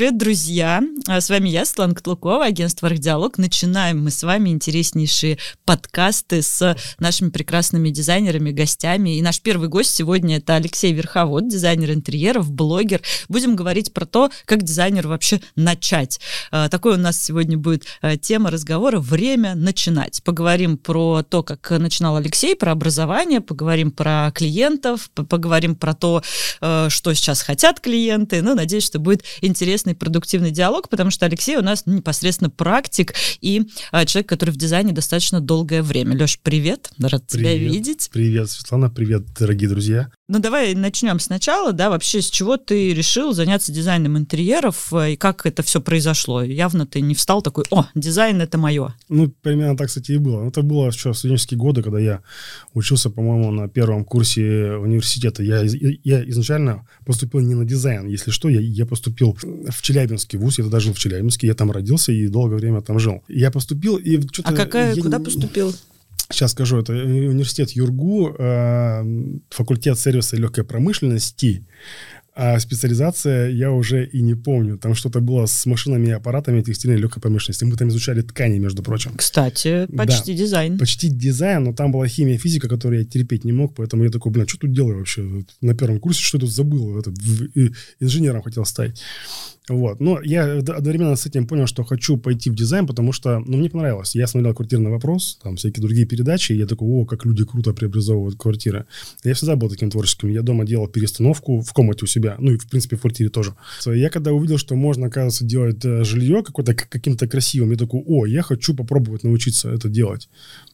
Привет, 0.00 0.16
друзья! 0.16 0.82
А, 1.08 1.20
с 1.20 1.28
вами 1.28 1.50
я, 1.50 1.66
Светлана 1.66 1.94
Котлукова, 1.94 2.46
агентство 2.46 2.88
«Архдиалог». 2.88 3.36
Начинаем 3.36 4.02
мы 4.02 4.10
с 4.10 4.22
вами 4.22 4.48
интереснейшие 4.48 5.36
подкасты 5.66 6.40
с 6.40 6.74
нашими 6.98 7.28
прекрасными 7.28 7.90
дизайнерами, 7.90 8.50
гостями. 8.50 9.18
И 9.18 9.20
наш 9.20 9.42
первый 9.42 9.68
гость 9.68 9.94
сегодня 9.94 10.38
это 10.38 10.54
Алексей 10.54 10.94
Верховод, 10.94 11.48
дизайнер 11.48 11.90
интерьеров, 11.90 12.50
блогер. 12.50 13.02
Будем 13.28 13.54
говорить 13.56 13.92
про 13.92 14.06
то, 14.06 14.30
как 14.46 14.62
дизайнер 14.62 15.06
вообще 15.06 15.42
начать. 15.54 16.18
А, 16.50 16.70
такой 16.70 16.94
у 16.94 16.98
нас 16.98 17.22
сегодня 17.22 17.58
будет 17.58 17.84
а, 18.00 18.16
тема 18.16 18.50
разговора 18.50 19.00
«Время 19.00 19.54
начинать». 19.54 20.22
Поговорим 20.24 20.78
про 20.78 21.22
то, 21.22 21.42
как 21.42 21.72
начинал 21.72 22.16
Алексей, 22.16 22.56
про 22.56 22.72
образование, 22.72 23.42
поговорим 23.42 23.90
про 23.90 24.32
клиентов, 24.34 25.10
поговорим 25.10 25.76
про 25.76 25.92
то, 25.92 26.22
что 26.58 27.12
сейчас 27.12 27.42
хотят 27.42 27.80
клиенты. 27.80 28.40
Ну, 28.40 28.54
надеюсь, 28.54 28.86
что 28.86 28.98
будет 28.98 29.24
интересный, 29.90 29.94
продуктивный 29.94 30.50
диалог, 30.50 30.88
потому 30.88 31.10
что 31.10 31.26
Алексей 31.26 31.56
у 31.56 31.62
нас 31.62 31.86
непосредственно 31.86 32.50
практик 32.50 33.14
и 33.40 33.68
а, 33.92 34.04
человек, 34.06 34.28
который 34.28 34.50
в 34.50 34.56
дизайне 34.56 34.92
достаточно 34.92 35.40
долгое 35.40 35.82
время. 35.82 36.16
Леш, 36.16 36.38
привет, 36.40 36.90
рад 36.98 37.26
привет. 37.26 37.28
тебя 37.28 37.56
видеть. 37.56 38.10
Привет, 38.12 38.50
Светлана, 38.50 38.90
привет, 38.90 39.24
дорогие 39.38 39.68
друзья. 39.68 40.10
Ну, 40.32 40.38
давай 40.38 40.76
начнем 40.76 41.18
сначала, 41.18 41.72
да, 41.72 41.90
вообще, 41.90 42.22
с 42.22 42.30
чего 42.30 42.56
ты 42.56 42.94
решил 42.94 43.32
заняться 43.32 43.72
дизайном 43.72 44.16
интерьеров 44.16 44.92
э, 44.92 45.14
и 45.14 45.16
как 45.16 45.44
это 45.44 45.64
все 45.64 45.80
произошло? 45.80 46.40
Явно 46.44 46.86
ты 46.86 47.00
не 47.00 47.16
встал 47.16 47.42
такой, 47.42 47.64
о, 47.72 47.86
дизайн— 47.96 48.40
это 48.40 48.56
мое. 48.56 48.94
Ну, 49.08 49.28
примерно 49.42 49.76
так, 49.76 49.88
кстати, 49.88 50.12
и 50.12 50.18
было. 50.18 50.46
Это 50.46 50.62
было 50.62 50.86
еще 50.86 51.12
в 51.12 51.18
студенческие 51.18 51.58
годы, 51.58 51.82
когда 51.82 51.98
я 51.98 52.22
учился, 52.74 53.10
по-моему, 53.10 53.50
на 53.50 53.68
первом 53.68 54.04
курсе 54.04 54.74
университета. 54.74 55.42
Я, 55.42 55.62
я 55.62 56.22
изначально 56.30 56.86
поступил 57.04 57.40
не 57.40 57.56
на 57.56 57.64
дизайн. 57.64 58.06
Если 58.06 58.30
что, 58.30 58.48
я, 58.48 58.60
я 58.60 58.86
поступил 58.86 59.36
в 59.42 59.82
Челябинский 59.82 60.38
вуз, 60.38 60.58
я 60.58 60.64
тогда 60.64 60.78
жил 60.78 60.94
в 60.94 60.98
Челябинске, 61.00 61.48
я 61.48 61.54
там 61.54 61.72
родился 61.72 62.12
и 62.12 62.28
долгое 62.28 62.58
время 62.58 62.82
там 62.82 63.00
жил. 63.00 63.24
Я 63.26 63.50
поступил 63.50 63.96
и 63.96 64.20
что-то... 64.28 64.50
А 64.50 64.52
какая, 64.52 64.94
я, 64.94 65.02
куда 65.02 65.18
поступил? 65.18 65.74
Сейчас 66.30 66.52
скажу, 66.52 66.78
это 66.78 66.92
университет 66.92 67.70
Юргу, 67.70 68.34
э, 68.38 69.04
факультет 69.50 69.98
сервиса 69.98 70.36
и 70.36 70.38
легкой 70.38 70.64
промышленности. 70.64 71.66
А 72.42 72.58
специализация 72.60 73.50
я 73.50 73.72
уже 73.72 74.06
и 74.06 74.22
не 74.22 74.34
помню. 74.34 74.78
Там 74.78 74.94
что-то 74.94 75.20
было 75.20 75.46
с 75.46 75.66
машинами 75.66 76.06
и 76.06 76.12
аппаратами 76.12 76.62
текстильной 76.62 76.96
и 76.96 77.00
легкой 77.00 77.20
промышленности. 77.20 77.64
Мы 77.64 77.76
там 77.76 77.88
изучали 77.88 78.22
ткани, 78.22 78.58
между 78.58 78.82
прочим. 78.82 79.12
Кстати, 79.16 79.86
почти 79.94 80.32
да, 80.32 80.38
дизайн. 80.38 80.78
Почти 80.78 81.08
дизайн, 81.08 81.64
но 81.64 81.74
там 81.74 81.90
была 81.90 82.06
химия, 82.06 82.38
физика, 82.38 82.68
которую 82.68 83.00
я 83.00 83.04
терпеть 83.04 83.44
не 83.44 83.52
мог, 83.52 83.74
поэтому 83.74 84.04
я 84.04 84.10
такой, 84.10 84.30
блин, 84.30 84.46
что 84.46 84.58
тут 84.58 84.72
делаю 84.72 84.98
вообще? 84.98 85.44
На 85.60 85.74
первом 85.74 85.98
курсе 85.98 86.22
что 86.22 86.38
тут 86.38 86.50
забыл? 86.50 86.98
Это, 86.98 87.10
инженером 87.98 88.42
хотел 88.42 88.64
стать. 88.64 89.02
Вот. 89.70 90.00
Но 90.00 90.20
я 90.20 90.58
одновременно 90.58 91.14
с 91.14 91.26
этим 91.26 91.46
понял, 91.46 91.68
что 91.68 91.84
хочу 91.84 92.16
пойти 92.16 92.50
в 92.50 92.56
дизайн, 92.56 92.88
потому 92.88 93.12
что, 93.12 93.38
ну, 93.38 93.56
мне 93.56 93.70
понравилось. 93.70 94.16
Я 94.16 94.26
смотрел 94.26 94.52
«Квартирный 94.52 94.90
вопрос», 94.90 95.38
там 95.40 95.54
всякие 95.54 95.80
другие 95.80 96.06
передачи, 96.06 96.52
и 96.52 96.56
я 96.56 96.66
такой, 96.66 96.88
о, 96.88 97.04
как 97.04 97.24
люди 97.24 97.44
круто 97.44 97.72
преобразовывают 97.72 98.36
квартиры. 98.36 98.86
Я 99.22 99.34
всегда 99.34 99.54
был 99.54 99.70
таким 99.70 99.88
творческим. 99.88 100.28
Я 100.28 100.42
дома 100.42 100.64
делал 100.64 100.88
перестановку 100.88 101.60
в 101.60 101.72
комнате 101.72 102.04
у 102.04 102.08
себя, 102.08 102.34
ну, 102.40 102.50
и, 102.50 102.58
в 102.58 102.68
принципе, 102.68 102.96
в 102.96 103.00
квартире 103.00 103.30
тоже. 103.30 103.54
Я 103.86 104.10
когда 104.10 104.32
увидел, 104.32 104.58
что 104.58 104.74
можно, 104.74 105.06
оказывается, 105.06 105.44
делать 105.44 105.84
э, 105.84 106.02
жилье 106.02 106.42
какое-то 106.42 106.74
каким-то 106.74 107.28
красивым, 107.28 107.70
я 107.70 107.76
такой, 107.76 108.02
о, 108.04 108.26
я 108.26 108.42
хочу 108.42 108.74
попробовать 108.74 109.22
научиться 109.22 109.70
это 109.70 109.88
делать. 109.88 110.28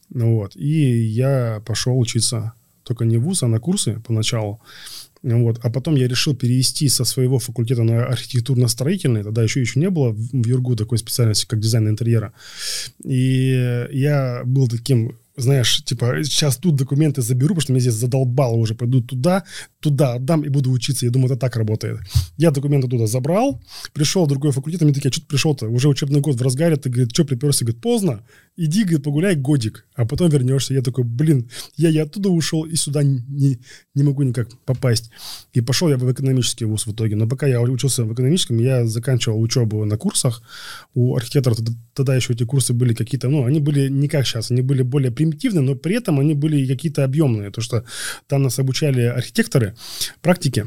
Вот. 0.09 0.55
И 0.55 1.03
я 1.05 1.61
пошел 1.67 1.99
учиться 1.99 2.53
только 2.83 3.05
не 3.05 3.17
в 3.17 3.23
ВУЗ, 3.23 3.43
а 3.43 3.47
на 3.47 3.59
курсы 3.59 4.01
поначалу. 4.07 4.59
Вот. 5.23 5.59
А 5.63 5.69
потом 5.69 5.95
я 5.95 6.07
решил 6.07 6.35
перевести 6.35 6.89
со 6.89 7.05
своего 7.05 7.39
факультета 7.39 7.83
на 7.83 8.05
архитектурно-строительный. 8.05 9.23
Тогда 9.23 9.43
еще, 9.43 9.61
еще 9.61 9.79
не 9.79 9.89
было 9.89 10.11
в 10.11 10.45
Юргу 10.45 10.75
такой 10.75 10.97
специальности, 10.97 11.45
как 11.45 11.59
дизайн 11.59 11.89
интерьера. 11.89 12.33
И 13.03 13.87
я 13.91 14.41
был 14.45 14.67
таким 14.67 15.17
знаешь, 15.37 15.83
типа, 15.83 16.23
сейчас 16.23 16.57
тут 16.57 16.75
документы 16.75 17.21
заберу, 17.21 17.49
потому 17.49 17.61
что 17.61 17.73
меня 17.73 17.81
здесь 17.81 17.93
задолбало 17.93 18.55
уже, 18.55 18.73
пойду 18.73 19.01
туда, 19.01 19.43
туда 19.79 20.13
отдам 20.13 20.43
и 20.43 20.49
буду 20.49 20.71
учиться. 20.71 21.05
Я 21.05 21.11
думаю, 21.11 21.31
это 21.31 21.39
так 21.39 21.55
работает. 21.55 21.99
Я 22.37 22.51
документы 22.51 22.87
туда 22.87 23.05
забрал, 23.05 23.61
пришел 23.93 24.25
в 24.25 24.27
другой 24.27 24.51
факультет, 24.51 24.81
они 24.81 24.93
такие, 24.93 25.09
а 25.09 25.11
что 25.11 25.21
ты 25.21 25.27
пришел-то? 25.27 25.67
Уже 25.67 25.87
учебный 25.87 26.21
год 26.21 26.35
в 26.35 26.41
разгаре, 26.41 26.75
ты, 26.75 26.89
говорит, 26.89 27.11
что 27.13 27.23
приперся? 27.23 27.65
Говорит, 27.65 27.81
поздно, 27.81 28.23
иди, 28.57 28.83
говорит, 28.83 29.03
погуляй 29.03 29.35
годик, 29.35 29.85
а 29.95 30.05
потом 30.05 30.29
вернешься. 30.29 30.73
Я 30.73 30.81
такой, 30.81 31.03
блин, 31.03 31.49
я 31.75 31.89
и 31.89 31.97
оттуда 31.97 32.29
ушел, 32.29 32.63
и 32.63 32.75
сюда 32.75 33.03
не, 33.03 33.59
не 33.93 34.03
могу 34.03 34.23
никак 34.23 34.49
попасть. 34.65 35.11
И 35.53 35.61
пошел 35.61 35.89
я 35.89 35.97
в 35.97 36.11
экономический 36.11 36.65
вуз 36.65 36.87
в 36.87 36.91
итоге. 36.91 37.15
Но 37.15 37.27
пока 37.27 37.45
я 37.47 37.61
учился 37.61 38.03
в 38.03 38.13
экономическом, 38.13 38.57
я 38.57 38.85
заканчивал 38.87 39.39
учебу 39.39 39.85
на 39.85 39.97
курсах. 39.97 40.41
У 40.95 41.15
архитектора 41.15 41.55
тогда 41.93 42.15
еще 42.15 42.33
эти 42.33 42.43
курсы 42.43 42.73
были 42.73 42.93
какие-то, 42.93 43.29
ну, 43.29 43.45
они 43.45 43.59
были 43.59 43.87
не 43.89 44.07
как 44.07 44.25
сейчас, 44.25 44.51
они 44.51 44.61
были 44.61 44.81
более 44.81 45.11
примитивные, 45.11 45.26
но 45.61 45.75
при 45.75 45.95
этом 45.95 46.19
они 46.19 46.33
были 46.33 46.65
какие-то 46.67 47.03
объемные. 47.03 47.51
То, 47.51 47.61
что 47.61 47.83
там 48.27 48.43
нас 48.43 48.59
обучали 48.59 49.01
архитекторы 49.01 49.75
практики. 50.21 50.65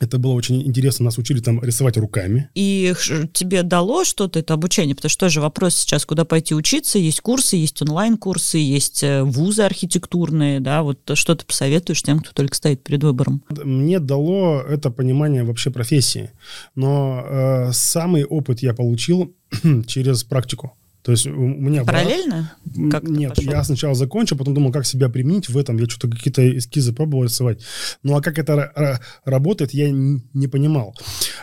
Это 0.00 0.18
было 0.18 0.32
очень 0.32 0.62
интересно. 0.62 1.06
Нас 1.06 1.18
учили 1.18 1.40
там 1.40 1.62
рисовать 1.62 1.96
руками. 1.96 2.48
И 2.54 2.94
тебе 3.32 3.62
дало 3.62 4.04
что-то 4.04 4.38
это 4.38 4.54
обучение? 4.54 4.94
Потому 4.94 5.10
что 5.10 5.26
тоже 5.26 5.40
вопрос 5.40 5.74
сейчас, 5.74 6.06
куда 6.06 6.24
пойти 6.24 6.54
учиться. 6.54 6.98
Есть 6.98 7.20
курсы, 7.20 7.56
есть 7.56 7.82
онлайн-курсы, 7.82 8.58
есть 8.58 9.02
э, 9.02 9.22
вузы 9.22 9.62
архитектурные. 9.62 10.60
Да, 10.60 10.82
вот 10.82 10.98
что 11.14 11.34
ты 11.34 11.44
посоветуешь 11.44 12.02
тем, 12.02 12.20
кто 12.20 12.32
только 12.32 12.54
стоит 12.54 12.82
перед 12.84 13.02
выбором? 13.02 13.42
Мне 13.50 13.98
дало 13.98 14.60
это 14.60 14.90
понимание 14.90 15.42
вообще 15.42 15.70
профессии. 15.70 16.30
Но 16.74 17.24
э, 17.24 17.72
самый 17.72 18.24
опыт 18.24 18.60
я 18.60 18.74
получил 18.74 19.34
через 19.86 20.22
практику. 20.22 20.77
То 21.08 21.12
есть 21.12 21.26
у 21.26 21.30
меня... 21.30 21.86
Параллельно? 21.86 22.52
Как 22.90 23.02
Нет, 23.04 23.34
пошел? 23.34 23.50
я 23.50 23.64
сначала 23.64 23.94
закончил, 23.94 24.36
потом 24.36 24.52
думал, 24.52 24.72
как 24.72 24.84
себя 24.84 25.08
применить 25.08 25.48
в 25.48 25.56
этом. 25.56 25.78
Я 25.78 25.86
что-то 25.86 26.14
какие-то 26.14 26.58
эскизы 26.58 26.92
пробовал 26.92 27.24
рисовать. 27.24 27.62
Ну, 28.02 28.14
а 28.14 28.20
как 28.20 28.38
это 28.38 29.00
работает, 29.24 29.72
я 29.72 29.88
не 29.90 30.48
понимал. 30.48 30.94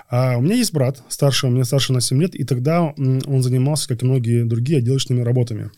А 0.08 0.38
у 0.38 0.42
меня 0.42 0.54
есть 0.54 0.72
брат 0.72 1.02
старший, 1.10 1.50
у 1.50 1.52
меня 1.52 1.64
старше 1.64 1.94
на 1.94 2.02
7 2.02 2.22
лет, 2.22 2.36
и 2.36 2.44
тогда 2.44 2.84
он 2.84 3.42
занимался, 3.42 3.88
как 3.88 4.04
и 4.04 4.06
многие 4.06 4.44
другие, 4.44 4.78
отделочными 4.78 5.22
работами. 5.22 5.72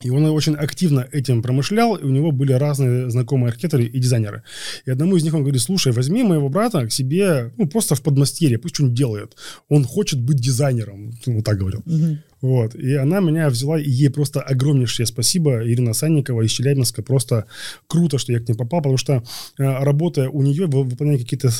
И 0.00 0.10
он 0.10 0.24
очень 0.24 0.56
активно 0.56 1.06
этим 1.12 1.42
промышлял, 1.42 1.94
и 1.94 2.02
у 2.02 2.10
него 2.10 2.32
были 2.32 2.54
разные 2.54 3.08
знакомые 3.08 3.50
архитекторы 3.50 3.84
и 3.84 4.00
дизайнеры. 4.00 4.42
И 4.84 4.90
одному 4.90 5.14
из 5.14 5.22
них 5.22 5.32
он 5.32 5.42
говорит, 5.42 5.62
слушай, 5.62 5.92
возьми 5.92 6.24
моего 6.24 6.48
брата 6.48 6.84
к 6.88 6.90
себе, 6.90 7.52
ну, 7.56 7.68
просто 7.68 7.94
в 7.94 8.02
подмастерье, 8.02 8.58
пусть 8.58 8.74
что-нибудь 8.74 8.96
делает. 8.96 9.36
Он 9.68 9.84
хочет 9.84 10.20
быть 10.20 10.38
дизайнером, 10.38 11.12
вот 11.24 11.44
так 11.44 11.56
говорил. 11.56 11.84
Угу. 11.86 12.18
Вот. 12.42 12.74
И 12.74 12.92
она 12.94 13.20
меня 13.20 13.48
взяла, 13.48 13.78
и 13.78 13.88
ей 13.88 14.10
просто 14.10 14.40
огромнейшее 14.40 15.06
спасибо. 15.06 15.64
Ирина 15.64 15.94
Санникова 15.94 16.42
из 16.42 16.50
Челябинска. 16.50 17.02
Просто 17.02 17.46
круто, 17.86 18.18
что 18.18 18.32
я 18.32 18.40
к 18.40 18.48
ней 18.48 18.54
попал, 18.54 18.80
потому 18.80 18.96
что 18.96 19.12
э, 19.12 19.22
работая 19.58 20.28
у 20.28 20.42
нее, 20.42 20.66
выполняя 20.66 21.18
какие-то 21.18 21.50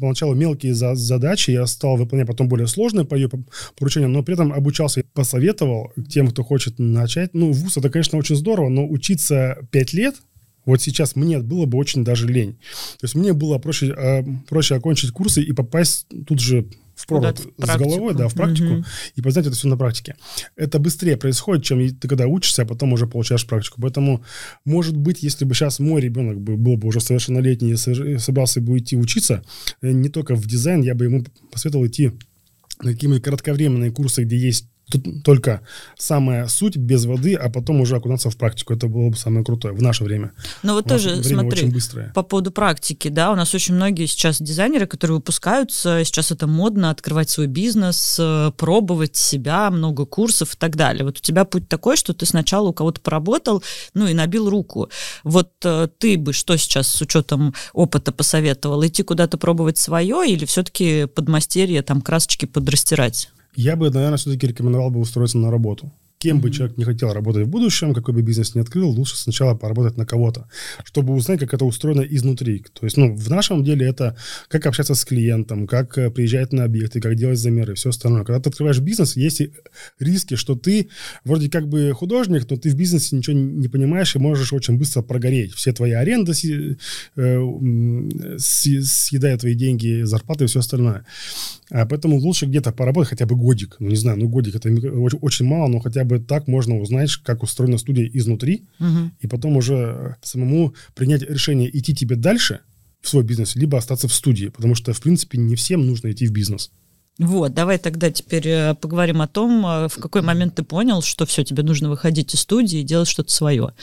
поначалу 0.00 0.34
мелкие 0.34 0.74
за 0.74 0.94
задачи, 0.94 1.50
я 1.50 1.66
стал 1.66 1.98
выполнять 1.98 2.26
потом 2.26 2.48
более 2.48 2.66
сложные 2.66 3.04
по 3.04 3.14
ее 3.14 3.28
поручениям, 3.78 4.12
но 4.12 4.22
при 4.22 4.34
этом 4.34 4.54
обучался, 4.54 5.04
посоветовал 5.12 5.92
тем, 6.08 6.28
кто 6.28 6.42
хочет 6.42 6.78
начать. 6.78 7.34
Ну, 7.34 7.52
вуз 7.52 7.76
это, 7.76 7.90
конечно, 7.90 8.18
очень 8.18 8.36
здорово, 8.36 8.70
но 8.70 8.88
учиться 8.88 9.58
5 9.70 9.92
лет, 9.92 10.14
вот 10.64 10.80
сейчас 10.80 11.16
мне 11.16 11.40
было 11.40 11.66
бы 11.66 11.76
очень 11.76 12.04
даже 12.04 12.26
лень. 12.26 12.52
То 13.00 13.04
есть 13.04 13.14
мне 13.14 13.32
было 13.32 13.58
проще, 13.58 13.94
э, 13.94 14.24
проще 14.48 14.76
окончить 14.76 15.10
курсы 15.10 15.42
и 15.42 15.52
попасть 15.52 16.06
тут 16.26 16.40
же 16.40 16.66
в 16.94 17.06
провод 17.06 17.38
с 17.38 17.76
головой, 17.76 18.14
да, 18.14 18.28
в 18.28 18.34
практику, 18.34 18.74
угу. 18.74 18.84
и 19.14 19.22
познать 19.22 19.46
это 19.46 19.56
все 19.56 19.68
на 19.68 19.76
практике. 19.76 20.16
Это 20.56 20.78
быстрее 20.78 21.16
происходит, 21.16 21.64
чем 21.64 21.88
ты 21.96 22.08
когда 22.08 22.26
учишься, 22.26 22.62
а 22.62 22.66
потом 22.66 22.92
уже 22.92 23.06
получаешь 23.06 23.46
практику. 23.46 23.80
Поэтому, 23.80 24.24
может 24.64 24.96
быть, 24.96 25.22
если 25.22 25.44
бы 25.44 25.54
сейчас 25.54 25.78
мой 25.78 26.00
ребенок 26.00 26.40
был 26.40 26.76
бы 26.76 26.88
уже 26.88 27.00
совершеннолетний 27.00 27.72
и 27.72 28.18
собрался 28.18 28.60
бы 28.60 28.78
идти 28.78 28.96
учиться, 28.96 29.42
э, 29.80 29.92
не 29.92 30.08
только 30.08 30.34
в 30.34 30.46
дизайн, 30.46 30.82
я 30.82 30.94
бы 30.94 31.04
ему 31.04 31.24
посоветовал 31.50 31.86
идти 31.86 32.12
на 32.82 32.92
какие-нибудь 32.92 33.22
кратковременные 33.22 33.90
курсы, 33.90 34.24
где 34.24 34.36
есть 34.36 34.68
Тут 34.92 35.24
только 35.24 35.62
самая 35.96 36.48
суть 36.48 36.76
без 36.76 37.06
воды, 37.06 37.34
а 37.34 37.48
потом 37.48 37.80
уже 37.80 37.96
окунаться 37.96 38.28
в 38.28 38.36
практику. 38.36 38.74
Это 38.74 38.88
было 38.88 39.08
бы 39.08 39.16
самое 39.16 39.42
крутое 39.42 39.72
в 39.72 39.80
наше 39.80 40.04
время. 40.04 40.32
Но 40.62 40.74
вот 40.74 40.86
тоже, 40.86 41.24
смотри, 41.24 41.72
по 42.14 42.22
поводу 42.22 42.50
практики, 42.50 43.08
да, 43.08 43.32
у 43.32 43.34
нас 43.34 43.54
очень 43.54 43.74
многие 43.74 44.04
сейчас 44.04 44.40
дизайнеры, 44.40 44.86
которые 44.86 45.16
выпускаются, 45.16 46.04
сейчас 46.04 46.30
это 46.30 46.46
модно, 46.46 46.90
открывать 46.90 47.30
свой 47.30 47.46
бизнес, 47.46 48.16
э, 48.18 48.52
пробовать 48.58 49.16
себя, 49.16 49.70
много 49.70 50.04
курсов 50.04 50.54
и 50.54 50.58
так 50.58 50.76
далее. 50.76 51.06
Вот 51.06 51.16
у 51.16 51.20
тебя 51.22 51.46
путь 51.46 51.70
такой, 51.70 51.96
что 51.96 52.12
ты 52.12 52.26
сначала 52.26 52.68
у 52.68 52.74
кого-то 52.74 53.00
поработал, 53.00 53.64
ну 53.94 54.06
и 54.06 54.12
набил 54.12 54.50
руку. 54.50 54.90
Вот 55.24 55.52
э, 55.64 55.88
ты 55.96 56.18
бы 56.18 56.34
что 56.34 56.58
сейчас 56.58 56.88
с 56.88 57.00
учетом 57.00 57.54
опыта 57.72 58.12
посоветовал? 58.12 58.84
Идти 58.86 59.02
куда-то 59.02 59.38
пробовать 59.38 59.78
свое 59.78 60.30
или 60.30 60.44
все-таки 60.44 61.06
подмастерье, 61.06 61.80
там, 61.80 62.02
красочки 62.02 62.44
подрастирать? 62.44 63.30
Я 63.54 63.76
бы, 63.76 63.90
наверное, 63.90 64.16
все-таки 64.16 64.46
рекомендовал 64.46 64.90
бы 64.90 65.00
устроиться 65.00 65.38
на 65.38 65.50
работу. 65.50 65.92
Кем 66.22 66.40
бы 66.40 66.52
человек 66.52 66.78
не 66.78 66.84
хотел 66.84 67.12
работать 67.12 67.46
в 67.46 67.50
будущем, 67.50 67.94
какой 67.94 68.14
бы 68.14 68.22
бизнес 68.22 68.54
ни 68.54 68.60
открыл, 68.60 68.90
лучше 68.90 69.16
сначала 69.16 69.56
поработать 69.56 69.96
на 69.96 70.06
кого-то, 70.06 70.48
чтобы 70.84 71.14
узнать, 71.14 71.40
как 71.40 71.52
это 71.52 71.64
устроено 71.64 72.02
изнутри. 72.02 72.64
То 72.72 72.86
есть, 72.86 72.96
ну, 72.96 73.16
в 73.16 73.28
нашем 73.28 73.64
деле 73.64 73.88
это 73.88 74.16
как 74.46 74.66
общаться 74.66 74.94
с 74.94 75.04
клиентом, 75.04 75.66
как 75.66 75.98
э, 75.98 76.10
приезжать 76.12 76.52
на 76.52 76.62
объекты, 76.62 77.00
как 77.00 77.16
делать 77.16 77.40
замеры, 77.40 77.74
все 77.74 77.88
остальное. 77.88 78.22
Когда 78.22 78.38
ты 78.38 78.50
открываешь 78.50 78.78
бизнес, 78.78 79.16
есть 79.16 79.42
риски, 79.98 80.36
что 80.36 80.54
ты 80.54 80.90
вроде 81.24 81.50
как 81.50 81.68
бы 81.68 81.92
художник, 81.92 82.48
но 82.48 82.56
ты 82.56 82.70
в 82.70 82.76
бизнесе 82.76 83.16
ничего 83.16 83.36
не 83.36 83.66
понимаешь 83.66 84.14
и 84.14 84.20
можешь 84.20 84.52
очень 84.52 84.78
быстро 84.78 85.02
прогореть. 85.02 85.54
Все 85.54 85.72
твои 85.72 85.90
аренды 85.90 86.34
э, 87.16 87.40
съедают 88.38 89.40
твои 89.40 89.54
деньги, 89.54 90.02
зарплаты 90.04 90.44
и 90.44 90.46
все 90.46 90.60
остальное. 90.60 91.04
А 91.72 91.86
поэтому 91.86 92.18
лучше 92.18 92.46
где-то 92.46 92.70
поработать 92.70 93.10
хотя 93.10 93.24
бы 93.24 93.34
годик. 93.34 93.76
Ну, 93.78 93.88
не 93.88 93.96
знаю, 93.96 94.18
ну, 94.18 94.28
годик 94.28 94.54
это 94.54 94.68
очень 95.22 95.46
мало, 95.46 95.68
но 95.68 95.80
хотя 95.80 96.04
бы 96.04 96.11
так 96.20 96.48
можно 96.48 96.78
узнать, 96.78 97.10
как 97.16 97.42
устроена 97.42 97.78
студия 97.78 98.08
изнутри, 98.12 98.64
угу. 98.78 99.10
и 99.20 99.26
потом 99.26 99.56
уже 99.56 100.16
самому 100.22 100.74
принять 100.94 101.22
решение, 101.22 101.70
идти 101.76 101.94
тебе 101.94 102.16
дальше 102.16 102.60
в 103.00 103.08
свой 103.08 103.24
бизнес, 103.24 103.56
либо 103.56 103.78
остаться 103.78 104.08
в 104.08 104.14
студии, 104.14 104.48
потому 104.48 104.74
что, 104.74 104.92
в 104.92 105.00
принципе, 105.00 105.38
не 105.38 105.56
всем 105.56 105.86
нужно 105.86 106.12
идти 106.12 106.26
в 106.26 106.32
бизнес. 106.32 106.70
Вот, 107.18 107.52
давай 107.52 107.78
тогда 107.78 108.10
теперь 108.10 108.48
э, 108.48 108.74
поговорим 108.74 109.20
о 109.20 109.28
том, 109.28 109.64
э, 109.66 109.88
в 109.88 109.96
какой 109.96 110.22
момент 110.22 110.54
ты 110.54 110.62
понял, 110.62 111.02
что 111.02 111.26
все, 111.26 111.44
тебе 111.44 111.62
нужно 111.62 111.90
выходить 111.90 112.34
из 112.34 112.40
студии 112.40 112.80
и 112.80 112.84
делать 112.84 113.08
что-то 113.08 113.30
свое. 113.30 113.74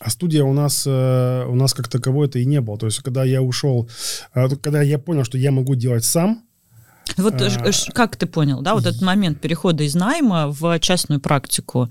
А 0.00 0.10
студия 0.10 0.42
у 0.42 0.52
нас, 0.52 0.84
э, 0.86 1.44
у 1.46 1.54
нас 1.54 1.74
как 1.74 1.88
таковой 1.88 2.26
это 2.26 2.38
и 2.38 2.44
не 2.44 2.60
было. 2.60 2.76
То 2.76 2.86
есть, 2.86 2.98
когда 3.00 3.22
я 3.22 3.40
ушел, 3.40 3.88
когда 4.32 4.82
я 4.82 4.98
понял, 4.98 5.24
что 5.24 5.38
я 5.38 5.52
могу 5.52 5.74
делать 5.76 6.04
сам, 6.04 6.42
вот 7.16 7.34
а... 7.40 7.70
как 7.92 8.16
ты 8.16 8.26
понял, 8.26 8.60
да, 8.62 8.74
вот 8.74 8.86
этот 8.86 9.02
момент 9.02 9.40
перехода 9.40 9.84
из 9.84 9.94
найма 9.94 10.48
в 10.48 10.78
частную 10.80 11.20
практику, 11.20 11.90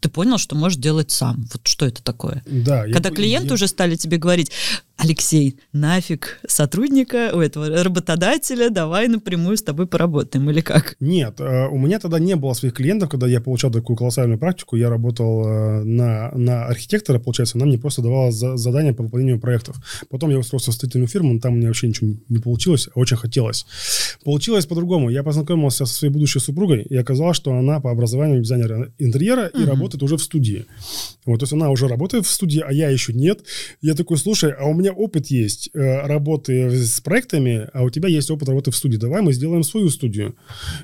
ты 0.00 0.08
понял, 0.08 0.38
что 0.38 0.56
можешь 0.56 0.78
делать 0.78 1.10
сам. 1.10 1.46
Вот 1.52 1.66
что 1.66 1.86
это 1.86 2.02
такое? 2.02 2.42
Да. 2.46 2.84
Когда 2.84 3.08
я, 3.08 3.14
клиенты 3.14 3.48
я... 3.48 3.54
уже 3.54 3.66
стали 3.66 3.96
тебе 3.96 4.18
говорить, 4.18 4.50
Алексей, 5.00 5.60
нафиг 5.72 6.40
сотрудника 6.48 7.30
у 7.32 7.38
этого 7.38 7.84
работодателя, 7.84 8.68
давай 8.68 9.06
напрямую 9.06 9.56
с 9.56 9.62
тобой 9.62 9.86
поработаем, 9.86 10.50
или 10.50 10.60
как? 10.60 10.96
Нет, 10.98 11.38
э, 11.38 11.68
у 11.68 11.78
меня 11.78 12.00
тогда 12.00 12.18
не 12.18 12.34
было 12.34 12.52
своих 12.52 12.74
клиентов, 12.74 13.08
когда 13.08 13.28
я 13.28 13.40
получал 13.40 13.70
такую 13.70 13.96
колоссальную 13.96 14.40
практику, 14.40 14.74
я 14.74 14.90
работал 14.90 15.46
э, 15.46 15.84
на, 15.84 16.32
на 16.34 16.66
архитектора, 16.66 17.20
получается, 17.20 17.58
она 17.58 17.66
мне 17.66 17.78
просто 17.78 18.02
давала 18.02 18.32
задания 18.32 18.92
по 18.92 19.04
выполнению 19.04 19.38
проектов. 19.38 19.76
Потом 20.10 20.30
я 20.30 20.38
устроился 20.38 20.72
в 20.72 20.74
строительную 20.74 21.06
фирму, 21.06 21.34
но 21.34 21.38
там 21.38 21.52
у 21.52 21.56
меня 21.56 21.68
вообще 21.68 21.86
ничего 21.86 22.16
не 22.28 22.38
получилось, 22.38 22.88
а 22.92 22.98
очень 22.98 23.16
хотелось. 23.16 23.66
Получилось 24.24 24.66
по-другому. 24.66 25.10
Я 25.10 25.22
познакомился 25.22 25.86
со 25.86 25.94
своей 25.94 26.12
будущей 26.12 26.40
супругой, 26.40 26.82
и 26.82 26.96
оказалось, 26.96 27.36
что 27.36 27.52
она 27.52 27.78
по 27.78 27.92
образованию 27.92 28.42
дизайнер 28.42 28.92
интерьера 28.98 29.46
и 29.46 29.58
mm 29.58 29.68
работает 29.68 30.02
уже 30.02 30.16
в 30.16 30.22
студии. 30.22 30.64
Вот, 31.24 31.40
то 31.40 31.44
есть 31.44 31.52
она 31.52 31.70
уже 31.70 31.88
работает 31.88 32.24
в 32.24 32.30
студии, 32.30 32.64
а 32.66 32.72
я 32.72 32.88
еще 32.88 33.12
нет. 33.12 33.40
Я 33.82 33.94
такой, 33.94 34.16
слушай, 34.16 34.50
а 34.50 34.64
у 34.64 34.72
меня 34.72 34.87
опыт 34.92 35.26
есть 35.26 35.70
э, 35.74 36.06
работы 36.06 36.70
с 36.70 37.00
проектами, 37.00 37.68
а 37.72 37.82
у 37.82 37.90
тебя 37.90 38.08
есть 38.08 38.30
опыт 38.30 38.48
работы 38.48 38.70
в 38.70 38.76
студии. 38.76 38.96
Давай 38.96 39.22
мы 39.22 39.32
сделаем 39.32 39.62
свою 39.62 39.90
студию. 39.90 40.36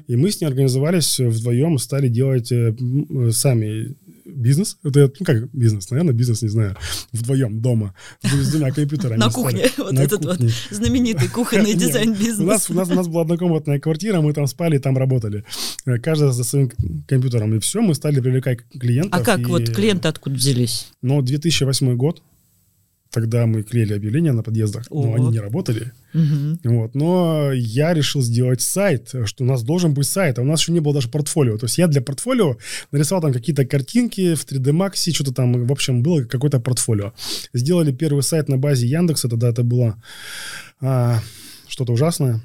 И 0.07 0.17
мы 0.17 0.31
с 0.31 0.41
ней 0.41 0.47
организовались 0.47 1.19
вдвоем, 1.19 1.79
стали 1.79 2.09
делать 2.09 2.53
э, 2.53 2.75
сами 3.31 3.97
бизнес. 4.25 4.79
Это, 4.83 5.11
ну 5.19 5.25
как 5.25 5.53
бизнес, 5.53 5.91
наверное, 5.91 6.15
бизнес, 6.15 6.43
не 6.43 6.49
знаю, 6.49 6.77
вдвоем 7.13 7.61
дома 7.61 7.95
с 8.23 8.51
двумя 8.51 8.71
компьютерами. 8.71 9.19
На 9.19 9.31
кухне. 9.31 9.67
Вот 9.77 9.99
этот 9.99 10.25
вот 10.25 10.41
знаменитый 10.71 11.29
кухонный 11.29 11.75
дизайн-бизнес. 11.85 12.41
У 12.41 12.45
нас, 12.45 12.71
у, 12.71 12.75
нас, 12.75 12.91
у 12.91 12.95
нас 12.95 13.09
была 13.09 13.23
однокомнатная 13.23 13.79
квартира, 13.79 14.21
мы 14.21 14.33
там 14.33 14.47
спали, 14.47 14.79
там 14.79 14.97
работали. 14.97 15.45
Э, 15.87 15.99
каждый 15.99 16.33
за 16.33 16.45
своим 16.45 16.71
компьютером. 17.07 17.55
И 17.55 17.61
все, 17.61 17.81
мы 17.81 17.95
стали 17.95 18.21
привлекать 18.21 18.61
клиентов. 18.79 19.21
А 19.21 19.25
как 19.25 19.49
вот 19.49 19.71
клиенты 19.71 20.09
откуда 20.09 20.37
взялись? 20.37 20.89
Ну, 21.03 21.23
2008 21.23 21.97
год. 21.97 22.23
Тогда 23.15 23.47
мы 23.47 23.63
клеили 23.63 23.95
объявления 23.95 24.33
на 24.33 24.43
подъездах, 24.43 24.87
О. 24.91 25.07
но 25.07 25.15
они 25.15 25.29
не 25.29 25.39
работали. 25.39 25.93
Угу. 26.15 26.59
Вот. 26.65 26.95
Но 26.97 27.53
я 27.53 27.95
решил 27.95 28.23
сделать 28.23 28.61
сайт, 28.61 29.15
что 29.25 29.45
у 29.45 29.47
нас 29.47 29.63
должен 29.63 29.95
быть 29.95 30.09
сайт, 30.09 30.41
а 30.41 30.43
у 30.43 30.45
нас 30.45 30.61
еще 30.61 30.73
не 30.73 30.81
было 30.81 30.95
даже 30.95 31.09
портфолио. 31.09 31.57
То 31.57 31.67
есть 31.67 31.79
я 31.79 31.87
для 31.87 32.03
портфолио 32.03 32.57
нарисовал 32.91 33.23
там 33.23 33.33
какие-то 33.33 33.65
картинки 33.65 34.35
в 34.35 34.45
3D 34.45 34.73
Max, 34.73 35.13
что-то 35.13 35.33
там, 35.33 35.65
в 35.65 35.71
общем, 35.71 36.03
было 36.03 36.25
какое-то 36.25 36.59
портфолио. 36.59 37.13
Сделали 37.53 37.93
первый 37.93 38.25
сайт 38.25 38.49
на 38.49 38.59
базе 38.59 38.89
Яндекса, 38.89 39.29
тогда 39.29 39.51
это 39.51 39.63
было 39.63 39.97
а, 40.81 41.21
что-то 41.69 41.93
ужасное. 41.93 42.43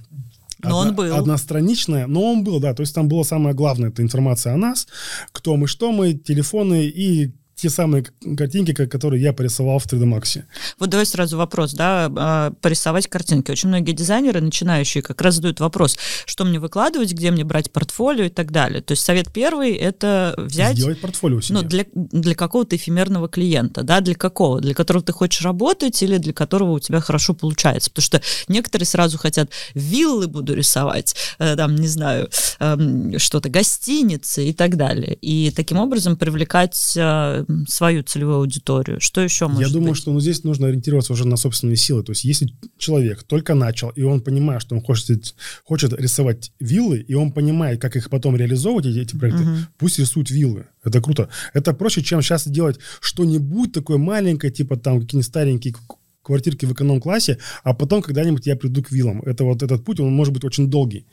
Но 0.61 0.81
Одна, 0.81 0.89
он 0.91 0.95
был. 0.95 1.15
Одностраничное, 1.15 2.05
но 2.05 2.31
он 2.31 2.43
был, 2.43 2.59
да. 2.59 2.75
То 2.75 2.81
есть 2.81 2.93
там 2.93 3.07
было 3.07 3.23
самое 3.23 3.55
главное, 3.55 3.89
это 3.89 4.03
информация 4.03 4.53
о 4.53 4.57
нас, 4.57 4.87
кто 5.31 5.55
мы, 5.55 5.65
что 5.65 5.91
мы, 5.91 6.13
телефоны 6.13 6.85
и 6.85 7.33
те 7.61 7.69
самые 7.69 8.05
картинки, 8.37 8.73
которые 8.73 9.21
я 9.21 9.33
порисовал 9.33 9.79
в 9.79 9.85
3D 9.85 10.03
Max. 10.03 10.43
Вот 10.79 10.89
давай 10.89 11.05
сразу 11.05 11.37
вопрос, 11.37 11.73
да, 11.73 12.11
а, 12.15 12.51
порисовать 12.61 13.07
картинки. 13.07 13.51
Очень 13.51 13.69
многие 13.69 13.91
дизайнеры, 13.91 14.41
начинающие, 14.41 15.01
как 15.01 15.21
раз 15.21 15.35
задают 15.35 15.59
вопрос, 15.59 15.97
что 16.25 16.45
мне 16.45 16.59
выкладывать, 16.59 17.13
где 17.13 17.31
мне 17.31 17.43
брать 17.43 17.71
портфолио 17.71 18.25
и 18.25 18.29
так 18.29 18.51
далее. 18.51 18.81
То 18.81 18.93
есть 18.93 19.03
совет 19.03 19.31
первый– 19.31 19.73
это 19.75 20.33
взять... 20.37 20.77
Сделать 20.77 21.01
портфолио 21.01 21.41
себе. 21.41 21.59
Ну, 21.59 21.63
для, 21.63 21.85
для 21.93 22.35
какого-то 22.35 22.75
эфемерного 22.75 23.27
клиента, 23.27 23.83
да, 23.83 24.01
для 24.01 24.15
какого? 24.15 24.61
Для 24.61 24.73
которого 24.73 25.03
ты 25.03 25.11
хочешь 25.11 25.41
работать 25.41 26.01
или 26.03 26.17
для 26.17 26.33
которого 26.33 26.71
у 26.71 26.79
тебя 26.79 26.99
хорошо 26.99 27.33
получается? 27.33 27.89
Потому 27.89 28.03
что 28.03 28.21
некоторые 28.47 28.85
сразу 28.85 29.17
хотят 29.17 29.51
виллы 29.73 30.27
буду 30.27 30.53
рисовать, 30.53 31.15
э, 31.39 31.55
там, 31.55 31.75
не 31.75 31.87
знаю, 31.87 32.29
эм, 32.59 33.17
что-то, 33.19 33.49
гостиницы 33.49 34.45
и 34.45 34.53
так 34.53 34.77
далее. 34.77 35.13
И 35.15 35.51
таким 35.51 35.77
образом 35.79 36.17
привлекать 36.17 36.93
э, 36.95 37.45
свою 37.67 38.03
целевую 38.03 38.37
аудиторию? 38.37 38.99
Что 38.99 39.21
еще 39.21 39.47
может 39.47 39.67
Я 39.67 39.73
думаю, 39.73 39.91
быть? 39.91 39.97
что 40.01 40.11
ну, 40.11 40.19
здесь 40.19 40.43
нужно 40.43 40.67
ориентироваться 40.67 41.13
уже 41.13 41.27
на 41.27 41.37
собственные 41.37 41.77
силы. 41.77 42.03
То 42.03 42.11
есть 42.11 42.23
если 42.23 42.53
человек 42.77 43.23
только 43.23 43.55
начал, 43.55 43.89
и 43.89 44.03
он 44.03 44.21
понимает, 44.21 44.61
что 44.61 44.75
он 44.75 44.81
хочет, 44.81 45.35
хочет 45.63 45.93
рисовать 45.93 46.51
виллы, 46.59 46.99
и 46.99 47.13
он 47.13 47.31
понимает, 47.31 47.81
как 47.81 47.95
их 47.95 48.09
потом 48.09 48.35
реализовывать, 48.35 48.85
эти, 48.85 48.99
эти 48.99 49.15
проекты, 49.15 49.43
угу. 49.43 49.57
пусть 49.77 49.99
рисуют 49.99 50.29
виллы. 50.29 50.67
Это 50.83 51.01
круто. 51.01 51.29
Это 51.53 51.73
проще, 51.73 52.01
чем 52.01 52.21
сейчас 52.21 52.47
делать 52.47 52.79
что-нибудь 53.01 53.73
такое 53.73 53.97
маленькое, 53.97 54.51
типа 54.51 54.77
там 54.77 55.01
какие-нибудь 55.01 55.27
старенькие 55.27 55.75
квартирки 56.21 56.65
в 56.65 56.73
эконом-классе, 56.73 57.39
а 57.63 57.73
потом 57.73 58.01
когда-нибудь 58.01 58.45
я 58.45 58.55
приду 58.55 58.83
к 58.83 58.91
виллам. 58.91 59.21
Это 59.25 59.43
вот 59.43 59.63
этот 59.63 59.83
путь, 59.83 59.99
он 59.99 60.13
может 60.13 60.33
быть 60.33 60.43
очень 60.43 60.69
долгий. 60.69 61.05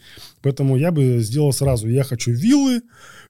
Поэтому 0.43 0.77
я 0.77 0.91
бы 0.91 1.21
сделал 1.21 1.53
сразу, 1.53 1.89
я 1.89 2.05
хочу 2.05 2.33
виллы, 2.33 2.83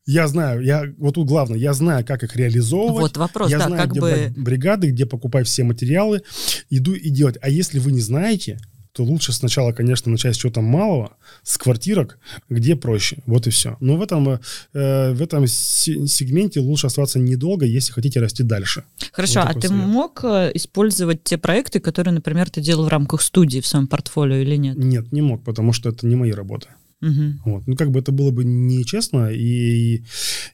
я 0.07 0.29
знаю, 0.29 0.63
я 0.63 0.85
вот 0.99 1.15
тут 1.15 1.27
главное, 1.27 1.59
я 1.59 1.73
знаю, 1.75 2.05
как 2.07 2.23
их 2.23 2.37
реализовывать. 2.37 3.03
Вот 3.03 3.17
вопрос, 3.17 3.51
я 3.51 3.59
да, 3.59 3.67
знаю, 3.67 3.83
как 3.83 3.91
где 3.91 4.01
бы... 4.01 4.11
брать 4.11 4.39
бригады, 4.39 4.91
где 4.91 5.05
покупать 5.05 5.47
все 5.47 5.65
материалы, 5.65 6.23
иду 6.71 6.95
и 6.95 7.11
делать. 7.11 7.37
А 7.43 7.51
если 7.51 7.81
вы 7.81 7.93
не 7.93 8.01
знаете, 8.01 8.59
то 8.93 9.05
лучше 9.05 9.33
сначала, 9.33 9.73
конечно, 9.73 10.11
начать 10.11 10.35
с 10.35 10.39
чего-то 10.39 10.63
малого, 10.63 11.19
с 11.43 11.59
квартирок, 11.59 12.19
где 12.49 12.77
проще. 12.77 13.19
Вот 13.27 13.47
и 13.47 13.51
все. 13.51 13.77
Но 13.81 13.99
в 13.99 14.03
этом, 14.03 14.41
э, 14.73 15.13
в 15.13 15.21
этом 15.21 15.47
сегменте 15.47 16.61
лучше 16.61 16.87
оставаться 16.87 17.19
недолго, 17.19 17.67
если 17.67 17.93
хотите 17.93 18.21
расти 18.21 18.43
дальше. 18.43 18.85
Хорошо, 19.13 19.43
вот 19.43 19.51
а 19.51 19.61
ты 19.61 19.69
совет. 19.69 19.85
мог 19.85 20.25
э, 20.25 20.51
использовать 20.55 21.23
те 21.25 21.37
проекты, 21.37 21.79
которые, 21.79 22.15
например, 22.15 22.49
ты 22.49 22.63
делал 22.63 22.87
в 22.87 22.89
рамках 22.89 23.21
студии 23.21 23.61
в 23.61 23.67
своем 23.67 23.87
портфолио 23.87 24.37
или 24.37 24.57
нет? 24.57 24.79
Нет, 24.79 25.13
не 25.13 25.21
мог, 25.21 25.45
потому 25.45 25.75
что 25.75 25.91
это 25.91 26.07
не 26.07 26.17
мои 26.17 26.31
работы. 26.31 26.69
Угу. 27.03 27.43
Вот. 27.45 27.67
Ну, 27.67 27.77
как 27.77 27.91
бы 27.91 28.01
это 28.01 28.11
было 28.11 28.31
бы 28.31 28.45
нечестно, 28.45 29.31
и 29.31 30.03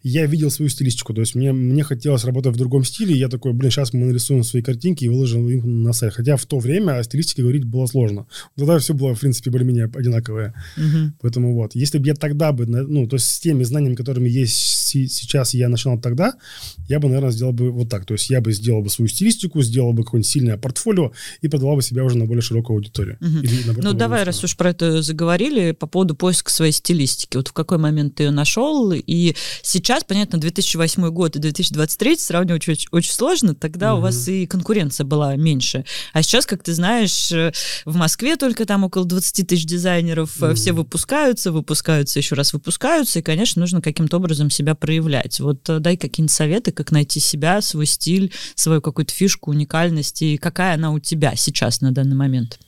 я 0.02 0.26
видел 0.26 0.50
свою 0.50 0.68
стилистику, 0.68 1.14
то 1.14 1.20
есть 1.20 1.36
мне, 1.36 1.52
мне 1.52 1.84
хотелось 1.84 2.24
работать 2.24 2.54
в 2.54 2.58
другом 2.58 2.84
стиле, 2.84 3.14
и 3.14 3.18
я 3.18 3.28
такой, 3.28 3.52
блин, 3.52 3.70
сейчас 3.70 3.92
мы 3.92 4.06
нарисуем 4.06 4.42
свои 4.42 4.60
картинки 4.60 5.04
и 5.04 5.08
выложим 5.08 5.48
их 5.48 5.64
на 5.64 5.92
сайт. 5.92 6.14
Хотя 6.14 6.36
в 6.36 6.44
то 6.44 6.58
время 6.58 6.98
о 6.98 7.04
стилистике 7.04 7.42
говорить 7.42 7.64
было 7.64 7.86
сложно. 7.86 8.26
Тогда 8.56 8.78
все 8.78 8.92
было, 8.92 9.14
в 9.14 9.20
принципе, 9.20 9.50
более-менее 9.50 9.84
одинаковое. 9.94 10.54
Угу. 10.76 11.12
Поэтому 11.20 11.54
вот, 11.54 11.76
если 11.76 11.98
бы 11.98 12.08
я 12.08 12.14
тогда 12.14 12.52
бы, 12.52 12.66
ну, 12.66 13.06
то 13.06 13.16
есть 13.16 13.26
с 13.26 13.38
теми 13.38 13.62
знаниями, 13.62 13.94
которыми 13.94 14.28
есть 14.28 14.56
сейчас, 14.56 15.54
я 15.54 15.68
начинал 15.68 16.00
тогда, 16.00 16.34
я 16.88 16.98
бы, 16.98 17.06
наверное, 17.06 17.30
сделал 17.30 17.52
бы 17.52 17.70
вот 17.70 17.88
так. 17.88 18.04
То 18.04 18.14
есть 18.14 18.30
я 18.30 18.40
бы 18.40 18.52
сделал 18.52 18.82
бы 18.82 18.90
свою 18.90 19.08
стилистику, 19.08 19.62
сделал 19.62 19.92
бы 19.92 20.02
какое-нибудь 20.02 20.28
сильное 20.28 20.56
портфолио 20.56 21.12
и 21.40 21.48
продавал 21.48 21.76
бы 21.76 21.82
себя 21.82 22.04
уже 22.04 22.18
на 22.18 22.26
более 22.26 22.42
широкую 22.42 22.78
аудиторию. 22.78 23.16
Угу. 23.20 23.38
Или, 23.42 23.64
наоборот, 23.64 23.84
ну, 23.84 23.92
давай, 23.92 24.24
раз 24.24 24.42
уж 24.42 24.56
про 24.56 24.70
это 24.70 25.02
заговорили, 25.02 25.70
по 25.70 25.86
поводу 25.86 26.16
поиска 26.16 26.31
поиск 26.32 26.48
своей 26.48 26.72
стилистики. 26.72 27.36
Вот 27.36 27.48
в 27.48 27.52
какой 27.52 27.76
момент 27.76 28.14
ты 28.14 28.24
ее 28.24 28.30
нашел? 28.30 28.90
И 28.92 29.36
сейчас, 29.62 30.02
понятно, 30.02 30.38
2008 30.38 31.10
год 31.10 31.36
и 31.36 31.38
2023 31.38 32.16
сравнивать 32.16 32.66
очень, 32.66 32.88
очень 32.90 33.12
сложно. 33.12 33.54
Тогда 33.54 33.92
угу. 33.92 33.98
у 33.98 34.02
вас 34.04 34.28
и 34.28 34.46
конкуренция 34.46 35.04
была 35.04 35.36
меньше. 35.36 35.84
А 36.14 36.22
сейчас, 36.22 36.46
как 36.46 36.62
ты 36.62 36.72
знаешь, 36.72 37.30
э, 37.32 37.52
в 37.84 37.96
Москве 37.96 38.36
только 38.36 38.64
там 38.64 38.84
около 38.84 39.04
20 39.04 39.46
тысяч 39.46 39.66
дизайнеров. 39.66 40.42
Угу. 40.42 40.54
Все 40.54 40.72
выпускаются, 40.72 41.52
выпускаются, 41.52 42.18
еще 42.18 42.34
раз 42.34 42.54
выпускаются. 42.54 43.18
И, 43.18 43.22
конечно, 43.22 43.60
нужно 43.60 43.82
каким-то 43.82 44.16
образом 44.16 44.48
себя 44.48 44.74
проявлять. 44.74 45.38
Вот 45.38 45.68
э, 45.68 45.80
дай 45.80 45.98
какие-нибудь 45.98 46.34
советы, 46.34 46.72
как 46.72 46.92
найти 46.92 47.20
себя, 47.20 47.60
свой 47.60 47.84
стиль, 47.84 48.32
свою 48.54 48.80
какую-то 48.80 49.12
фишку, 49.12 49.50
уникальность. 49.50 50.22
И 50.22 50.38
какая 50.38 50.76
она 50.76 50.92
у 50.92 50.98
тебя 50.98 51.36
сейчас 51.36 51.82
на 51.82 51.92
данный 51.92 52.16
момент? 52.16 52.58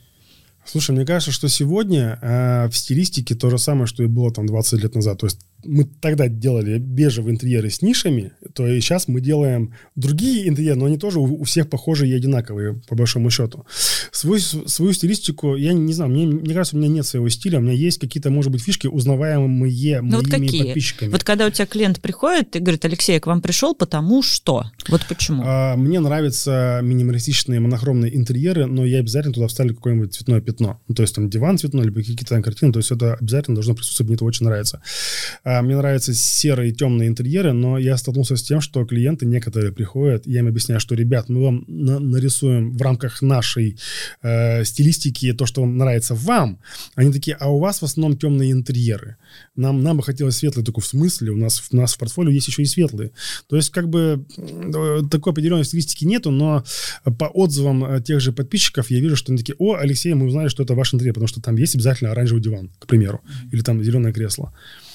Слушай, 0.65 0.93
мне 0.95 1.05
кажется, 1.05 1.31
что 1.31 1.49
сегодня 1.49 2.19
э, 2.21 2.69
в 2.69 2.77
стилистике 2.77 3.35
то 3.35 3.51
же 3.51 3.59
самое, 3.59 3.87
что 3.87 4.03
и 4.03 4.07
было 4.07 4.33
там 4.33 4.47
20 4.47 4.83
лет 4.83 4.95
назад. 4.95 5.19
То 5.21 5.27
есть 5.27 5.41
мы 5.65 5.85
тогда 6.01 6.29
делали 6.29 6.79
бежевые 6.79 7.35
интерьеры 7.35 7.71
с 7.71 7.83
нишами, 7.83 8.33
то 8.55 8.67
и 8.67 8.81
сейчас 8.81 9.09
мы 9.09 9.21
делаем 9.21 9.75
другие 9.97 10.49
интерьеры, 10.49 10.77
но 10.77 10.87
они 10.87 10.99
тоже 10.99 11.19
у, 11.21 11.41
у 11.41 11.45
всех 11.45 11.69
похожие 11.69 12.13
и 12.13 12.17
одинаковые, 12.17 12.81
по 12.89 12.95
большому 12.95 13.31
счету. 13.31 13.67
Свою, 14.11 14.39
свою 14.39 14.93
стилистику, 14.93 15.57
я 15.57 15.73
не 15.73 15.93
знаю, 15.93 16.11
мне, 16.11 16.27
мне 16.27 16.55
кажется, 16.55 16.77
у 16.77 16.79
меня 16.79 16.89
нет 16.89 17.07
своего 17.07 17.29
стиля, 17.29 17.59
у 17.59 17.63
меня 17.63 17.73
есть 17.73 17.99
какие-то, 17.99 18.31
может 18.31 18.53
быть, 18.53 18.63
фишки, 18.63 18.87
узнаваемые 18.87 20.01
ну, 20.01 20.09
моими 20.09 20.15
вот 20.15 20.29
какие? 20.29 20.65
подписчиками. 20.65 21.11
Вот 21.11 21.25
когда 21.25 21.47
у 21.47 21.51
тебя 21.51 21.67
клиент 21.67 22.01
приходит 22.01 22.57
и 22.57 22.59
говорит, 22.59 22.85
Алексей, 22.85 23.15
я 23.15 23.21
к 23.21 23.27
вам 23.27 23.43
пришел, 23.43 23.75
потому 23.75 24.23
что? 24.23 24.65
Вот 24.89 25.07
почему? 25.09 25.43
А, 25.45 25.77
мне 25.77 26.01
нравятся 26.01 26.81
минималистичные 26.83 27.61
монохромные 27.61 28.15
интерьеры, 28.17 28.67
но 28.67 28.85
я 28.85 28.99
обязательно 28.99 29.35
туда 29.35 29.49
вставлю 29.49 29.75
какое-нибудь 29.75 30.15
цветное 30.15 30.41
пятно. 30.41 30.81
Ну, 30.89 30.95
то 30.95 31.03
есть 31.03 31.15
там 31.15 31.29
диван 31.29 31.59
цветной, 31.59 31.85
либо 31.85 32.01
какие-то 32.01 32.25
там 32.27 32.43
картины, 32.43 32.73
то 32.73 32.79
есть 32.79 32.91
это 32.91 33.15
обязательно 33.15 33.57
должно 33.57 33.75
присутствовать, 33.75 34.09
мне 34.09 34.17
это 34.17 34.25
очень 34.25 34.47
нравится. 34.47 34.83
А, 35.45 35.54
мне 35.63 35.77
нравятся 35.77 36.15
серые 36.15 36.73
темные 36.73 37.09
интерьеры, 37.09 37.53
но 37.53 37.79
я 37.79 37.97
столкнулся 37.97 38.37
с 38.37 38.43
тем, 38.43 38.61
что 38.61 38.85
клиенты 38.85 39.27
некоторые 39.27 39.73
приходят, 39.73 40.27
я 40.27 40.41
им 40.41 40.49
объясняю, 40.49 40.81
что, 40.81 40.95
ребят, 40.95 41.29
мы 41.29 41.43
вам 41.43 41.65
на 41.67 41.99
нарисуем 41.99 42.77
в 42.77 42.83
рамках 42.83 43.23
нашей 43.23 43.79
э, 44.23 44.65
стилистики 44.65 45.33
то, 45.33 45.47
что 45.47 45.63
вам 45.63 45.77
нравится 45.77 46.15
вам. 46.15 46.61
Они 46.95 47.13
такие, 47.13 47.37
а 47.39 47.51
у 47.51 47.59
вас 47.59 47.81
в 47.81 47.85
основном 47.85 48.19
темные 48.19 48.53
интерьеры. 48.53 49.17
Нам, 49.57 49.83
нам 49.83 49.97
бы 49.97 50.03
хотелось 50.03 50.37
светлые, 50.37 50.65
только 50.65 50.81
в 50.81 50.87
смысле, 50.87 51.33
у 51.33 51.37
нас, 51.37 51.63
у 51.71 51.77
нас 51.77 51.95
в 51.95 51.99
портфолио 51.99 52.31
есть 52.31 52.49
еще 52.49 52.63
и 52.63 52.67
светлые. 52.67 53.11
То 53.49 53.57
есть, 53.57 53.71
как 53.71 53.89
бы, 53.89 54.25
такой 55.11 55.33
определенной 55.33 55.65
стилистики 55.65 56.05
нету, 56.05 56.31
но 56.31 56.65
по 57.19 57.27
отзывам 57.27 57.85
э, 57.85 58.01
тех 58.01 58.21
же 58.21 58.33
подписчиков 58.33 58.91
я 58.91 59.01
вижу, 59.01 59.17
что 59.17 59.33
они 59.33 59.39
такие, 59.39 59.57
о, 59.59 59.75
Алексей, 59.75 60.15
мы 60.15 60.27
узнали, 60.27 60.49
что 60.49 60.63
это 60.63 60.75
ваш 60.75 60.95
интерьер, 60.95 61.15
потому 61.15 61.29
что 61.29 61.41
там 61.41 61.57
есть 61.57 61.75
обязательно 61.75 62.13
оранжевый 62.13 62.43
диван, 62.43 62.71
к 62.79 62.87
примеру, 62.87 63.21
или 63.53 63.63
там 63.63 63.83
зеленое 63.83 64.13
кресло. 64.13 64.53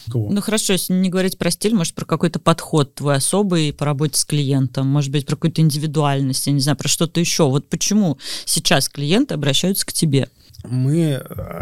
Кого? 0.09 0.31
Ну 0.31 0.41
хорошо, 0.41 0.73
если 0.73 0.93
не 0.93 1.09
говорить 1.09 1.37
про 1.37 1.51
стиль, 1.51 1.73
может, 1.73 1.93
про 1.93 2.05
какой-то 2.05 2.39
подход 2.39 2.95
твой 2.95 3.15
особый 3.15 3.73
по 3.73 3.85
работе 3.85 4.17
с 4.17 4.25
клиентом, 4.25 4.87
может 4.87 5.11
быть, 5.11 5.25
про 5.25 5.35
какую-то 5.35 5.61
индивидуальность, 5.61 6.47
я 6.47 6.53
не 6.53 6.59
знаю, 6.59 6.77
про 6.77 6.87
что-то 6.87 7.19
еще. 7.19 7.49
Вот 7.49 7.69
почему 7.69 8.17
сейчас 8.45 8.89
клиенты 8.89 9.33
обращаются 9.33 9.85
к 9.85 9.93
тебе? 9.93 10.29
Мы, 10.63 11.01
э, 11.01 11.19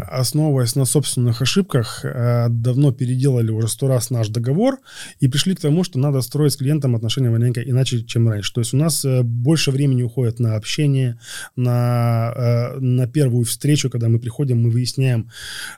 основываясь 0.09 0.75
на 0.75 0.85
собственных 0.85 1.41
ошибках, 1.41 2.01
э, 2.03 2.47
давно 2.49 2.91
переделали 2.91 3.51
уже 3.51 3.67
сто 3.67 3.87
раз 3.87 4.09
наш 4.09 4.29
договор 4.29 4.79
и 5.19 5.27
пришли 5.27 5.55
к 5.55 5.59
тому, 5.59 5.83
что 5.83 5.99
надо 5.99 6.21
строить 6.21 6.53
с 6.53 6.57
клиентом 6.57 6.95
отношения 6.95 7.29
маленько 7.29 7.61
иначе, 7.61 8.03
чем 8.03 8.27
раньше. 8.27 8.53
То 8.53 8.61
есть 8.61 8.73
у 8.73 8.77
нас 8.77 9.05
э, 9.05 9.21
больше 9.21 9.71
времени 9.71 10.01
уходит 10.01 10.39
на 10.39 10.55
общение, 10.55 11.19
на, 11.55 12.73
на 12.79 13.07
первую 13.07 13.45
встречу, 13.45 13.89
когда 13.89 14.09
мы 14.09 14.19
приходим, 14.19 14.63
мы 14.63 14.71
выясняем 14.71 15.29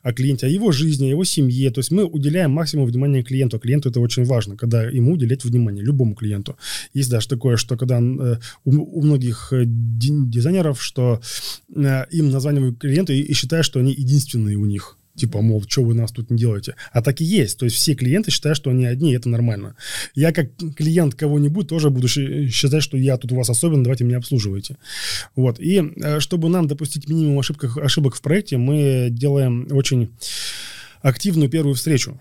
о 0.01 0.13
клиенте, 0.13 0.47
о 0.47 0.49
его 0.49 0.71
жизни, 0.71 1.07
о 1.07 1.09
его 1.09 1.23
семье. 1.25 1.71
То 1.71 1.79
есть 1.79 1.91
мы 1.91 2.05
уделяем 2.05 2.51
максимум 2.51 2.85
внимания 2.85 3.23
клиенту. 3.23 3.57
А 3.57 3.59
клиенту 3.59 3.89
это 3.89 3.99
очень 3.99 4.23
важно, 4.23 4.55
когда 4.55 4.83
ему 4.83 5.13
уделять 5.13 5.43
внимание, 5.43 5.83
любому 5.83 6.15
клиенту. 6.15 6.57
Есть 6.93 7.09
даже 7.09 7.27
такое, 7.27 7.57
что 7.57 7.75
когда 7.75 7.99
у, 7.99 8.71
у 8.71 9.01
многих 9.01 9.51
дизайнеров, 9.51 10.81
что 10.81 11.21
им 11.69 12.29
названивают 12.29 12.79
клиент 12.79 13.08
и, 13.13 13.21
и 13.21 13.33
считают, 13.33 13.65
что 13.65 13.79
они 13.79 13.91
единственные 13.91 14.57
у 14.57 14.65
них. 14.65 14.97
Типа, 15.15 15.41
мол, 15.41 15.61
что 15.67 15.83
вы 15.83 15.95
нас 15.95 16.11
тут 16.11 16.29
не 16.31 16.37
делаете? 16.37 16.75
А 16.93 17.01
так 17.01 17.19
и 17.19 17.25
есть. 17.25 17.57
То 17.59 17.65
есть 17.65 17.75
все 17.75 17.93
клиенты 17.93 18.31
считают, 18.31 18.57
что 18.57 18.69
они 18.69 18.85
одни, 18.85 19.11
и 19.11 19.15
это 19.15 19.27
нормально. 19.27 19.75
Я 20.15 20.31
как 20.31 20.49
клиент 20.77 21.15
кого-нибудь 21.15 21.67
тоже 21.67 21.89
буду 21.89 22.07
считать, 22.07 22.83
что 22.83 22.97
я 22.97 23.17
тут 23.17 23.33
у 23.33 23.35
вас 23.35 23.49
особенный, 23.49 23.83
давайте 23.83 24.05
меня 24.05 24.17
обслуживайте. 24.17 24.77
Вот. 25.35 25.59
И 25.59 25.93
э, 25.97 26.19
чтобы 26.21 26.47
нам 26.47 26.67
допустить 26.67 27.09
минимум 27.09 27.39
ошибок, 27.39 27.77
ошибок 27.77 28.15
в 28.15 28.21
проекте, 28.21 28.57
мы 28.57 29.09
делаем 29.11 29.67
очень 29.71 30.09
активную 31.01 31.49
первую 31.49 31.75
встречу 31.75 32.19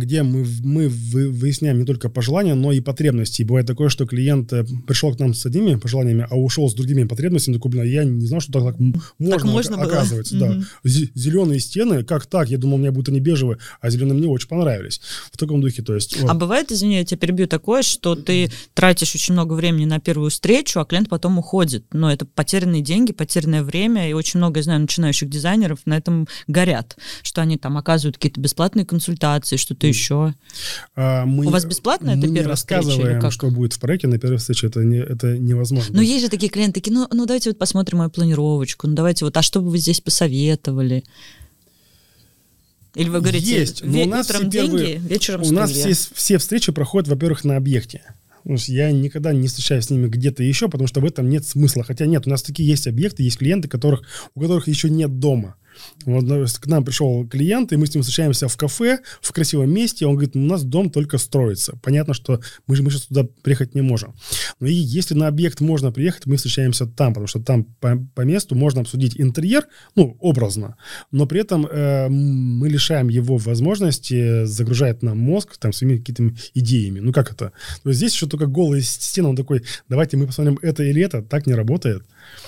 где 0.00 0.22
мы, 0.22 0.46
мы 0.62 0.88
выясняем 0.88 1.78
не 1.78 1.84
только 1.84 2.08
пожелания, 2.08 2.54
но 2.54 2.72
и 2.72 2.80
потребности. 2.80 3.42
И 3.42 3.44
бывает 3.44 3.66
такое, 3.66 3.88
что 3.88 4.06
клиент 4.06 4.52
э, 4.52 4.64
пришел 4.86 5.14
к 5.14 5.18
нам 5.18 5.34
с 5.34 5.44
одними 5.46 5.74
пожеланиями, 5.76 6.26
а 6.28 6.36
ушел 6.36 6.68
с 6.68 6.74
другими 6.74 7.04
потребностями. 7.04 7.54
Такой, 7.54 7.70
блин, 7.70 7.84
я 7.84 8.04
не 8.04 8.26
знал, 8.26 8.40
что 8.40 8.52
так, 8.52 8.64
так 8.64 8.78
можно, 8.78 9.36
так 9.36 9.44
можно 9.44 9.82
оказывается. 9.82 10.36
Было. 10.36 10.48
Да. 10.48 10.54
Mm-hmm. 10.54 11.10
Зеленые 11.14 11.60
стены, 11.60 12.04
как 12.04 12.26
так? 12.26 12.48
Я 12.48 12.58
думал, 12.58 12.76
у 12.76 12.78
меня 12.78 12.92
будут 12.92 13.08
они 13.08 13.20
бежевые, 13.20 13.58
а 13.80 13.90
зеленые 13.90 14.16
мне 14.16 14.28
очень 14.28 14.48
понравились. 14.48 15.00
В 15.32 15.36
таком 15.36 15.60
духе, 15.60 15.82
то 15.82 15.94
есть... 15.94 16.20
Вот. 16.20 16.30
А 16.30 16.34
бывает, 16.34 16.70
извини, 16.72 16.96
я 16.96 17.04
тебя 17.04 17.18
перебью, 17.18 17.46
такое, 17.46 17.82
что 17.82 18.14
ты 18.14 18.50
тратишь 18.74 19.14
очень 19.14 19.34
много 19.34 19.54
времени 19.54 19.84
на 19.84 20.00
первую 20.00 20.30
встречу, 20.30 20.80
а 20.80 20.84
клиент 20.84 21.08
потом 21.08 21.38
уходит. 21.38 21.84
Но 21.92 22.12
это 22.12 22.26
потерянные 22.26 22.82
деньги, 22.82 23.12
потерянное 23.12 23.62
время, 23.62 24.08
и 24.08 24.12
очень 24.12 24.38
много, 24.38 24.60
я 24.60 24.64
знаю, 24.64 24.80
начинающих 24.80 25.28
дизайнеров 25.28 25.80
на 25.86 25.96
этом 25.96 26.26
горят, 26.46 26.96
что 27.22 27.42
они 27.42 27.56
там 27.56 27.76
оказывают 27.76 28.16
какие-то 28.16 28.40
бесплатные 28.40 28.84
консультации, 28.84 29.56
что-то 29.92 29.98
что 29.98 30.26
еще? 30.26 30.34
А, 30.94 31.24
мы, 31.26 31.46
У 31.46 31.50
вас 31.50 31.64
бесплатно 31.64 32.10
это 32.10 32.22
первая 32.22 32.48
рассказываем, 32.48 33.16
встреча, 33.16 33.30
что 33.30 33.50
будет 33.50 33.72
в 33.72 33.78
проекте 33.78 34.08
на 34.08 34.18
первой 34.18 34.38
встрече, 34.38 34.68
это, 34.68 34.84
не, 34.84 34.98
это 34.98 35.38
невозможно. 35.38 35.94
Но 35.94 36.02
есть 36.02 36.24
же 36.24 36.30
такие 36.30 36.50
клиенты, 36.50 36.80
такие, 36.80 36.92
ну, 36.92 37.06
ну 37.12 37.26
давайте 37.26 37.50
вот 37.50 37.58
посмотрим 37.58 37.98
мою 37.98 38.10
планировочку, 38.10 38.86
ну 38.86 38.94
давайте 38.94 39.24
вот, 39.24 39.36
а 39.36 39.42
что 39.42 39.60
бы 39.60 39.70
вы 39.70 39.78
здесь 39.78 40.00
посоветовали? 40.00 41.04
Или 42.94 43.10
вы 43.10 43.20
говорите, 43.20 43.58
есть, 43.58 43.84
но 43.84 44.02
у 44.02 44.06
нас 44.06 44.30
утром 44.30 44.50
первые, 44.50 44.94
деньги, 44.94 45.08
вечером 45.08 45.42
У 45.42 45.50
нас 45.50 45.70
все, 45.70 45.92
все 45.92 46.38
встречи 46.38 46.72
проходят, 46.72 47.08
во-первых, 47.08 47.44
на 47.44 47.56
объекте. 47.56 48.02
Я 48.46 48.92
никогда 48.92 49.32
не 49.32 49.48
встречаюсь 49.48 49.86
с 49.86 49.90
ними 49.90 50.06
где-то 50.06 50.42
еще, 50.42 50.68
потому 50.68 50.86
что 50.86 51.00
в 51.00 51.04
этом 51.04 51.28
нет 51.28 51.44
смысла. 51.44 51.82
Хотя 51.82 52.06
нет, 52.06 52.26
у 52.26 52.30
нас 52.30 52.42
такие 52.42 52.68
есть 52.68 52.86
объекты, 52.86 53.24
есть 53.24 53.38
клиенты, 53.38 53.68
которых, 53.68 54.02
у 54.34 54.40
которых 54.40 54.68
еще 54.68 54.88
нет 54.88 55.18
дома. 55.18 55.56
Вот 56.04 56.24
к 56.58 56.66
нам 56.66 56.84
пришел 56.84 57.26
клиент, 57.26 57.72
и 57.72 57.76
мы 57.76 57.86
с 57.86 57.94
ним 57.94 58.02
встречаемся 58.02 58.48
в 58.48 58.56
кафе, 58.56 59.00
в 59.20 59.32
красивом 59.32 59.70
месте. 59.70 60.06
Он 60.06 60.14
говорит, 60.14 60.36
у 60.36 60.40
нас 60.40 60.64
дом 60.64 60.90
только 60.90 61.18
строится. 61.18 61.78
Понятно, 61.82 62.14
что 62.14 62.40
мы 62.66 62.76
же 62.76 62.82
мы 62.82 62.90
сейчас 62.90 63.06
туда 63.06 63.24
приехать 63.42 63.74
не 63.74 63.82
можем. 63.82 64.14
Но 64.60 64.66
и 64.66 64.74
если 64.74 65.14
на 65.14 65.28
объект 65.28 65.60
можно 65.60 65.92
приехать, 65.92 66.26
мы 66.26 66.36
встречаемся 66.36 66.86
там, 66.86 67.12
потому 67.12 67.26
что 67.26 67.40
там 67.40 67.64
по, 67.64 67.96
по 68.14 68.22
месту 68.22 68.54
можно 68.54 68.80
обсудить 68.82 69.20
интерьер, 69.20 69.66
ну, 69.94 70.16
образно, 70.20 70.76
но 71.10 71.26
при 71.26 71.40
этом 71.40 71.66
э, 71.66 72.08
мы 72.08 72.68
лишаем 72.68 73.08
его 73.08 73.36
возможности 73.36 74.44
загружать 74.44 75.02
нам 75.02 75.18
мозг 75.18 75.56
там 75.58 75.72
своими 75.72 75.98
какими-то 75.98 76.36
идеями. 76.54 77.00
Ну, 77.00 77.12
как 77.12 77.32
это? 77.32 77.52
То 77.82 77.90
есть 77.90 77.98
здесь 77.98 78.12
еще 78.12 78.26
только 78.26 78.46
голые 78.46 78.82
стены, 78.82 79.28
он 79.28 79.36
такой, 79.36 79.62
давайте 79.88 80.16
мы 80.16 80.26
посмотрим 80.26 80.58
это 80.62 80.82
или 80.82 81.02
это, 81.02 81.22
так 81.22 81.46
не 81.46 81.54
работает. 81.54 82.02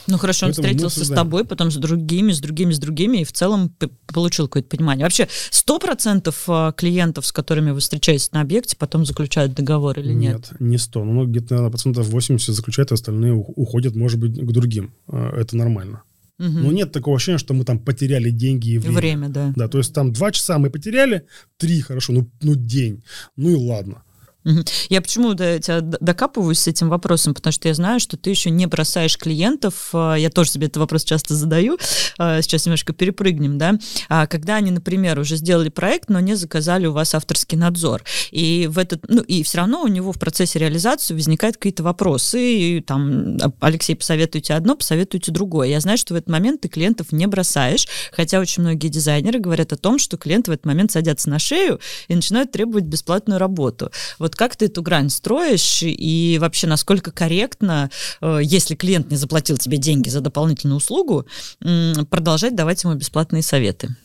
Ну 0.07 0.19
хорошо, 0.19 0.47
он 0.47 0.53
Поэтому 0.53 0.69
встретился 0.69 1.05
с 1.05 1.09
тобой, 1.09 1.45
потом 1.45 1.71
с 1.71 1.77
другими, 1.77 2.33
с 2.33 2.41
другими, 2.41 2.73
с 2.73 2.79
другими, 2.79 3.18
и 3.21 3.25
в 3.25 3.33
целом 3.33 3.75
получил 4.07 4.49
какое-то 4.49 4.77
понимание. 4.77 5.05
Вообще, 5.05 5.29
сто 5.51 5.79
процентов 5.79 6.45
а, 6.49 6.73
клиентов, 6.73 7.27
с 7.27 7.33
которыми 7.33 7.71
вы 7.71 7.81
встречаетесь 7.81 8.33
на 8.33 8.41
объекте, 8.41 8.77
потом 8.77 9.05
заключают 9.05 9.55
договор 9.55 9.99
или 9.99 10.13
нет? 10.13 10.51
Нет, 10.51 10.61
не 10.61 10.79
сто. 10.79 11.05
Ну, 11.05 11.27
где-то, 11.27 11.55
наверное, 11.55 11.71
процентов 11.71 12.09
80 12.09 12.55
заключают, 12.55 12.93
а 12.93 12.95
остальные 12.95 13.35
уходят, 13.35 13.95
может 13.95 14.19
быть, 14.19 14.39
к 14.39 14.53
другим. 14.53 14.95
А, 15.09 15.37
это 15.37 15.57
нормально. 15.57 16.03
Угу. 16.39 16.49
Но 16.49 16.73
нет 16.73 16.93
такого 16.93 17.17
ощущения, 17.17 17.39
что 17.39 17.53
мы 17.53 17.65
там 17.65 17.79
потеряли 17.81 18.31
деньги 18.31 18.71
и 18.71 18.79
время. 18.79 18.97
Время, 18.97 19.29
да. 19.29 19.53
Да, 19.57 19.69
то 19.69 19.79
есть 19.79 19.93
там 19.93 20.13
два 20.13 20.31
часа 20.31 20.59
мы 20.59 20.71
потеряли, 20.71 21.27
три, 21.57 21.81
хорошо, 21.81 22.13
ну, 22.13 22.31
ну 22.41 22.55
день, 22.55 23.03
ну 23.37 23.51
и 23.51 23.55
ладно. 23.55 24.03
Я 24.89 25.01
почему 25.01 25.35
тебя 25.35 25.81
докапываюсь 25.81 26.61
с 26.61 26.67
этим 26.67 26.89
вопросом, 26.89 27.35
потому 27.35 27.53
что 27.53 27.69
я 27.69 27.75
знаю, 27.75 28.01
что 28.01 28.17
ты 28.17 28.31
еще 28.31 28.51
не 28.51 28.67
бросаешь 28.67 29.19
клиентов. 29.19 29.91
А, 29.93 30.15
я 30.15 30.31
тоже 30.31 30.51
себе 30.51 30.67
этот 30.67 30.79
вопрос 30.79 31.05
часто 31.05 31.35
задаю. 31.35 31.79
А, 32.19 32.41
сейчас 32.43 32.67
немножко 32.67 32.93
перепрыгнем, 32.93 33.59
да. 33.59 33.75
А, 34.09 34.27
когда 34.27 34.57
они, 34.57 34.71
например, 34.71 35.19
уже 35.19 35.37
сделали 35.37 35.69
проект, 35.69 36.09
но 36.09 36.21
не 36.21 36.35
заказали 36.35 36.87
у 36.87 36.93
вас 36.93 37.15
авторский 37.15 37.59
надзор. 37.59 38.03
И 38.31 38.69
в 38.71 38.79
этот, 38.79 39.09
ну, 39.09 39.23
и 39.23 39.43
все 39.43 39.59
равно 39.59 39.83
у 39.83 39.89
него 39.89 40.13
в 40.13 40.19
процессе 40.19 40.59
реализации 40.59 41.15
возникают 41.15 41.57
какие-то 41.57 41.83
вопросы. 41.83 42.41
И 42.41 42.81
там, 42.81 43.37
Алексей, 43.61 43.95
посоветуйте 43.95 44.55
одно, 44.55 44.77
посоветуйте 44.77 45.33
другое. 45.33 45.69
Я 45.69 45.81
знаю, 45.81 45.99
что 45.99 46.15
в 46.15 46.17
этот 46.17 46.29
момент 46.29 46.63
ты 46.63 46.69
клиентов 46.69 47.13
не 47.13 47.27
бросаешь, 47.27 47.87
хотя 48.13 48.41
очень 48.41 48.63
многие 48.63 48.89
дизайнеры 48.89 49.39
говорят 49.39 49.73
о 49.73 49.77
том, 49.77 49.99
что 49.99 50.17
клиенты 50.17 50.51
в 50.51 50.55
этот 50.55 50.67
момент 50.67 50.93
садятся 50.93 51.29
на 51.31 51.39
шею 51.39 51.81
и 52.09 52.15
начинают 52.15 52.53
требовать 52.53 52.85
бесплатную 52.85 53.39
работу. 53.39 53.91
Вот 54.19 54.35
как 54.39 54.55
ты 54.55 54.67
эту 54.67 54.83
грань 54.83 55.11
строишь 55.11 55.83
и 55.83 56.39
вообще 56.41 56.69
насколько 56.69 57.11
корректно, 57.11 57.91
э, 58.21 58.39
если 58.43 58.77
клиент 58.77 59.11
не 59.11 59.17
заплатил 59.17 59.59
тебе 59.59 59.79
деньги 59.79 60.09
за 60.09 60.21
дополнительную 60.21 60.77
услугу, 60.77 61.27
продолжать 62.09 62.55
давать 62.55 62.85
ему 62.85 62.95
бесплатные 62.95 63.43
советы? 63.43 63.97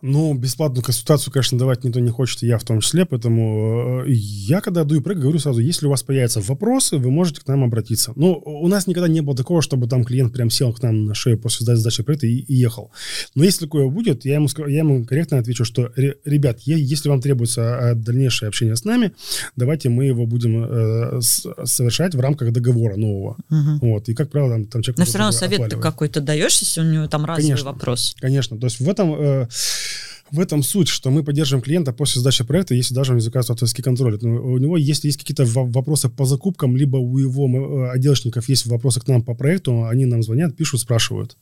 Ну, 0.00 0.34
бесплатную 0.34 0.84
консультацию, 0.84 1.32
конечно, 1.32 1.58
давать 1.58 1.82
никто 1.84 1.98
не 1.98 2.10
хочет, 2.10 2.42
я 2.42 2.58
в 2.58 2.64
том 2.64 2.80
числе, 2.80 3.04
поэтому 3.04 4.04
э, 4.06 4.10
я, 4.10 4.60
когда 4.60 4.84
даю 4.84 5.02
проект, 5.02 5.20
говорю 5.20 5.38
сразу, 5.40 5.60
если 5.60 5.86
у 5.86 5.90
вас 5.90 6.02
появятся 6.02 6.40
вопросы, 6.40 6.98
вы 6.98 7.10
можете 7.10 7.40
к 7.40 7.46
нам 7.48 7.64
обратиться. 7.64 8.12
Но 8.14 8.34
у 8.34 8.68
нас 8.68 8.86
никогда 8.86 9.08
не 9.08 9.22
было 9.22 9.36
такого, 9.36 9.60
чтобы 9.60 9.88
там 9.88 10.04
клиент 10.04 10.32
прям 10.32 10.50
сел 10.50 10.72
к 10.72 10.82
нам 10.82 11.06
на 11.06 11.14
шею 11.14 11.38
после 11.38 11.76
сдачи 11.76 12.02
проекта 12.02 12.26
и, 12.26 12.38
и 12.38 12.54
ехал. 12.54 12.92
Но 13.34 13.42
если 13.42 13.64
такое 13.64 13.88
будет, 13.88 14.24
я 14.24 14.34
ему, 14.34 14.48
я 14.68 14.78
ему 14.78 15.04
корректно 15.04 15.38
отвечу, 15.38 15.64
что, 15.64 15.90
ребят, 15.96 16.60
если 16.60 17.08
вам 17.08 17.20
требуется 17.20 17.90
а, 17.90 17.94
дальнейшее 17.94 18.48
общение 18.48 18.76
с 18.76 18.84
нами, 18.84 19.12
давайте 19.56 19.88
мы 19.88 20.04
его 20.04 20.26
будем 20.26 20.64
э, 20.64 21.20
совершать 21.64 22.14
в 22.14 22.20
рамках 22.20 22.52
договора 22.52 22.96
нового. 22.96 23.36
Угу. 23.50 23.78
Вот. 23.88 24.08
И, 24.08 24.14
как 24.14 24.30
правило, 24.30 24.52
там, 24.52 24.66
там 24.66 24.82
человек... 24.82 24.98
Но 24.98 25.04
все 25.04 25.18
равно 25.18 25.32
совет 25.32 25.70
ты 25.70 25.76
какой-то 25.76 26.20
даешь, 26.20 26.60
если 26.60 26.80
у 26.80 26.84
него 26.84 27.08
там 27.08 27.24
разовый 27.24 27.48
конечно, 27.48 27.72
вопрос. 27.72 28.14
Конечно. 28.20 28.58
То 28.58 28.66
есть 28.66 28.78
в 28.78 28.88
этом... 28.88 29.14
Э, 29.18 29.48
В 30.30 30.40
этом 30.40 30.62
суть, 30.62 30.88
что 30.88 31.10
мы 31.10 31.24
поддерживаем 31.24 31.62
клиента 31.62 31.92
после 31.92 32.20
сдачи 32.20 32.44
проекта, 32.44 32.74
если 32.74 32.94
даже 32.94 33.12
он 33.12 33.20
заказывает 33.20 33.56
авторский 33.56 33.82
контроль. 33.82 34.18
Но 34.20 34.42
у 34.42 34.58
него, 34.58 34.76
если 34.76 35.08
есть 35.08 35.18
какие-то 35.18 35.44
вопросы 35.46 36.08
по 36.08 36.24
закупкам, 36.24 36.76
либо 36.76 36.96
у 36.96 37.18
его 37.18 37.48
э, 37.48 37.90
отделочников 37.90 38.48
есть 38.48 38.66
вопросы 38.66 39.00
к 39.00 39.08
нам 39.08 39.22
по 39.22 39.34
проекту, 39.34 39.84
они 39.84 40.04
нам 40.06 40.22
звонят, 40.22 40.56
пишут, 40.56 40.80
спрашивают. 40.80 41.36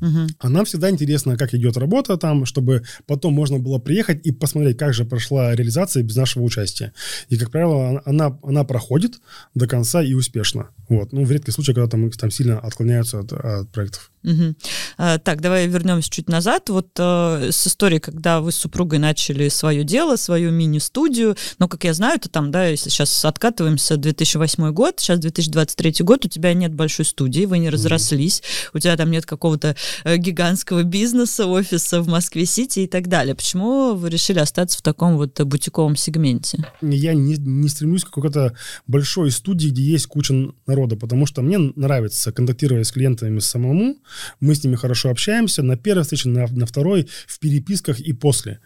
Угу. 0.00 0.26
А 0.38 0.48
нам 0.48 0.64
всегда 0.64 0.90
интересно, 0.90 1.36
как 1.36 1.54
идет 1.54 1.76
работа 1.76 2.16
там, 2.16 2.44
чтобы 2.44 2.82
потом 3.06 3.34
можно 3.34 3.58
было 3.58 3.78
приехать 3.78 4.26
и 4.26 4.32
посмотреть, 4.32 4.76
как 4.76 4.94
же 4.94 5.04
прошла 5.04 5.54
реализация 5.54 6.02
без 6.02 6.16
нашего 6.16 6.42
участия. 6.42 6.92
И, 7.28 7.36
как 7.36 7.50
правило, 7.50 8.02
она, 8.04 8.36
она 8.42 8.64
проходит 8.64 9.20
до 9.54 9.68
конца 9.68 10.02
и 10.02 10.14
успешно. 10.14 10.70
Вот. 10.88 11.12
Ну, 11.12 11.24
в 11.24 11.30
редких 11.30 11.54
случаях, 11.54 11.76
когда 11.76 11.88
там, 11.88 12.10
там 12.10 12.30
сильно 12.30 12.58
отклоняются 12.58 13.20
от, 13.20 13.32
от 13.32 13.70
проектов. 13.70 14.11
Угу. 14.24 14.54
А, 14.98 15.18
так, 15.18 15.40
давай 15.40 15.66
вернемся 15.66 16.10
чуть 16.10 16.28
назад. 16.28 16.68
Вот 16.68 16.88
а, 16.98 17.48
с 17.50 17.66
историей, 17.66 18.00
когда 18.00 18.40
вы 18.40 18.52
с 18.52 18.56
супругой 18.56 18.98
начали 18.98 19.48
свое 19.48 19.84
дело, 19.84 20.16
свою 20.16 20.52
мини-студию. 20.52 21.36
Но, 21.58 21.68
как 21.68 21.84
я 21.84 21.94
знаю, 21.94 22.20
то 22.20 22.28
там, 22.28 22.50
да, 22.50 22.66
если 22.66 22.88
сейчас 22.88 23.24
откатываемся, 23.24 23.96
2008 23.96 24.70
год, 24.72 25.00
сейчас 25.00 25.18
2023 25.18 25.96
год, 26.00 26.24
у 26.24 26.28
тебя 26.28 26.54
нет 26.54 26.72
большой 26.74 27.04
студии, 27.04 27.46
вы 27.46 27.58
не 27.58 27.70
разрослись, 27.70 28.42
у 28.72 28.78
тебя 28.78 28.96
там 28.96 29.10
нет 29.10 29.26
какого-то 29.26 29.76
э, 30.04 30.16
гигантского 30.16 30.84
бизнеса, 30.84 31.46
офиса 31.46 32.00
в 32.00 32.08
Москве-Сити 32.08 32.80
и 32.80 32.86
так 32.86 33.08
далее. 33.08 33.34
Почему 33.34 33.94
вы 33.94 34.08
решили 34.08 34.38
остаться 34.38 34.78
в 34.78 34.82
таком 34.82 35.16
вот 35.16 35.40
бутиковом 35.40 35.96
сегменте? 35.96 36.64
Я 36.80 37.14
не, 37.14 37.34
не 37.36 37.68
стремлюсь 37.68 38.04
к 38.04 38.10
какой-то 38.10 38.54
большой 38.86 39.30
студии, 39.30 39.68
где 39.68 39.82
есть 39.82 40.06
куча 40.06 40.34
народа, 40.66 40.96
потому 40.96 41.26
что 41.26 41.42
мне 41.42 41.58
нравится 41.58 42.32
контактировать 42.32 42.86
с 42.86 42.92
клиентами 42.92 43.40
самому, 43.40 43.96
мы 44.40 44.54
с 44.54 44.64
ними 44.64 44.76
хорошо 44.76 45.10
общаемся 45.10 45.62
на 45.62 45.76
первой 45.76 46.02
встрече, 46.02 46.28
на, 46.28 46.46
на 46.46 46.66
второй, 46.66 47.08
в 47.26 47.38
переписках 47.38 48.00
и 48.00 48.12
после. 48.12 48.60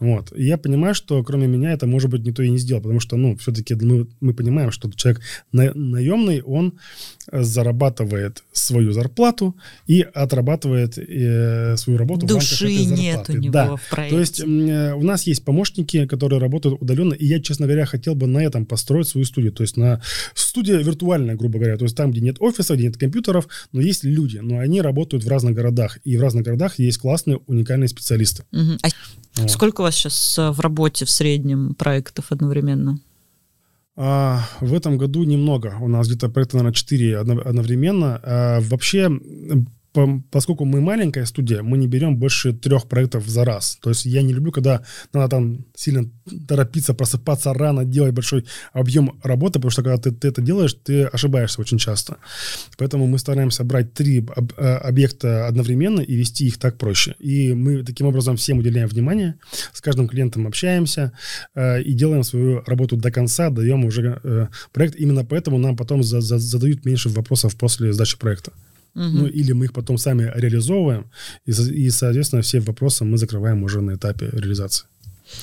Вот. 0.00 0.32
И 0.34 0.44
я 0.44 0.56
понимаю, 0.56 0.94
что 0.94 1.22
кроме 1.22 1.46
меня 1.46 1.72
это, 1.72 1.86
может 1.86 2.10
быть, 2.10 2.22
никто 2.22 2.42
и 2.42 2.50
не 2.50 2.58
сделал, 2.58 2.82
потому 2.82 3.00
что, 3.00 3.16
ну, 3.16 3.36
все-таки 3.36 3.74
мы, 3.74 4.06
мы 4.20 4.32
понимаем, 4.32 4.70
что 4.70 4.90
человек 4.92 5.20
на, 5.52 5.74
наемный, 5.74 6.40
он 6.40 6.78
зарабатывает 7.32 8.42
свою 8.52 8.92
зарплату 8.92 9.56
и 9.86 10.02
отрабатывает 10.02 10.98
э, 10.98 11.76
свою 11.76 11.98
работу 11.98 12.26
Души 12.26 12.56
в 12.56 12.60
рамках 12.62 12.82
этой 12.82 12.96
нет 12.96 13.28
у 13.28 13.32
него 13.32 13.52
да. 13.52 13.76
в 13.76 13.90
проекте. 13.90 14.14
То 14.14 14.20
есть 14.20 14.40
э, 14.40 14.94
у 14.94 15.02
нас 15.02 15.26
есть 15.26 15.44
помощники, 15.44 16.06
которые 16.06 16.40
работают 16.40 16.80
удаленно, 16.80 17.14
и 17.14 17.26
я, 17.26 17.40
честно 17.40 17.66
говоря, 17.66 17.86
хотел 17.86 18.14
бы 18.14 18.26
на 18.26 18.38
этом 18.38 18.66
построить 18.66 19.08
свою 19.08 19.24
студию. 19.24 19.52
То 19.52 19.62
есть 19.62 19.76
на 19.76 20.02
студия 20.34 20.78
виртуальная, 20.78 21.36
грубо 21.36 21.58
говоря, 21.58 21.76
то 21.76 21.84
есть 21.84 21.96
там, 21.96 22.10
где 22.10 22.20
нет 22.20 22.36
офиса, 22.40 22.74
где 22.74 22.84
нет 22.84 22.96
компьютеров, 22.96 23.48
но 23.72 23.80
есть 23.80 24.04
люди, 24.04 24.38
но 24.38 24.58
они 24.58 24.80
работают 24.80 25.24
в 25.24 25.28
разных 25.28 25.54
городах, 25.54 25.98
и 26.04 26.16
в 26.16 26.20
разных 26.20 26.44
городах 26.44 26.78
есть 26.78 26.98
классные, 26.98 27.38
уникальные 27.46 27.88
специалисты. 27.88 28.44
Угу. 28.52 28.78
А 28.82 28.88
вот. 29.36 29.50
сколько 29.50 29.80
у 29.80 29.84
вас 29.84 29.94
сейчас 29.94 30.38
э, 30.38 30.50
в 30.50 30.60
работе 30.60 31.04
в 31.04 31.10
среднем 31.10 31.74
проектов 31.74 32.26
одновременно? 32.30 33.00
А, 34.02 34.40
в 34.62 34.72
этом 34.72 34.96
году 34.96 35.24
немного. 35.24 35.76
У 35.78 35.86
нас 35.86 36.08
где-то 36.08 36.30
проекта, 36.30 36.56
наверное, 36.56 36.74
4 36.74 37.18
одновременно. 37.18 38.18
А, 38.22 38.60
вообще 38.62 39.10
поскольку 40.30 40.64
мы 40.64 40.80
маленькая 40.80 41.24
студия, 41.26 41.62
мы 41.62 41.78
не 41.78 41.88
берем 41.88 42.16
больше 42.16 42.52
трех 42.52 42.86
проектов 42.86 43.26
за 43.26 43.44
раз. 43.44 43.78
То 43.80 43.90
есть 43.90 44.06
я 44.06 44.22
не 44.22 44.32
люблю, 44.32 44.52
когда 44.52 44.82
надо 45.12 45.28
там 45.28 45.64
сильно 45.74 46.08
торопиться, 46.46 46.94
просыпаться 46.94 47.52
рано, 47.52 47.84
делать 47.84 48.14
большой 48.14 48.44
объем 48.72 49.18
работы, 49.22 49.54
потому 49.54 49.70
что 49.70 49.82
когда 49.82 49.98
ты, 49.98 50.12
ты 50.12 50.28
это 50.28 50.42
делаешь, 50.42 50.74
ты 50.74 51.04
ошибаешься 51.04 51.60
очень 51.60 51.78
часто. 51.78 52.16
Поэтому 52.78 53.06
мы 53.06 53.18
стараемся 53.18 53.64
брать 53.64 53.92
три 53.92 54.24
об, 54.36 54.52
э, 54.56 54.76
объекта 54.76 55.46
одновременно 55.48 56.00
и 56.00 56.14
вести 56.14 56.46
их 56.46 56.58
так 56.58 56.78
проще. 56.78 57.16
И 57.18 57.52
мы 57.54 57.84
таким 57.84 58.06
образом 58.06 58.36
всем 58.36 58.58
уделяем 58.58 58.88
внимание, 58.88 59.34
с 59.72 59.80
каждым 59.80 60.08
клиентом 60.08 60.46
общаемся 60.46 61.12
э, 61.54 61.82
и 61.82 61.92
делаем 61.94 62.22
свою 62.22 62.62
работу 62.66 62.96
до 62.96 63.10
конца, 63.10 63.50
даем 63.50 63.84
уже 63.84 64.20
э, 64.22 64.48
проект. 64.72 64.96
Именно 64.96 65.24
поэтому 65.24 65.58
нам 65.58 65.76
потом 65.76 66.02
за, 66.02 66.20
за, 66.20 66.38
задают 66.38 66.84
меньше 66.84 67.08
вопросов 67.08 67.56
после 67.56 67.92
сдачи 67.92 68.18
проекта. 68.18 68.52
Угу. 68.94 69.04
Ну, 69.04 69.26
или 69.26 69.52
мы 69.52 69.66
их 69.66 69.72
потом 69.72 69.98
сами 69.98 70.30
реализовываем, 70.34 71.10
и, 71.46 71.50
и, 71.50 71.90
соответственно, 71.90 72.42
все 72.42 72.60
вопросы 72.60 73.04
мы 73.04 73.18
закрываем 73.18 73.62
уже 73.62 73.80
на 73.80 73.94
этапе 73.94 74.28
реализации. 74.32 74.86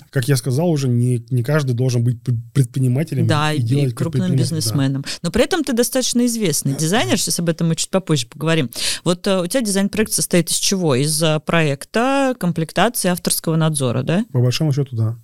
Как 0.09 0.27
я 0.27 0.35
сказал 0.35 0.69
уже, 0.69 0.87
не, 0.87 1.25
не 1.29 1.43
каждый 1.43 1.73
должен 1.73 2.03
быть 2.03 2.17
предпринимателем. 2.53 3.27
Да, 3.27 3.53
и, 3.53 3.61
и 3.61 3.89
крупным 3.91 4.35
бизнесменом. 4.35 5.01
Да. 5.01 5.09
Но 5.23 5.31
при 5.31 5.43
этом 5.43 5.63
ты 5.63 5.73
достаточно 5.73 6.25
известный 6.25 6.75
дизайнер, 6.75 7.17
сейчас 7.17 7.39
об 7.39 7.49
этом 7.49 7.69
мы 7.69 7.75
чуть 7.75 7.89
попозже 7.89 8.27
поговорим. 8.27 8.69
Вот 9.03 9.25
uh, 9.27 9.43
у 9.43 9.47
тебя 9.47 9.61
дизайн-проект 9.61 10.11
состоит 10.11 10.49
из 10.49 10.57
чего? 10.57 10.95
Из 10.95 11.21
uh, 11.23 11.39
проекта, 11.39 12.35
комплектации, 12.39 13.09
авторского 13.09 13.55
надзора, 13.55 14.03
да? 14.03 14.25
По 14.31 14.41
большому 14.41 14.73
счету, 14.73 14.95
да. 14.95 15.17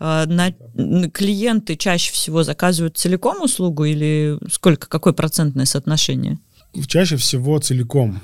Uh, 0.00 0.26
на, 0.26 1.10
клиенты 1.10 1.76
чаще 1.76 2.12
всего 2.12 2.42
заказывают 2.42 2.98
целиком 2.98 3.42
услугу 3.42 3.84
или 3.84 4.38
сколько, 4.50 4.88
какое 4.88 5.12
процентное 5.12 5.64
соотношение? 5.64 6.38
Чаще 6.86 7.16
всего 7.16 7.58
целиком. 7.58 8.20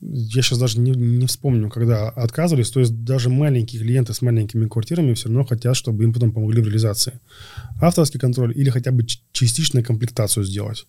Я 0.00 0.42
сейчас 0.42 0.58
даже 0.58 0.78
не, 0.78 0.92
не 0.92 1.26
вспомню, 1.26 1.70
когда 1.70 2.08
отказывались. 2.08 2.70
То 2.70 2.80
есть 2.80 3.04
даже 3.04 3.28
маленькие 3.28 3.82
клиенты 3.82 4.14
с 4.14 4.22
маленькими 4.22 4.66
квартирами 4.66 5.14
все 5.14 5.28
равно 5.28 5.44
хотят, 5.44 5.76
чтобы 5.76 6.04
им 6.04 6.12
потом 6.12 6.32
помогли 6.32 6.62
в 6.62 6.66
реализации. 6.66 7.20
Авторский 7.80 8.20
контроль 8.20 8.52
или 8.56 8.70
хотя 8.70 8.92
бы 8.92 9.04
частичную 9.32 9.84
комплектацию 9.84 10.44
сделать. 10.44 10.86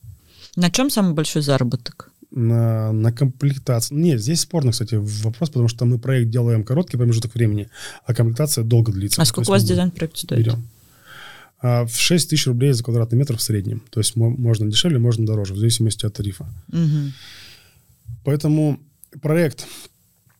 На 0.55 0.69
чем 0.69 0.89
самый 0.89 1.13
большой 1.13 1.41
заработок? 1.41 2.11
На, 2.31 2.91
на 2.91 3.11
комплектации. 3.11 3.95
Нет, 3.95 4.21
здесь 4.21 4.41
спорный, 4.41 4.71
кстати, 4.71 4.95
вопрос, 4.95 5.49
потому 5.49 5.67
что 5.67 5.85
мы 5.85 5.97
проект 5.97 6.29
делаем 6.29 6.63
короткий 6.63 6.97
промежуток 6.97 7.33
времени, 7.33 7.69
а 8.05 8.13
комплектация 8.13 8.63
долго 8.63 8.91
длится. 8.91 9.21
А 9.21 9.25
сколько 9.25 9.49
у 9.49 9.51
вас 9.51 9.63
дизайн-проект 9.63 10.17
стоит? 10.17 10.39
Берем. 10.39 10.67
А 11.61 11.85
в 11.85 11.95
6 11.95 12.29
тысяч 12.29 12.47
рублей 12.47 12.71
за 12.71 12.83
квадратный 12.83 13.17
метр 13.17 13.35
в 13.37 13.41
среднем. 13.41 13.83
То 13.89 13.99
есть 13.99 14.15
можно 14.15 14.69
дешевле, 14.69 14.99
можно 14.99 15.25
дороже, 15.25 15.53
в 15.53 15.57
зависимости 15.57 16.05
от 16.05 16.13
тарифа. 16.13 16.47
Угу. 16.69 17.11
Поэтому 18.23 18.79
проект 19.21 19.65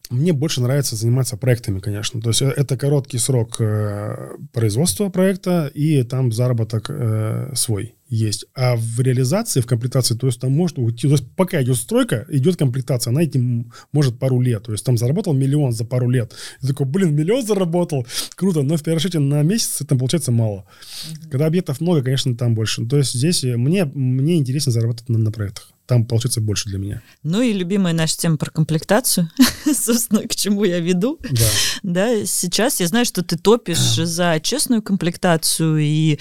мне 0.10 0.34
больше 0.34 0.62
нравится 0.62 0.96
заниматься 0.96 1.38
проектами, 1.38 1.80
конечно. 1.80 2.20
То 2.20 2.30
есть 2.30 2.42
э, 2.42 2.48
это 2.48 2.78
короткий 2.78 3.20
срок 3.20 3.58
э, 3.60 4.38
производства 4.54 5.10
проекта, 5.10 5.72
и 5.74 6.02
там 6.04 6.32
заработок 6.32 6.90
э, 6.90 7.52
свой 7.56 7.96
есть. 8.10 8.46
А 8.56 8.76
в 8.76 9.00
реализации, 9.00 9.62
в 9.62 9.68
комплектации, 9.68 10.16
то 10.16 10.28
есть 10.28 10.40
там 10.40 10.52
может 10.52 10.78
уйти, 10.78 11.08
то 11.08 11.14
есть 11.14 11.26
пока 11.36 11.62
идет 11.62 11.78
стройка, 11.78 12.26
идет 12.30 12.58
комплектация, 12.58 13.12
она 13.12 13.24
этим 13.24 13.72
может 13.92 14.20
пару 14.20 14.42
лет. 14.42 14.64
То 14.64 14.72
есть 14.72 14.84
там 14.84 14.98
заработал 14.98 15.34
миллион 15.34 15.72
за 15.72 15.86
пару 15.86 16.10
лет. 16.10 16.34
И 16.62 16.68
такой, 16.68 16.86
блин, 16.86 17.16
миллион 17.16 17.46
заработал, 17.46 18.06
круто, 18.36 18.64
но 18.64 18.78
в 18.78 18.84
перерасчете 18.84 19.20
на 19.20 19.42
месяц 19.44 19.82
это 19.82 19.96
получается 19.96 20.32
мало. 20.32 20.66
Mm-hmm. 20.66 21.30
Когда 21.30 21.46
объектов 21.46 21.82
много, 21.82 22.04
конечно, 22.04 22.36
там 22.36 22.56
больше. 22.56 22.86
То 22.86 22.98
есть 22.98 23.14
здесь 23.14 23.44
мне, 23.44 23.86
мне 23.86 24.38
интересно 24.38 24.72
заработать 24.72 25.10
на, 25.10 25.18
на 25.18 25.32
проектах 25.32 25.74
там 25.90 26.06
получится 26.06 26.40
больше 26.40 26.70
для 26.70 26.78
меня. 26.78 27.02
Ну 27.24 27.42
и 27.42 27.52
любимая 27.52 27.94
наша 27.94 28.16
тема 28.16 28.38
про 28.38 28.52
комплектацию, 28.52 29.28
собственно, 29.66 30.22
к 30.22 30.36
чему 30.36 30.64
я 30.64 30.80
веду. 30.80 31.20
Да. 31.32 31.46
да, 31.82 32.26
сейчас 32.28 32.80
я 32.80 32.86
знаю, 32.86 33.06
что 33.06 33.24
ты 33.24 33.40
топишь 33.40 33.96
за 33.96 34.40
честную 34.40 34.84
комплектацию, 34.84 35.80
и 35.80 36.14
э, 36.14 36.18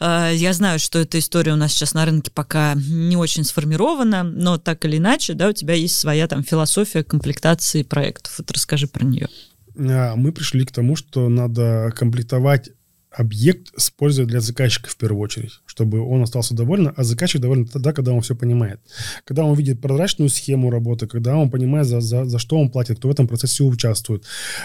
я 0.00 0.52
знаю, 0.52 0.78
что 0.78 0.98
эта 0.98 1.18
история 1.18 1.52
у 1.52 1.56
нас 1.56 1.72
сейчас 1.72 1.94
на 1.94 2.04
рынке 2.04 2.30
пока 2.32 2.74
не 2.74 3.16
очень 3.16 3.44
сформирована, 3.44 4.22
но 4.22 4.58
так 4.58 4.84
или 4.84 4.98
иначе, 4.98 5.34
да, 5.34 5.48
у 5.48 5.52
тебя 5.52 5.74
есть 5.74 5.98
своя 5.98 6.26
там 6.26 6.42
философия 6.42 7.04
комплектации 7.04 7.82
проектов. 7.82 8.34
Вот 8.38 8.50
расскажи 8.50 8.86
про 8.86 9.04
нее. 9.04 9.28
А, 9.76 10.16
мы 10.16 10.32
пришли 10.32 10.64
к 10.64 10.72
тому, 10.72 10.96
что 10.96 11.28
надо 11.28 11.92
комплектовать 11.96 12.70
объект 13.16 13.72
использовать 13.76 14.30
для 14.30 14.40
заказчика 14.40 14.90
в 14.90 14.96
первую 14.96 15.20
очередь, 15.20 15.60
чтобы 15.66 16.00
он 16.00 16.22
остался 16.22 16.54
доволен, 16.54 16.92
а 16.96 17.04
заказчик 17.04 17.40
доволен 17.40 17.66
тогда, 17.66 17.92
когда 17.92 18.12
он 18.12 18.20
все 18.20 18.34
понимает. 18.34 18.80
Когда 19.24 19.44
он 19.44 19.56
видит 19.56 19.80
прозрачную 19.80 20.28
схему 20.28 20.70
работы, 20.70 21.06
когда 21.06 21.36
он 21.36 21.50
понимает, 21.50 21.86
за, 21.86 22.00
за, 22.00 22.24
за 22.24 22.38
что 22.38 22.58
он 22.58 22.70
платит, 22.70 22.98
кто 22.98 23.08
в 23.08 23.10
этом 23.10 23.28
процессе 23.28 23.62
участвует. 23.62 24.24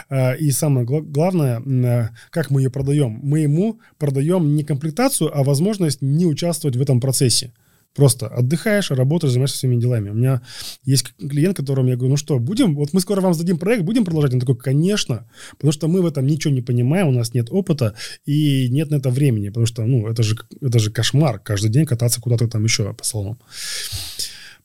А, 0.09 0.33
и 0.33 0.51
самое 0.51 0.85
главное, 0.85 1.61
а, 1.65 2.09
как 2.31 2.49
мы 2.49 2.61
ее 2.61 2.69
продаем. 2.69 3.19
Мы 3.21 3.39
ему 3.41 3.79
продаем 3.97 4.55
не 4.55 4.63
комплектацию, 4.63 5.35
а 5.37 5.43
возможность 5.43 6.01
не 6.01 6.25
участвовать 6.25 6.75
в 6.75 6.81
этом 6.81 6.99
процессе. 6.99 7.53
Просто 7.95 8.27
отдыхаешь, 8.27 8.91
работаешь, 8.91 9.33
занимаешься 9.33 9.57
своими 9.57 9.79
делами. 9.79 10.09
У 10.09 10.13
меня 10.13 10.41
есть 10.83 11.13
клиент, 11.17 11.57
которому 11.57 11.89
я 11.89 11.95
говорю, 11.95 12.11
ну 12.11 12.17
что, 12.17 12.39
будем, 12.39 12.75
вот 12.75 12.93
мы 12.93 13.01
скоро 13.01 13.21
вам 13.21 13.33
сдадим 13.33 13.57
проект, 13.57 13.83
будем 13.83 14.05
продолжать? 14.05 14.33
Он 14.33 14.39
такой, 14.39 14.57
конечно, 14.57 15.29
потому 15.51 15.71
что 15.71 15.87
мы 15.87 16.01
в 16.01 16.05
этом 16.05 16.25
ничего 16.27 16.53
не 16.53 16.61
понимаем, 16.61 17.07
у 17.07 17.11
нас 17.11 17.33
нет 17.33 17.47
опыта 17.49 17.95
и 18.25 18.69
нет 18.69 18.91
на 18.91 18.95
это 18.95 19.09
времени, 19.09 19.49
потому 19.49 19.65
что, 19.65 19.85
ну, 19.85 20.07
это 20.07 20.23
же, 20.23 20.37
это 20.61 20.79
же 20.79 20.91
кошмар, 20.91 21.39
каждый 21.39 21.71
день 21.71 21.85
кататься 21.85 22.21
куда-то 22.21 22.47
там 22.47 22.63
еще 22.63 22.93
по 22.93 23.03
салонам. 23.03 23.39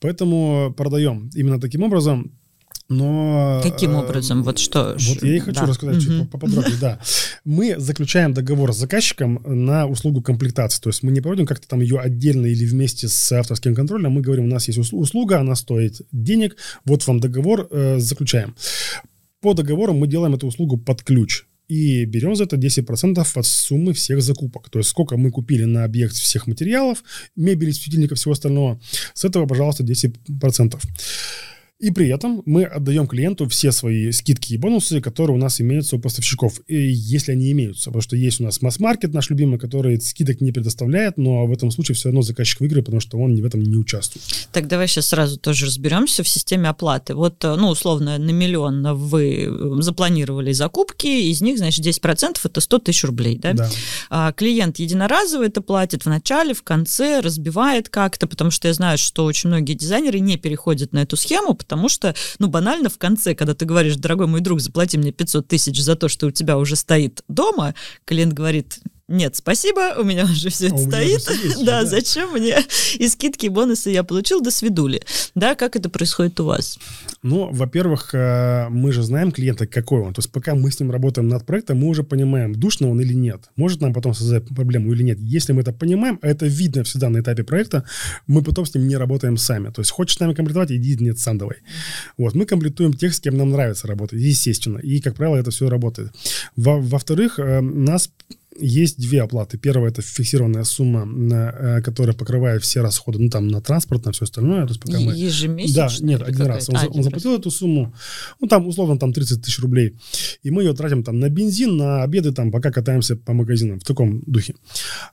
Поэтому 0.01 0.75
продаем 0.77 1.31
именно 1.35 1.59
таким 1.61 1.83
образом. 1.83 2.39
Но... 2.89 3.61
Каким 3.63 3.93
э, 3.93 4.05
образом? 4.05 4.43
Вот 4.43 4.59
что? 4.59 4.97
Вот 4.99 5.23
я 5.23 5.37
и 5.37 5.39
хочу 5.39 5.61
да. 5.61 5.67
рассказать 5.67 5.97
угу. 5.97 6.05
чуть 6.05 6.31
поподробнее. 6.31 6.77
Да. 6.81 7.01
Мы 7.45 7.77
заключаем 7.79 8.35
договор 8.35 8.73
с 8.73 8.79
заказчиком 8.79 9.43
на 9.45 9.87
услугу 9.87 10.23
комплектации. 10.23 10.81
То 10.81 10.91
есть 10.91 11.03
мы 11.03 11.11
не 11.11 11.21
проводим 11.21 11.47
как-то 11.47 11.67
там 11.67 11.81
ее 11.81 11.99
отдельно 11.99 12.47
или 12.47 12.65
вместе 12.67 13.09
с 13.09 13.33
авторским 13.33 13.75
контролем. 13.75 14.13
Мы 14.13 14.21
говорим, 14.21 14.45
у 14.45 14.49
нас 14.49 14.69
есть 14.69 14.79
услуга, 14.93 15.41
она 15.41 15.55
стоит 15.55 16.01
денег, 16.13 16.57
вот 16.85 17.07
вам 17.07 17.21
договор, 17.21 17.69
э, 17.71 17.99
заключаем. 17.99 18.55
По 19.41 19.55
договору 19.55 19.95
мы 19.95 20.07
делаем 20.07 20.35
эту 20.35 20.47
услугу 20.47 20.77
под 20.77 21.03
ключ. 21.03 21.43
И 21.43 21.45
и 21.69 22.05
берем 22.05 22.37
за 22.37 22.45
это 22.45 22.57
10% 22.57 23.39
от 23.39 23.47
суммы 23.47 23.93
всех 23.93 24.23
закупок. 24.23 24.69
То 24.69 24.79
есть 24.79 24.91
сколько 24.91 25.17
мы 25.17 25.31
купили 25.31 25.65
на 25.65 25.85
объект 25.85 26.15
всех 26.15 26.47
материалов, 26.47 27.03
мебели, 27.37 27.71
светильников, 27.71 28.19
всего 28.19 28.33
остального, 28.33 28.81
с 29.15 29.25
этого, 29.25 29.47
пожалуйста, 29.47 29.83
10%. 29.83 30.79
И 31.85 31.91
при 31.91 32.09
этом 32.09 32.43
мы 32.47 32.65
отдаем 32.65 33.07
клиенту 33.07 33.47
все 33.47 33.71
свои 33.71 34.11
скидки 34.11 34.55
и 34.55 34.57
бонусы, 34.57 35.03
которые 35.03 35.37
у 35.37 35.39
нас 35.39 35.61
имеются 35.61 35.97
у 35.97 35.99
поставщиков, 35.99 36.61
и 36.67 36.77
если 36.77 37.33
они 37.33 37.53
имеются. 37.53 37.91
Потому 37.91 38.01
что 38.01 38.17
есть 38.17 38.41
у 38.41 38.45
нас 38.45 38.63
масс-маркет 38.63 39.13
наш 39.13 39.29
любимый, 39.29 39.59
который 39.59 40.01
скидок 40.01 40.41
не 40.41 40.51
предоставляет, 40.51 41.19
но 41.19 41.47
в 41.47 41.53
этом 41.53 41.71
случае 41.71 41.95
все 41.95 42.09
равно 42.09 42.23
заказчик 42.23 42.61
выиграет, 42.61 42.87
потому 42.87 43.01
что 43.01 43.19
он 43.19 43.37
в 43.37 43.45
этом 43.45 43.63
не 43.63 43.77
участвует. 43.77 44.25
Так 44.51 44.67
давай 44.67 44.89
сейчас 44.89 45.09
сразу 45.09 45.39
тоже 45.39 45.67
разберемся 45.67 46.23
в 46.23 46.29
системе 46.29 46.71
оплаты. 46.71 47.15
Вот, 47.15 47.45
э, 47.45 47.55
ну, 47.55 47.69
условно, 47.69 48.17
на 48.17 48.31
миллион 48.31 48.97
вы 48.97 49.45
э, 49.45 49.83
запланировали 49.83 50.53
закупки, 50.53 51.07
из 51.07 51.43
них, 51.43 51.59
значит, 51.59 51.85
10% 51.85 52.39
это 52.43 52.61
100 52.63 52.79
тысяч 52.79 53.05
рублей, 53.05 53.37
да? 53.37 53.53
Да. 53.53 53.71
А 54.09 54.33
клиент 54.33 54.79
единоразово 54.79 55.45
это 55.45 55.61
платит 55.61 56.05
в 56.05 56.09
начале, 56.09 56.55
в 56.55 56.63
конце, 56.63 57.21
разбивает 57.21 57.91
как-то, 57.91 58.27
потому 58.27 58.51
что 58.51 58.69
я 58.69 58.75
знаю, 58.75 58.97
что 58.97 59.27
очень 59.27 59.51
многие 59.51 59.75
дизайнеры 59.75 60.21
не 60.21 60.39
переходят 60.39 60.95
на 60.95 61.03
эту 61.03 61.19
схему, 61.19 61.53
потому 61.53 61.74
потому 61.75 61.89
что, 61.89 62.15
ну, 62.39 62.47
банально 62.47 62.89
в 62.89 62.99
конце, 62.99 63.35
когда 63.35 63.53
ты 63.53 63.65
говоришь, 63.65 63.97
дорогой 63.97 64.29
мой 64.29 64.41
друг, 64.41 64.61
заплати 64.61 64.97
мне 64.97 65.11
500 65.11 65.49
тысяч 65.49 65.83
за 65.83 65.97
то, 65.97 66.09
что 66.09 66.29
у 66.29 66.31
тебя 66.31 66.57
уже 66.57 66.77
стоит 66.77 67.25
дома, 67.27 67.75
клиент 68.05 68.33
говорит, 68.33 68.79
нет, 69.07 69.37
спасибо, 69.37 70.01
у 70.01 70.05
меня 70.05 70.25
уже 70.31 70.49
все 70.49 70.67
а 70.67 70.69
это 70.69 70.79
стоит. 70.79 71.45
Есть, 71.45 71.65
да, 71.65 71.83
да, 71.83 71.87
зачем 71.87 72.33
мне? 72.33 72.57
И 72.95 73.07
скидки, 73.09 73.47
и 73.47 73.49
бонусы 73.51 73.91
я 73.91 74.03
получил, 74.03 74.41
до 74.41 74.51
свидули. 74.51 75.03
Да, 75.35 75.55
как 75.55 75.77
это 75.77 75.91
происходит 75.91 76.41
у 76.41 76.47
вас? 76.47 76.79
Ну, 77.23 77.51
во-первых, 77.53 78.15
э, 78.15 78.69
мы 78.71 78.93
же 78.93 79.03
знаем 79.03 79.31
клиента, 79.31 79.67
какой 79.67 80.01
он. 80.01 80.15
То 80.15 80.21
есть 80.21 80.33
пока 80.33 80.55
мы 80.55 80.71
с 80.71 80.81
ним 80.81 80.91
работаем 80.91 81.29
над 81.29 81.45
проектом, 81.45 81.81
мы 81.81 81.89
уже 81.89 82.03
понимаем, 82.03 82.55
душно 82.55 82.89
он 82.89 83.01
или 83.01 83.13
нет. 83.13 83.51
Может 83.57 83.83
нам 83.83 83.93
потом 83.93 84.15
создать 84.15 84.49
проблему 84.49 84.93
или 84.93 85.03
нет. 85.03 85.19
Если 85.21 85.53
мы 85.53 85.61
это 85.61 85.73
понимаем, 85.73 86.19
а 86.23 86.29
это 86.29 86.47
видно 86.47 86.83
всегда 86.85 87.11
на 87.11 87.21
этапе 87.21 87.45
проекта, 87.45 87.85
мы 88.27 88.43
потом 88.43 88.65
с 88.65 88.75
ним 88.75 88.89
не 88.89 88.97
работаем 88.97 89.37
сами. 89.37 89.71
То 89.71 89.81
есть 89.81 89.91
хочешь 89.91 90.17
с 90.17 90.21
нами 90.21 90.33
комплектовать, 90.33 90.71
иди 90.71 90.97
нет 90.99 91.19
сам 91.19 91.37
давай. 91.37 91.57
Вот, 92.17 92.35
мы 92.35 92.47
комплектуем 92.47 92.95
тех, 92.95 93.15
с 93.15 93.21
кем 93.21 93.37
нам 93.37 93.51
нравится 93.51 93.87
работать, 93.87 94.21
естественно. 94.21 94.79
И, 94.79 95.01
как 95.01 95.15
правило, 95.15 95.37
это 95.37 95.51
все 95.51 95.69
работает. 95.69 96.11
Во-вторых, 96.57 97.39
э, 97.39 97.61
нас 97.61 98.11
есть 98.59 98.99
две 98.99 99.23
оплаты. 99.23 99.59
Первая 99.59 99.91
это 99.91 100.03
фиксированная 100.03 100.65
сумма, 100.65 101.07
э, 101.07 101.83
которая 101.83 102.15
покрывает 102.15 102.63
все 102.63 102.81
расходы, 102.81 103.19
ну 103.19 103.29
там 103.29 103.49
на 103.49 103.61
транспорт, 103.61 104.05
на 104.05 104.13
все 104.13 104.25
остальное. 104.25 104.63
То 104.63 104.69
есть 104.69 104.81
пока 104.81 104.99
мы... 105.01 105.13
Ежемесячно? 105.13 106.07
Да, 106.07 106.07
нет, 106.07 106.23
один 106.23 106.47
раз. 106.47 106.69
Он, 106.69 106.77
а, 106.77 106.87
он 106.87 107.03
заплатил 107.03 107.33
раз. 107.33 107.41
эту 107.41 107.51
сумму, 107.51 107.95
ну 108.41 108.47
там 108.47 108.67
условно 108.67 108.99
там 108.99 109.13
30 109.13 109.43
тысяч 109.43 109.59
рублей, 109.61 109.97
и 110.43 110.51
мы 110.51 110.63
ее 110.63 110.75
тратим 110.75 111.03
там 111.03 111.19
на 111.19 111.29
бензин, 111.29 111.77
на 111.77 112.03
обеды, 112.03 112.33
там 112.33 112.51
пока 112.51 112.71
катаемся 112.71 113.17
по 113.17 113.33
магазинам 113.33 113.81
в 113.81 113.85
таком 113.85 114.23
духе. 114.27 114.55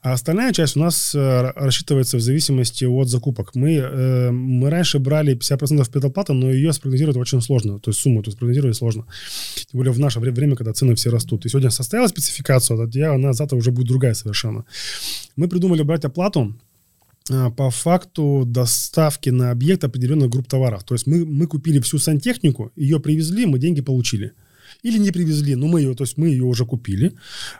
А 0.02 0.12
остальная 0.12 0.52
часть 0.52 0.76
у 0.76 0.80
нас 0.80 1.14
э, 1.14 1.52
рассчитывается 1.54 2.16
в 2.16 2.20
зависимости 2.20 2.84
от 2.84 3.08
закупок. 3.08 3.54
Мы, 3.54 3.74
э, 3.76 4.30
мы 4.30 4.70
раньше 4.70 4.98
брали 4.98 5.36
50% 5.36 5.90
предоплаты, 5.90 6.32
но 6.32 6.50
ее 6.50 6.72
спрогнозировать 6.72 7.16
очень 7.16 7.40
сложно, 7.40 7.78
то 7.78 7.90
есть 7.90 8.00
сумму 8.00 8.22
то 8.22 8.28
есть 8.28 8.36
спрогнозировать 8.36 8.76
сложно. 8.76 9.06
Тем 9.54 9.78
более 9.78 9.92
в 9.92 9.98
наше 9.98 10.20
время, 10.20 10.56
когда 10.56 10.72
цены 10.72 10.94
все 10.94 11.10
растут. 11.10 11.44
И 11.46 11.48
сегодня 11.48 11.70
состояла 11.70 12.06
спецификация, 12.08 12.76
вот 12.76 12.94
я, 12.94 13.14
она 13.14 13.31
завтра 13.34 13.56
уже 13.56 13.70
будет 13.70 13.88
другая 13.88 14.14
совершенно. 14.14 14.64
Мы 15.36 15.48
придумали 15.48 15.82
брать 15.82 16.04
оплату 16.04 16.54
а, 17.30 17.50
по 17.50 17.70
факту 17.70 18.44
доставки 18.46 19.30
на 19.30 19.50
объект 19.50 19.84
определенных 19.84 20.30
групп 20.30 20.48
товаров. 20.48 20.84
То 20.84 20.94
есть 20.94 21.06
мы, 21.06 21.24
мы 21.24 21.46
купили 21.46 21.80
всю 21.80 21.98
сантехнику, 21.98 22.72
ее 22.76 23.00
привезли, 23.00 23.46
мы 23.46 23.58
деньги 23.58 23.80
получили 23.80 24.32
или 24.82 24.98
не 24.98 25.10
привезли, 25.10 25.54
но 25.54 25.66
мы 25.66 25.80
ее, 25.80 25.94
то 25.94 26.04
есть 26.04 26.18
мы 26.18 26.28
ее 26.28 26.44
уже 26.44 26.66
купили, 26.66 27.12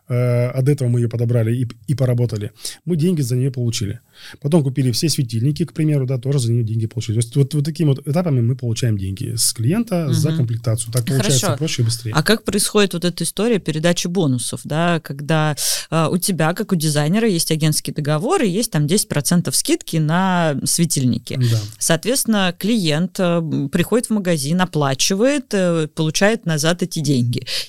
э, 0.09 0.63
до 0.63 0.73
этого 0.73 0.89
мы 0.89 1.01
ее 1.01 1.09
подобрали 1.09 1.55
и, 1.55 1.69
и 1.87 1.95
поработали, 1.95 2.53
мы 2.85 2.97
деньги 2.97 3.23
за 3.23 3.37
нее 3.37 3.51
получили. 3.51 4.01
Потом 4.41 4.63
купили 4.63 4.91
все 4.93 5.09
светильники, 5.09 5.65
к 5.65 5.73
примеру, 5.73 6.07
да, 6.07 6.19
тоже 6.19 6.39
за 6.41 6.53
нее 6.53 6.65
деньги 6.65 6.87
получили. 6.87 7.15
То 7.15 7.19
есть 7.21 7.37
вот, 7.37 7.55
вот 7.55 7.65
такими 7.65 7.89
вот 7.89 8.07
этапами 8.07 8.41
мы 8.41 8.57
получаем 8.57 8.99
деньги 8.99 9.35
с 9.37 9.53
клиента 9.53 10.07
угу. 10.07 10.13
за 10.13 10.33
комплектацию. 10.33 10.93
Так 10.93 11.07
получается 11.07 11.47
Хорошо. 11.47 11.59
проще 11.59 11.83
и 11.83 11.85
быстрее. 11.85 12.13
А 12.15 12.23
как 12.23 12.45
происходит 12.45 12.95
вот 12.95 13.05
эта 13.05 13.25
история 13.25 13.59
передачи 13.59 14.09
бонусов, 14.09 14.61
да, 14.65 15.01
когда 15.01 15.57
э, 15.91 16.09
у 16.11 16.19
тебя, 16.19 16.55
как 16.55 16.73
у 16.73 16.77
дизайнера, 16.77 17.29
есть 17.29 17.51
агентский 17.51 17.93
договор 17.93 18.43
и 18.43 18.49
есть 18.49 18.71
там 18.71 18.87
10% 18.87 19.51
скидки 19.53 19.97
на 19.97 20.57
светильники. 20.65 21.37
Да. 21.37 21.59
Соответственно, 21.79 22.55
клиент 22.59 23.17
э, 23.19 23.69
приходит 23.71 24.07
в 24.07 24.11
магазин, 24.11 24.61
оплачивает, 24.61 25.47
э, 25.53 25.89
получает 25.89 26.47
назад 26.47 26.83
эти 26.83 27.01
деньги. 27.01 27.12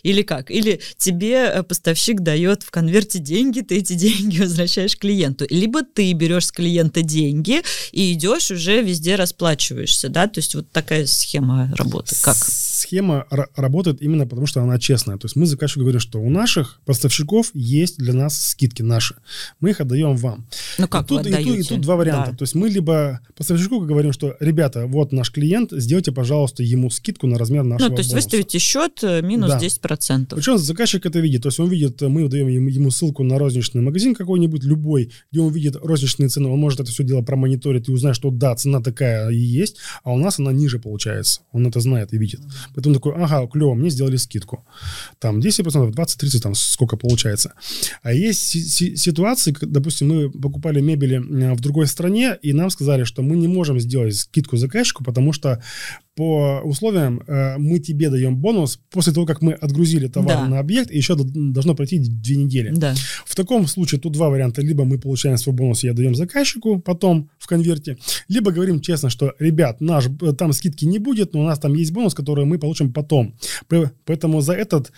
Или 0.03 0.21
как? 0.21 0.51
Или 0.51 0.79
тебе 0.97 1.45
э, 1.45 1.63
поставщик 1.63 2.21
дает 2.21 2.63
в 2.63 2.71
конверте 2.71 3.19
деньги, 3.19 3.61
ты 3.61 3.77
эти 3.77 3.93
деньги 3.93 4.39
возвращаешь 4.41 4.97
клиенту. 4.97 5.45
Либо 5.49 5.83
ты 5.83 6.11
берешь 6.13 6.47
с 6.47 6.51
клиента 6.51 7.01
деньги 7.01 7.61
и 7.91 8.13
идешь 8.13 8.51
уже 8.51 8.81
везде 8.81 9.15
расплачиваешься, 9.15 10.09
да? 10.09 10.27
То 10.27 10.39
есть 10.39 10.55
вот 10.55 10.69
такая 10.71 11.05
схема 11.05 11.73
работы. 11.77 12.15
Как? 12.21 12.35
Схема 12.35 13.25
работает 13.55 14.01
именно 14.01 14.25
потому, 14.27 14.47
что 14.47 14.61
она 14.61 14.79
честная. 14.79 15.17
То 15.17 15.25
есть 15.25 15.35
мы 15.35 15.45
заказчику 15.45 15.81
говорим, 15.81 15.99
что 15.99 16.19
у 16.19 16.29
наших 16.29 16.79
поставщиков 16.85 17.51
есть 17.53 17.97
для 17.97 18.13
нас 18.13 18.49
скидки 18.49 18.81
наши. 18.81 19.15
Мы 19.59 19.71
их 19.71 19.81
отдаем 19.81 20.15
вам. 20.17 20.45
Ну 20.77 20.87
как 20.87 21.05
и 21.05 21.07
тут, 21.07 21.25
и 21.27 21.31
тут, 21.31 21.57
и 21.59 21.63
тут 21.63 21.81
два 21.81 21.95
варианта. 21.95 22.31
Да. 22.31 22.37
То 22.37 22.43
есть 22.43 22.55
мы 22.55 22.69
либо 22.69 23.19
поставщику 23.35 23.79
говорим, 23.79 24.13
что, 24.13 24.35
ребята, 24.39 24.85
вот 24.87 25.11
наш 25.11 25.31
клиент, 25.31 25.71
сделайте, 25.71 26.11
пожалуйста, 26.11 26.63
ему 26.63 26.89
скидку 26.89 27.27
на 27.27 27.37
размер 27.37 27.63
нашего 27.63 27.89
Ну, 27.89 27.95
то 27.95 27.99
есть 27.99 28.11
бонуса. 28.11 28.27
выставите 28.27 28.59
счет, 28.59 29.03
э, 29.03 29.21
минус 29.33 29.49
да. 29.49 29.59
10%. 29.59 30.35
Причем 30.35 30.57
заказчик 30.57 31.05
это 31.05 31.19
видит. 31.19 31.43
То 31.43 31.49
есть 31.49 31.59
он 31.59 31.69
видит, 31.69 32.01
мы 32.01 32.27
даем 32.29 32.47
ему, 32.47 32.91
ссылку 32.91 33.23
на 33.23 33.37
розничный 33.37 33.81
магазин 33.81 34.15
какой-нибудь, 34.15 34.63
любой, 34.63 35.11
где 35.31 35.41
он 35.41 35.51
видит 35.51 35.75
розничные 35.75 36.29
цены. 36.29 36.49
Он 36.49 36.59
может 36.59 36.79
это 36.79 36.91
все 36.91 37.03
дело 37.03 37.21
промониторить 37.21 37.89
и 37.89 37.91
узнать, 37.91 38.15
что 38.15 38.31
да, 38.31 38.55
цена 38.55 38.81
такая 38.81 39.29
и 39.29 39.37
есть, 39.37 39.77
а 40.03 40.11
у 40.11 40.17
нас 40.17 40.39
она 40.39 40.51
ниже 40.51 40.79
получается. 40.79 41.41
Он 41.51 41.67
это 41.67 41.79
знает 41.79 42.13
и 42.13 42.17
видит. 42.17 42.41
Поэтому 42.75 42.95
такой, 42.95 43.13
ага, 43.15 43.47
клево, 43.47 43.73
мне 43.73 43.89
сделали 43.89 44.17
скидку. 44.17 44.65
Там 45.19 45.39
10%, 45.39 45.91
20-30, 45.91 46.39
там 46.39 46.55
сколько 46.55 46.97
получается. 46.97 47.53
А 48.01 48.13
есть 48.13 48.41
ситуации, 48.97 49.55
допустим, 49.61 50.07
мы 50.07 50.29
покупали 50.29 50.81
мебели 50.81 51.17
в 51.17 51.59
другой 51.59 51.87
стране, 51.87 52.37
и 52.41 52.53
нам 52.53 52.69
сказали, 52.69 53.03
что 53.03 53.21
мы 53.21 53.37
не 53.37 53.47
можем 53.47 53.79
сделать 53.79 54.15
скидку 54.15 54.57
заказчику, 54.57 55.03
потому 55.03 55.33
что 55.33 55.63
по 56.15 56.61
условиям 56.63 57.21
э, 57.25 57.57
мы 57.57 57.79
тебе 57.79 58.09
даем 58.09 58.37
бонус 58.37 58.79
после 58.91 59.13
того, 59.13 59.25
как 59.25 59.41
мы 59.41 59.53
отгрузили 59.53 60.07
товар 60.07 60.37
да. 60.37 60.47
на 60.47 60.59
объект, 60.59 60.91
и 60.91 60.97
еще 60.97 61.15
должно 61.15 61.73
пройти 61.73 61.97
две 61.99 62.35
недели. 62.35 62.71
Да. 62.75 62.93
В 63.25 63.35
таком 63.35 63.67
случае 63.67 63.99
тут 63.99 64.13
два 64.13 64.29
варианта. 64.29 64.61
Либо 64.61 64.85
мы 64.85 64.99
получаем 64.99 65.37
свой 65.37 65.55
бонус 65.55 65.83
и 65.83 65.87
отдаем 65.87 66.13
заказчику 66.15 66.79
потом 66.79 67.29
в 67.39 67.47
конверте, 67.47 67.97
либо 68.27 68.51
говорим 68.51 68.79
честно, 68.79 69.09
что, 69.09 69.33
ребят, 69.39 69.81
наш, 69.81 70.05
э, 70.21 70.33
там 70.33 70.53
скидки 70.53 70.85
не 70.85 70.99
будет, 70.99 71.33
но 71.33 71.41
у 71.41 71.45
нас 71.45 71.57
там 71.57 71.73
есть 71.73 71.91
бонус, 71.91 72.13
который 72.13 72.45
мы 72.45 72.59
получим 72.59 72.93
потом. 72.93 73.35
Поэтому 74.05 74.41
за 74.41 74.53
этот 74.53 74.91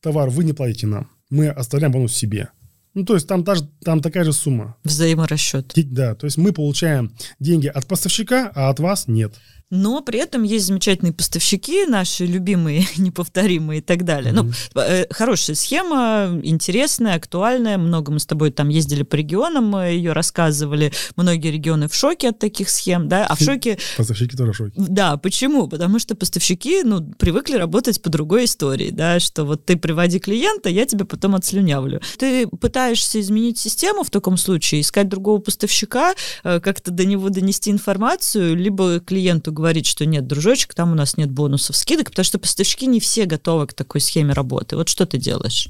товар 0.00 0.30
вы 0.30 0.44
не 0.44 0.52
платите 0.52 0.86
нам. 0.86 1.08
Мы 1.30 1.48
оставляем 1.48 1.92
бонус 1.92 2.12
себе. 2.12 2.50
Ну, 2.94 3.04
то 3.04 3.14
есть 3.14 3.26
там, 3.28 3.44
та 3.44 3.54
же, 3.54 3.68
там 3.84 4.00
такая 4.00 4.24
же 4.24 4.32
сумма. 4.32 4.76
Взаиморасчет. 4.82 5.72
Да, 5.76 6.14
то 6.14 6.26
есть 6.26 6.38
мы 6.38 6.52
получаем 6.52 7.12
деньги 7.38 7.68
от 7.68 7.86
поставщика, 7.86 8.50
а 8.54 8.68
от 8.68 8.80
вас 8.80 9.06
нет 9.06 9.34
но 9.70 10.00
при 10.02 10.18
этом 10.18 10.42
есть 10.42 10.66
замечательные 10.66 11.12
поставщики, 11.12 11.86
наши 11.86 12.26
любимые, 12.26 12.86
неповторимые 12.96 13.78
и 13.78 13.82
так 13.82 14.04
далее. 14.04 14.34
Mm-hmm. 14.34 14.54
Ну, 14.74 14.80
э, 14.80 15.06
хорошая 15.10 15.54
схема, 15.54 16.40
интересная, 16.42 17.14
актуальная. 17.14 17.78
Много 17.78 18.12
мы 18.12 18.18
с 18.18 18.26
тобой 18.26 18.50
там 18.50 18.68
ездили 18.68 19.04
по 19.04 19.14
регионам, 19.14 19.80
ее 19.86 20.12
рассказывали. 20.12 20.92
Многие 21.16 21.52
регионы 21.52 21.88
в 21.88 21.94
шоке 21.94 22.30
от 22.30 22.38
таких 22.38 22.68
схем, 22.68 23.08
да, 23.08 23.26
а 23.26 23.36
в 23.36 23.40
шоке... 23.40 23.78
Поставщики 23.96 24.36
тоже 24.36 24.52
в 24.52 24.56
шоке. 24.56 24.72
Да, 24.76 25.16
почему? 25.16 25.68
Потому 25.68 25.98
что 26.00 26.16
поставщики, 26.16 26.82
ну, 26.82 27.00
привыкли 27.18 27.54
работать 27.56 28.02
по 28.02 28.10
другой 28.10 28.46
истории, 28.46 28.90
да, 28.90 29.20
что 29.20 29.44
вот 29.44 29.64
ты 29.64 29.76
приводи 29.76 30.18
клиента, 30.18 30.68
я 30.68 30.84
тебе 30.84 31.04
потом 31.04 31.36
отслюнявлю. 31.36 32.00
Ты 32.18 32.48
пытаешься 32.48 33.20
изменить 33.20 33.58
систему 33.58 34.02
в 34.02 34.10
таком 34.10 34.36
случае, 34.36 34.80
искать 34.80 35.08
другого 35.08 35.40
поставщика, 35.40 36.14
э, 36.42 36.58
как-то 36.60 36.90
до 36.90 37.04
него 37.04 37.28
донести 37.28 37.70
информацию, 37.70 38.56
либо 38.56 38.98
клиенту 38.98 39.52
говорить, 39.60 39.86
что 39.86 40.04
нет, 40.06 40.26
дружочек, 40.26 40.74
там 40.74 40.92
у 40.92 40.94
нас 40.94 41.16
нет 41.16 41.30
бонусов, 41.30 41.76
скидок, 41.76 42.10
потому 42.10 42.24
что 42.24 42.38
поставщики 42.38 42.86
не 42.86 42.98
все 42.98 43.26
готовы 43.26 43.66
к 43.66 43.74
такой 43.74 44.00
схеме 44.00 44.32
работы. 44.32 44.76
Вот 44.76 44.88
что 44.88 45.06
ты 45.06 45.18
делаешь? 45.18 45.68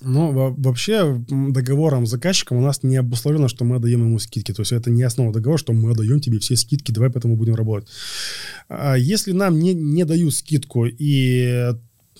Ну, 0.00 0.54
вообще, 0.56 1.22
договором 1.28 2.06
с 2.06 2.10
заказчиком 2.10 2.56
у 2.56 2.62
нас 2.62 2.82
не 2.82 2.96
обусловлено, 2.96 3.48
что 3.48 3.64
мы 3.64 3.76
отдаем 3.76 4.00
ему 4.00 4.18
скидки. 4.18 4.52
То 4.52 4.62
есть 4.62 4.72
это 4.72 4.90
не 4.90 5.02
основа 5.02 5.32
договора, 5.32 5.58
что 5.58 5.72
мы 5.74 5.90
отдаем 5.90 6.20
тебе 6.20 6.38
все 6.38 6.56
скидки, 6.56 6.90
давай 6.90 7.10
поэтому 7.10 7.36
будем 7.36 7.54
работать. 7.54 7.90
А 8.68 8.94
если 8.94 9.32
нам 9.32 9.58
не, 9.58 9.74
не 9.74 10.04
дают 10.04 10.34
скидку 10.34 10.86
и 10.86 11.74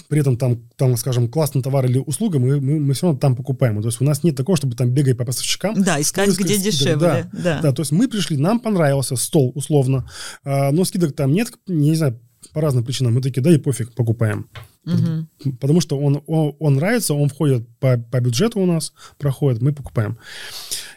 при 0.09 0.21
этом 0.21 0.37
там, 0.37 0.61
там, 0.77 0.97
скажем, 0.97 1.29
классный 1.29 1.63
товар 1.63 1.87
или 1.87 1.99
услуга, 1.99 2.39
мы, 2.39 2.61
мы, 2.61 2.81
мы 2.81 2.95
все 2.95 3.07
равно 3.07 3.21
там 3.21 3.37
покупаем. 3.37 3.81
То 3.81 3.89
есть 3.89 4.01
у 4.01 4.05
нас 4.05 4.23
нет 4.23 4.37
такого, 4.37 4.57
чтобы 4.57 4.77
там 4.77 4.91
бегать 4.91 5.17
по 5.17 5.25
поставщикам. 5.25 5.81
Да, 5.83 6.01
искать, 6.01 6.29
ну, 6.29 6.35
где 6.35 6.59
дешевле. 6.59 6.97
Да, 6.97 7.29
да. 7.33 7.61
да, 7.63 7.73
то 7.73 7.83
есть 7.83 7.93
мы 7.93 8.09
пришли, 8.09 8.37
нам 8.37 8.61
понравился 8.61 9.17
стол, 9.17 9.53
условно, 9.55 10.09
а, 10.45 10.71
но 10.73 10.85
скидок 10.85 11.15
там 11.15 11.33
нет, 11.33 11.53
не 11.67 11.95
знаю, 11.95 12.21
по 12.53 12.61
разным 12.61 12.85
причинам. 12.85 13.15
Мы 13.15 13.21
такие, 13.21 13.43
да 13.43 13.53
и 13.53 13.59
пофиг, 13.59 13.95
покупаем. 13.95 14.49
Угу. 14.87 15.53
Потому 15.61 15.81
что 15.81 15.99
он, 15.99 16.23
он, 16.27 16.55
он 16.59 16.75
нравится, 16.75 17.15
он 17.15 17.29
входит 17.29 17.67
по, 17.79 17.97
по 17.97 18.21
бюджету 18.21 18.61
у 18.61 18.67
нас, 18.67 18.93
проходит, 19.19 19.63
мы 19.63 19.73
покупаем. 19.73 20.19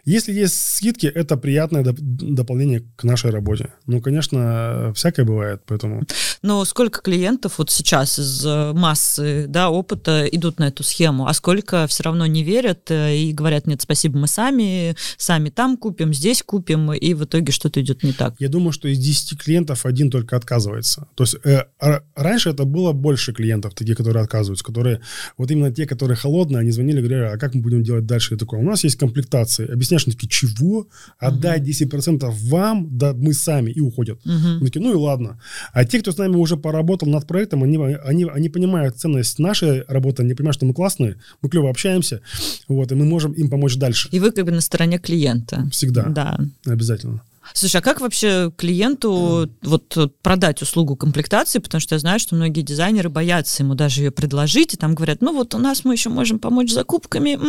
Если 0.06 0.34
есть 0.34 0.56
скидки, 0.56 1.06
это 1.06 1.38
приятное 1.38 1.84
доп- 1.84 2.00
дополнение 2.00 2.84
к 2.96 3.04
нашей 3.04 3.32
работе. 3.32 3.74
Ну, 3.86 4.02
конечно, 4.02 4.94
всякое 4.96 5.26
бывает, 5.26 5.62
поэтому... 5.66 6.04
Но 6.42 6.64
сколько 6.66 7.02
клиентов 7.02 7.58
вот 7.58 7.72
сейчас 7.72 8.20
из 8.20 8.46
э, 8.46 8.74
массы 8.74 9.46
да, 9.48 9.70
опыта 9.70 10.26
идут 10.32 10.60
на 10.60 10.68
эту 10.68 10.84
схему, 10.84 11.28
а 11.28 11.34
сколько 11.34 11.88
все 11.88 12.04
равно 12.04 12.26
не 12.26 12.44
верят 12.44 12.90
э, 12.92 13.18
и 13.18 13.34
говорят, 13.34 13.68
нет, 13.68 13.82
спасибо, 13.82 14.18
мы 14.18 14.28
сами, 14.28 14.96
сами 15.18 15.50
там 15.50 15.78
купим, 15.78 16.14
здесь 16.14 16.44
купим, 16.44 16.94
и 16.94 17.14
в 17.14 17.26
итоге 17.26 17.52
что-то 17.52 17.82
идет 17.82 18.04
не 18.04 18.14
так? 18.14 18.36
Я 18.40 18.50
думаю, 18.50 18.72
что 18.72 18.88
из 18.88 19.00
10 19.00 19.40
клиентов 19.40 19.86
один 19.86 20.10
только 20.10 20.36
отказывается. 20.36 21.08
То 21.16 21.24
есть 21.24 21.36
э, 21.44 21.64
раньше 22.16 22.50
это 22.50 22.66
было 22.66 22.94
больше 22.94 23.34
клиентов, 23.34 23.74
такие, 23.78 23.96
которые 23.96 24.24
отказываются, 24.24 24.66
которые, 24.66 25.02
вот 25.38 25.52
именно 25.52 25.72
те, 25.72 25.86
которые 25.86 26.18
холодные, 26.18 26.60
они 26.60 26.72
звонили, 26.72 27.00
говорили, 27.00 27.34
а 27.34 27.38
как 27.38 27.56
мы 27.56 27.62
будем 27.62 27.84
делать 27.84 28.06
дальше? 28.06 28.34
Я 28.34 28.38
такой, 28.38 28.60
у 28.60 28.64
нас 28.64 28.84
есть 28.84 28.98
комплектации. 28.98 29.72
Объясняешь, 29.72 30.06
они 30.06 30.14
такие, 30.14 30.30
чего? 30.30 30.88
Отдать 31.20 31.62
uh-huh. 31.62 31.90
10% 31.90 32.30
вам, 32.50 32.98
да 32.98 33.14
мы 33.14 33.34
сами, 33.34 33.72
и 33.72 33.80
уходят. 33.80 34.20
Uh-huh. 34.26 34.64
такие, 34.66 34.82
ну 34.82 34.92
и 34.92 34.96
ладно. 34.96 35.40
А 35.74 35.86
те, 35.86 36.00
кто 36.00 36.12
с 36.12 36.18
нами 36.18 36.36
уже 36.36 36.58
поработал 36.58 37.08
над 37.08 37.28
проектом, 37.28 37.64
они, 37.64 37.78
они, 37.78 38.26
они 38.26 38.50
понимают 38.50 38.98
ценность 38.98 39.40
нашей 39.40 39.84
работы, 39.88 40.24
они 40.24 40.34
понимают, 40.34 40.56
что 40.56 40.66
мы 40.66 40.74
классные, 40.74 41.18
мы 41.42 41.50
клево 41.50 41.70
общаемся, 41.70 42.22
вот, 42.68 42.92
и 42.92 42.96
мы 42.96 43.06
можем 43.06 43.34
им 43.34 43.50
помочь 43.50 43.76
дальше. 43.76 44.10
И 44.12 44.20
вы 44.20 44.32
как 44.32 44.46
бы 44.46 44.52
на 44.52 44.62
стороне 44.62 45.00
клиента. 45.00 45.68
Всегда. 45.72 46.04
Да. 46.04 46.40
Обязательно. 46.66 47.22
Слушай, 47.54 47.78
а 47.78 47.82
как 47.82 48.02
вообще 48.02 48.52
клиенту 48.56 49.50
вот 49.62 50.14
продать 50.22 50.62
услугу 50.62 50.96
комплектации? 50.96 51.60
Потому 51.60 51.82
что 51.82 51.96
я 51.96 52.00
знаю, 52.00 52.20
что 52.20 52.36
многие 52.36 52.62
дизайнеры 52.62 53.10
боятся 53.10 53.64
ему 53.64 53.76
даже 53.76 54.02
ее 54.02 54.12
предложить, 54.12 54.74
и 54.74 54.78
там 54.78 54.96
говорят, 54.96 55.22
ну 55.22 55.34
вот 55.34 55.56
у 55.56 55.58
нас 55.58 55.86
мы 55.86 55.94
еще 55.94 56.10
можем 56.10 56.40
помочь 56.40 56.72
с 56.72 56.74
закупками. 56.74 57.40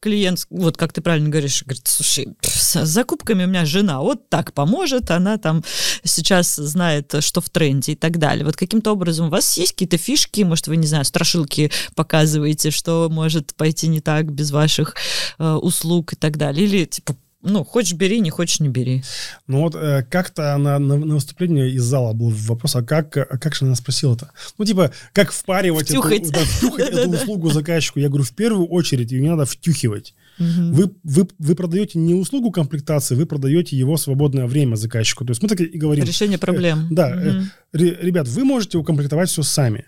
Клиент, 0.00 0.46
вот 0.50 0.76
как 0.76 0.92
ты 0.92 1.00
правильно 1.00 1.28
говоришь, 1.28 1.62
говорит, 1.62 1.86
слушай, 1.86 2.28
с 2.42 2.84
закупками 2.84 3.44
у 3.44 3.48
меня 3.48 3.64
жена 3.64 4.00
вот 4.00 4.28
так 4.28 4.52
поможет, 4.52 5.10
она 5.10 5.38
там 5.38 5.62
сейчас 6.02 6.54
знает, 6.56 7.14
что 7.20 7.40
в 7.40 7.50
тренде 7.50 7.92
и 7.92 7.96
так 7.96 8.18
далее. 8.18 8.44
Вот 8.44 8.56
каким-то 8.56 8.92
образом 8.92 9.26
у 9.26 9.30
вас 9.30 9.56
есть 9.56 9.72
какие-то 9.72 9.96
фишки, 9.96 10.42
может, 10.42 10.66
вы, 10.66 10.76
не 10.76 10.86
знаю, 10.86 11.04
страшилки 11.04 11.70
показываете, 11.94 12.70
что 12.70 13.08
может 13.10 13.54
пойти 13.54 13.88
не 13.88 14.00
так 14.00 14.32
без 14.32 14.50
ваших 14.50 14.94
э, 15.38 15.52
услуг 15.52 16.12
и 16.12 16.16
так 16.16 16.36
далее? 16.36 16.66
Или, 16.66 16.84
типа, 16.84 17.16
ну, 17.44 17.64
хочешь 17.64 17.92
бери, 17.92 18.20
не 18.20 18.30
хочешь 18.30 18.60
не 18.60 18.68
бери. 18.68 19.02
Ну 19.46 19.60
вот 19.60 19.74
э, 19.74 20.04
как-то 20.10 20.56
на, 20.56 20.78
на, 20.78 20.96
на 20.96 21.14
выступлении 21.14 21.72
из 21.72 21.82
зала 21.82 22.12
был 22.12 22.30
вопрос, 22.30 22.76
а 22.76 22.82
как, 22.82 23.16
а 23.16 23.38
как 23.38 23.54
же 23.54 23.66
она 23.66 23.74
спросила-то? 23.74 24.30
Ну, 24.58 24.64
типа, 24.64 24.90
как 25.12 25.30
впаривать 25.30 25.88
втюхать. 25.88 26.22
эту, 26.22 26.32
да, 26.32 26.40
втюхать 26.40 26.88
эту 26.92 27.10
услугу 27.10 27.50
заказчику? 27.50 28.00
Я 28.00 28.08
говорю, 28.08 28.24
в 28.24 28.32
первую 28.32 28.66
очередь 28.66 29.12
ее 29.12 29.30
надо 29.30 29.44
втюхивать. 29.44 30.14
Вы, 30.38 30.90
вы, 31.04 31.28
вы 31.38 31.54
продаете 31.54 31.98
не 31.98 32.14
услугу 32.14 32.50
комплектации, 32.50 33.14
вы 33.14 33.26
продаете 33.26 33.76
его 33.76 33.96
свободное 33.96 34.46
время 34.46 34.74
заказчику. 34.74 35.24
То 35.24 35.30
есть 35.30 35.42
мы 35.42 35.48
так 35.48 35.60
и 35.60 35.78
говорим. 35.78 36.04
Решение 36.04 36.38
проблем. 36.38 36.88
Э, 36.90 36.94
да. 36.94 37.22
Э, 37.22 37.42
ребят, 37.72 38.26
вы 38.26 38.44
можете 38.44 38.78
укомплектовать 38.78 39.30
все 39.30 39.42
сами. 39.42 39.84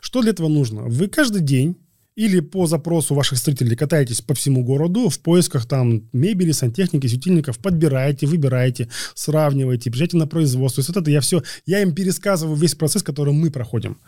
Что 0.00 0.22
для 0.22 0.30
этого 0.30 0.48
нужно? 0.48 0.82
Вы 0.82 1.08
каждый 1.08 1.42
день 1.42 1.76
или 2.16 2.40
по 2.40 2.66
запросу 2.66 3.14
ваших 3.14 3.38
зрителей 3.38 3.76
катаетесь 3.76 4.20
по 4.20 4.34
всему 4.34 4.62
городу 4.62 5.08
в 5.08 5.18
поисках 5.18 5.66
там 5.66 6.08
мебели, 6.12 6.52
сантехники, 6.52 7.06
светильников, 7.06 7.58
подбираете, 7.58 8.26
выбираете, 8.26 8.88
сравниваете, 9.14 9.90
приезжаете 9.90 10.16
на 10.16 10.26
производство. 10.26 10.76
То 10.76 10.86
есть 10.86 10.94
вот 10.94 11.02
это 11.02 11.10
я 11.10 11.20
все, 11.20 11.42
я 11.66 11.82
им 11.82 11.94
пересказываю 11.94 12.56
весь 12.56 12.74
процесс, 12.74 13.02
который 13.02 13.34
мы 13.34 13.50
проходим. 13.50 13.98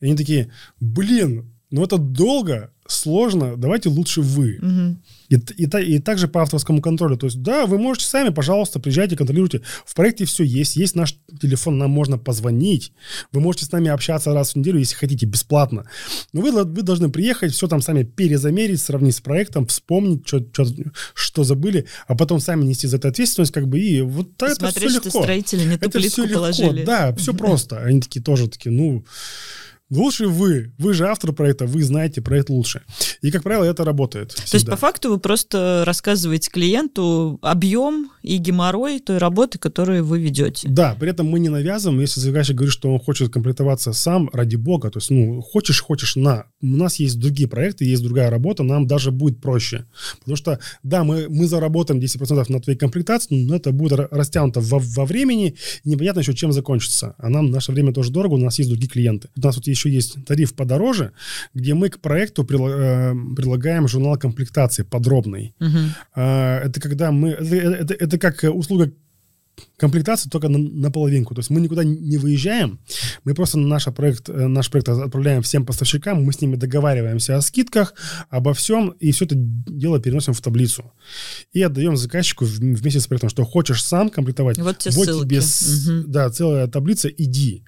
И 0.00 0.06
они 0.06 0.16
такие, 0.16 0.52
блин, 0.80 1.55
ну 1.70 1.82
это 1.82 1.98
долго, 1.98 2.70
сложно, 2.86 3.56
давайте 3.56 3.88
лучше 3.88 4.20
вы. 4.20 4.58
Угу. 4.62 4.96
И, 5.28 5.64
и, 5.64 5.94
и 5.96 5.98
также 5.98 6.28
по 6.28 6.42
авторскому 6.42 6.80
контролю. 6.80 7.16
То 7.16 7.26
есть, 7.26 7.42
да, 7.42 7.66
вы 7.66 7.78
можете 7.78 8.06
сами, 8.06 8.28
пожалуйста, 8.28 8.78
приезжайте, 8.78 9.16
контролируйте. 9.16 9.62
В 9.84 9.94
проекте 9.94 10.24
все 10.24 10.44
есть. 10.44 10.76
Есть 10.76 10.94
наш 10.94 11.16
телефон, 11.40 11.78
нам 11.78 11.90
можно 11.90 12.18
позвонить. 12.18 12.92
Вы 13.32 13.40
можете 13.40 13.64
с 13.64 13.72
нами 13.72 13.90
общаться 13.90 14.32
раз 14.32 14.52
в 14.52 14.56
неделю, 14.56 14.78
если 14.78 14.94
хотите, 14.94 15.26
бесплатно. 15.26 15.90
Но 16.32 16.42
вы, 16.42 16.52
вы 16.52 16.82
должны 16.82 17.10
приехать, 17.10 17.52
все 17.52 17.66
там 17.66 17.82
сами 17.82 18.04
перезамерить, 18.04 18.80
сравнить 18.80 19.16
с 19.16 19.20
проектом, 19.20 19.66
вспомнить, 19.66 20.26
что, 20.26 20.46
что, 20.52 20.66
что 21.14 21.44
забыли, 21.44 21.86
а 22.06 22.14
потом 22.14 22.38
сами 22.38 22.64
нести 22.64 22.86
за 22.86 22.98
это 22.98 23.08
ответственность, 23.08 23.52
как 23.52 23.66
бы, 23.66 23.80
и 23.80 24.00
вот 24.02 24.28
Смотреть, 24.36 24.60
это 24.60 24.70
все 24.70 24.88
легко. 24.88 25.10
что 25.10 25.22
строители 25.22 25.64
не 25.64 25.76
ту 25.78 25.86
это 25.86 25.98
плитку 25.98 26.22
все 26.22 26.34
положили. 26.34 26.80
Легко, 26.80 26.86
да, 26.86 27.14
все 27.16 27.34
просто. 27.34 27.80
Они 27.80 28.00
такие 28.00 28.22
тоже 28.22 28.48
такие, 28.48 28.70
ну... 28.70 29.04
Лучше 29.90 30.26
вы. 30.26 30.72
Вы 30.78 30.94
же 30.94 31.06
автор 31.06 31.32
проекта, 31.32 31.66
вы 31.66 31.82
знаете 31.82 32.20
проект 32.20 32.50
лучше. 32.50 32.82
И, 33.22 33.30
как 33.30 33.44
правило, 33.44 33.64
это 33.64 33.84
работает. 33.84 34.32
Всегда. 34.32 34.50
То 34.50 34.56
есть, 34.56 34.66
по 34.66 34.76
факту, 34.76 35.10
вы 35.10 35.18
просто 35.18 35.84
рассказываете 35.86 36.50
клиенту 36.50 37.38
объем 37.42 38.10
и 38.26 38.38
геморрой 38.38 38.98
той 38.98 39.18
работы, 39.18 39.56
которую 39.58 40.04
вы 40.04 40.20
ведете. 40.20 40.68
Да, 40.68 40.96
при 40.98 41.10
этом 41.10 41.26
мы 41.28 41.38
не 41.38 41.48
навязываем. 41.48 42.00
Если 42.00 42.20
заказчик 42.20 42.56
говорит, 42.56 42.72
что 42.72 42.92
он 42.92 42.98
хочет 42.98 43.32
комплектоваться 43.32 43.92
сам, 43.92 44.28
ради 44.32 44.56
бога, 44.56 44.90
то 44.90 44.98
есть, 44.98 45.10
ну, 45.10 45.40
хочешь, 45.40 45.80
хочешь, 45.80 46.16
на. 46.16 46.46
У 46.60 46.66
нас 46.66 46.96
есть 46.96 47.20
другие 47.20 47.48
проекты, 47.48 47.84
есть 47.84 48.02
другая 48.02 48.28
работа, 48.28 48.64
нам 48.64 48.88
даже 48.88 49.12
будет 49.12 49.40
проще. 49.40 49.86
Потому 50.18 50.36
что, 50.36 50.58
да, 50.82 51.04
мы, 51.04 51.28
мы 51.28 51.46
заработаем 51.46 52.00
10% 52.00 52.52
на 52.52 52.60
твоей 52.60 52.76
комплектации, 52.76 53.44
но 53.44 53.56
это 53.56 53.70
будет 53.70 54.00
растянуто 54.10 54.60
во, 54.60 54.80
во 54.80 55.06
времени, 55.06 55.54
непонятно 55.84 56.20
еще, 56.20 56.34
чем 56.34 56.50
закончится. 56.50 57.14
А 57.18 57.28
нам 57.28 57.52
наше 57.52 57.70
время 57.70 57.92
тоже 57.92 58.10
дорого, 58.10 58.34
у 58.34 58.38
нас 58.38 58.58
есть 58.58 58.70
другие 58.70 58.90
клиенты. 58.90 59.28
У 59.36 59.40
нас 59.40 59.56
вот 59.56 59.68
еще 59.68 59.88
есть 59.88 60.24
тариф 60.24 60.54
подороже, 60.54 61.12
где 61.54 61.74
мы 61.74 61.90
к 61.90 62.00
проекту 62.00 62.42
э, 62.42 62.46
прилагаем 63.36 63.86
журнал 63.86 64.18
комплектации 64.18 64.82
подробный. 64.82 65.54
Угу. 65.60 66.20
Это 66.20 66.80
когда 66.80 67.12
мы... 67.12 67.30
Это, 67.30 67.94
это, 67.94 67.94
это 67.94 68.15
как 68.18 68.44
услуга 68.44 68.92
комплектации 69.76 70.28
только 70.28 70.48
на, 70.48 70.58
на 70.58 70.90
половинку. 70.90 71.34
То 71.34 71.40
есть 71.40 71.50
мы 71.50 71.60
никуда 71.60 71.84
не 71.84 72.16
выезжаем, 72.18 72.78
мы 73.24 73.34
просто 73.34 73.58
наш 73.58 73.84
проект, 73.86 74.28
э, 74.28 74.46
наш 74.46 74.70
проект 74.70 74.88
отправляем 74.88 75.42
всем 75.42 75.64
поставщикам, 75.64 76.24
мы 76.24 76.32
с 76.32 76.40
ними 76.40 76.56
договариваемся 76.56 77.36
о 77.36 77.42
скидках, 77.42 77.94
обо 78.30 78.54
всем, 78.54 78.90
и 79.00 79.12
все 79.12 79.24
это 79.24 79.34
дело 79.36 80.00
переносим 80.00 80.32
в 80.32 80.40
таблицу. 80.40 80.92
И 81.52 81.62
отдаем 81.62 81.96
заказчику 81.96 82.44
вместе 82.44 83.00
с 83.00 83.06
проектом, 83.06 83.30
что 83.30 83.44
хочешь 83.44 83.84
сам 83.84 84.10
комплектовать, 84.10 84.58
вот 84.58 84.78
вот 84.90 85.06
тебе 85.24 85.40
угу. 86.00 86.08
да, 86.08 86.30
целая 86.30 86.66
таблица, 86.66 87.08
иди. 87.08 87.64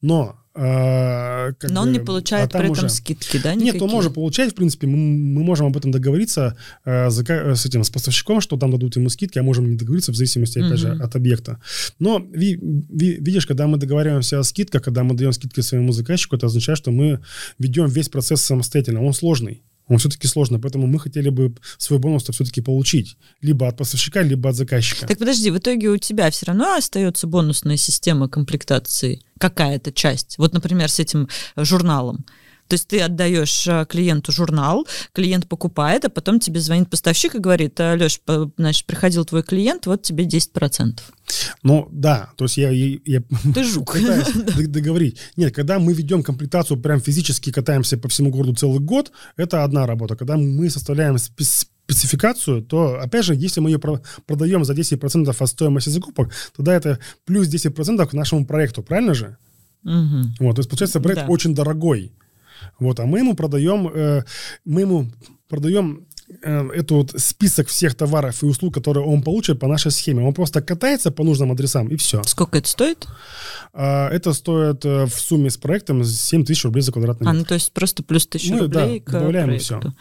Но 0.00 0.38
а, 0.58 1.52
Но 1.62 1.68
бы, 1.68 1.80
он 1.80 1.92
не 1.92 1.98
получает 1.98 2.54
а 2.54 2.58
при 2.58 2.70
этом 2.70 2.86
уже... 2.86 2.88
скидки, 2.88 3.38
да? 3.42 3.54
Никакие? 3.54 3.72
Нет, 3.74 3.82
он 3.82 3.90
может 3.90 4.14
получать, 4.14 4.52
в 4.52 4.54
принципе, 4.54 4.86
мы, 4.86 4.96
мы 4.96 5.44
можем 5.44 5.66
об 5.66 5.76
этом 5.76 5.90
договориться 5.90 6.56
э, 6.84 7.10
с 7.10 7.66
этим, 7.66 7.84
с 7.84 7.90
поставщиком, 7.90 8.40
что 8.40 8.56
там 8.56 8.70
дадут 8.70 8.96
ему 8.96 9.10
скидки, 9.10 9.38
а 9.38 9.42
можем 9.42 9.70
не 9.70 9.76
договориться 9.76 10.12
в 10.12 10.14
зависимости, 10.14 10.58
опять 10.58 10.72
угу. 10.72 10.78
же, 10.78 10.92
от 11.02 11.14
объекта. 11.14 11.58
Но 11.98 12.18
ви, 12.32 12.58
ви, 12.90 13.18
видишь, 13.20 13.46
когда 13.46 13.66
мы 13.66 13.76
договариваемся 13.76 14.38
о 14.38 14.44
скидках, 14.44 14.82
когда 14.82 15.02
мы 15.02 15.14
даем 15.14 15.32
скидки 15.32 15.60
своему 15.60 15.92
заказчику, 15.92 16.36
это 16.36 16.46
означает, 16.46 16.78
что 16.78 16.90
мы 16.90 17.20
ведем 17.58 17.86
весь 17.86 18.08
процесс 18.08 18.40
самостоятельно. 18.42 19.04
Он 19.04 19.12
сложный 19.12 19.62
он 19.88 19.98
все-таки 19.98 20.26
сложно, 20.26 20.58
поэтому 20.58 20.86
мы 20.86 20.98
хотели 20.98 21.28
бы 21.28 21.54
свой 21.78 21.98
бонус-то 21.98 22.32
все-таки 22.32 22.60
получить. 22.60 23.16
Либо 23.40 23.68
от 23.68 23.76
поставщика, 23.76 24.22
либо 24.22 24.50
от 24.50 24.56
заказчика. 24.56 25.06
Так 25.06 25.18
подожди, 25.18 25.50
в 25.50 25.58
итоге 25.58 25.88
у 25.90 25.96
тебя 25.96 26.30
все 26.30 26.46
равно 26.46 26.74
остается 26.74 27.26
бонусная 27.26 27.76
система 27.76 28.28
комплектации? 28.28 29.22
Какая-то 29.38 29.92
часть? 29.92 30.38
Вот, 30.38 30.52
например, 30.54 30.90
с 30.90 30.98
этим 30.98 31.28
журналом. 31.56 32.24
То 32.68 32.74
есть 32.74 32.88
ты 32.88 33.00
отдаешь 33.00 33.66
э, 33.66 33.86
клиенту 33.88 34.32
журнал, 34.32 34.86
клиент 35.12 35.48
покупает, 35.48 36.04
а 36.04 36.08
потом 36.08 36.40
тебе 36.40 36.60
звонит 36.60 36.90
поставщик 36.90 37.34
и 37.34 37.38
говорит, 37.38 37.78
Леш, 37.78 38.20
значит, 38.56 38.86
приходил 38.86 39.24
твой 39.24 39.42
клиент, 39.42 39.86
вот 39.86 40.02
тебе 40.02 40.24
10%. 40.24 41.00
Ну, 41.62 41.88
да, 41.90 42.30
то 42.36 42.44
есть 42.44 42.56
я, 42.56 42.70
я, 42.70 42.98
я 43.04 43.22
Ты 43.54 43.64
жук. 43.64 43.96
договорить. 44.56 45.18
Нет, 45.36 45.54
когда 45.54 45.78
мы 45.78 45.92
ведем 45.92 46.22
комплектацию, 46.22 46.80
прям 46.80 47.00
физически 47.00 47.50
катаемся 47.52 47.98
по 47.98 48.08
всему 48.08 48.30
городу 48.30 48.54
целый 48.54 48.80
год, 48.80 49.12
это 49.36 49.64
одна 49.64 49.86
работа. 49.86 50.16
Когда 50.16 50.36
мы 50.36 50.70
составляем 50.70 51.18
спецификацию, 51.18 52.62
то, 52.62 52.98
опять 53.00 53.24
же, 53.24 53.34
если 53.34 53.60
мы 53.60 53.70
ее 53.70 53.80
продаем 54.26 54.64
за 54.64 54.74
10% 54.74 55.36
от 55.38 55.48
стоимости 55.48 55.88
закупок, 55.88 56.32
тогда 56.56 56.74
это 56.74 56.98
плюс 57.24 57.48
10% 57.48 58.06
к 58.06 58.12
нашему 58.12 58.46
проекту, 58.46 58.82
правильно 58.82 59.14
же? 59.14 59.36
Угу. 59.84 60.22
Вот, 60.40 60.56
то 60.56 60.60
есть, 60.60 60.68
получается, 60.68 61.00
проект 61.00 61.22
да. 61.22 61.28
очень 61.28 61.54
дорогой. 61.54 62.12
Вот, 62.78 63.00
а 63.00 63.06
мы 63.06 63.18
ему 63.18 63.34
продаем, 63.34 63.88
э, 63.88 64.24
мы 64.64 64.82
ему 64.82 65.06
продаем 65.48 66.06
э, 66.42 66.68
эту 66.74 66.96
вот 66.96 67.14
список 67.16 67.68
всех 67.68 67.94
товаров 67.94 68.42
и 68.42 68.46
услуг, 68.46 68.74
которые 68.74 69.04
он 69.04 69.22
получит 69.22 69.60
по 69.60 69.68
нашей 69.68 69.90
схеме. 69.90 70.24
Он 70.24 70.34
просто 70.34 70.60
катается 70.62 71.10
по 71.10 71.24
нужным 71.24 71.52
адресам 71.52 71.88
и 71.88 71.96
все. 71.96 72.22
Сколько 72.24 72.58
это 72.58 72.68
стоит? 72.68 73.06
А, 73.72 74.08
это 74.10 74.32
стоит 74.32 74.84
э, 74.84 75.06
в 75.06 75.14
сумме 75.14 75.50
с 75.50 75.56
проектом 75.56 76.04
7 76.04 76.44
тысяч 76.44 76.64
рублей 76.64 76.82
за 76.82 76.92
квадратный 76.92 77.26
метр. 77.26 77.36
А, 77.36 77.38
ну 77.38 77.44
то 77.44 77.54
есть 77.54 77.72
просто 77.72 78.02
плюс 78.02 78.26
тысячу 78.26 78.54
ну, 78.54 78.62
рублей 78.62 79.00
да, 79.00 79.04
к 79.04 79.12
добавляем 79.12 79.46
проекту. 79.46 79.80
все. 79.80 79.94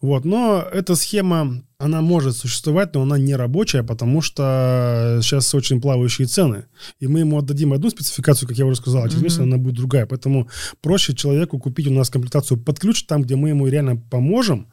Вот, 0.00 0.24
но 0.24 0.64
эта 0.72 0.94
схема 0.96 1.62
она 1.80 2.02
может 2.02 2.36
существовать, 2.36 2.94
но 2.94 3.02
она 3.02 3.16
не 3.18 3.34
рабочая, 3.34 3.82
потому 3.82 4.20
что 4.20 5.18
сейчас 5.22 5.54
очень 5.54 5.80
плавающие 5.80 6.26
цены. 6.26 6.66
И 7.00 7.06
мы 7.06 7.20
ему 7.20 7.38
отдадим 7.38 7.72
одну 7.72 7.88
спецификацию, 7.88 8.46
как 8.46 8.58
я 8.58 8.66
уже 8.66 8.76
сказал, 8.76 9.04
а 9.04 9.08
через 9.08 9.22
месяц 9.22 9.38
она 9.38 9.56
будет 9.56 9.76
другая. 9.76 10.04
Поэтому 10.04 10.48
проще 10.82 11.14
человеку 11.14 11.58
купить 11.58 11.86
у 11.86 11.92
нас 11.92 12.10
комплектацию 12.10 12.58
под 12.58 12.78
ключ, 12.78 13.04
там, 13.04 13.22
где 13.22 13.34
мы 13.34 13.48
ему 13.48 13.66
реально 13.66 13.96
поможем, 13.96 14.66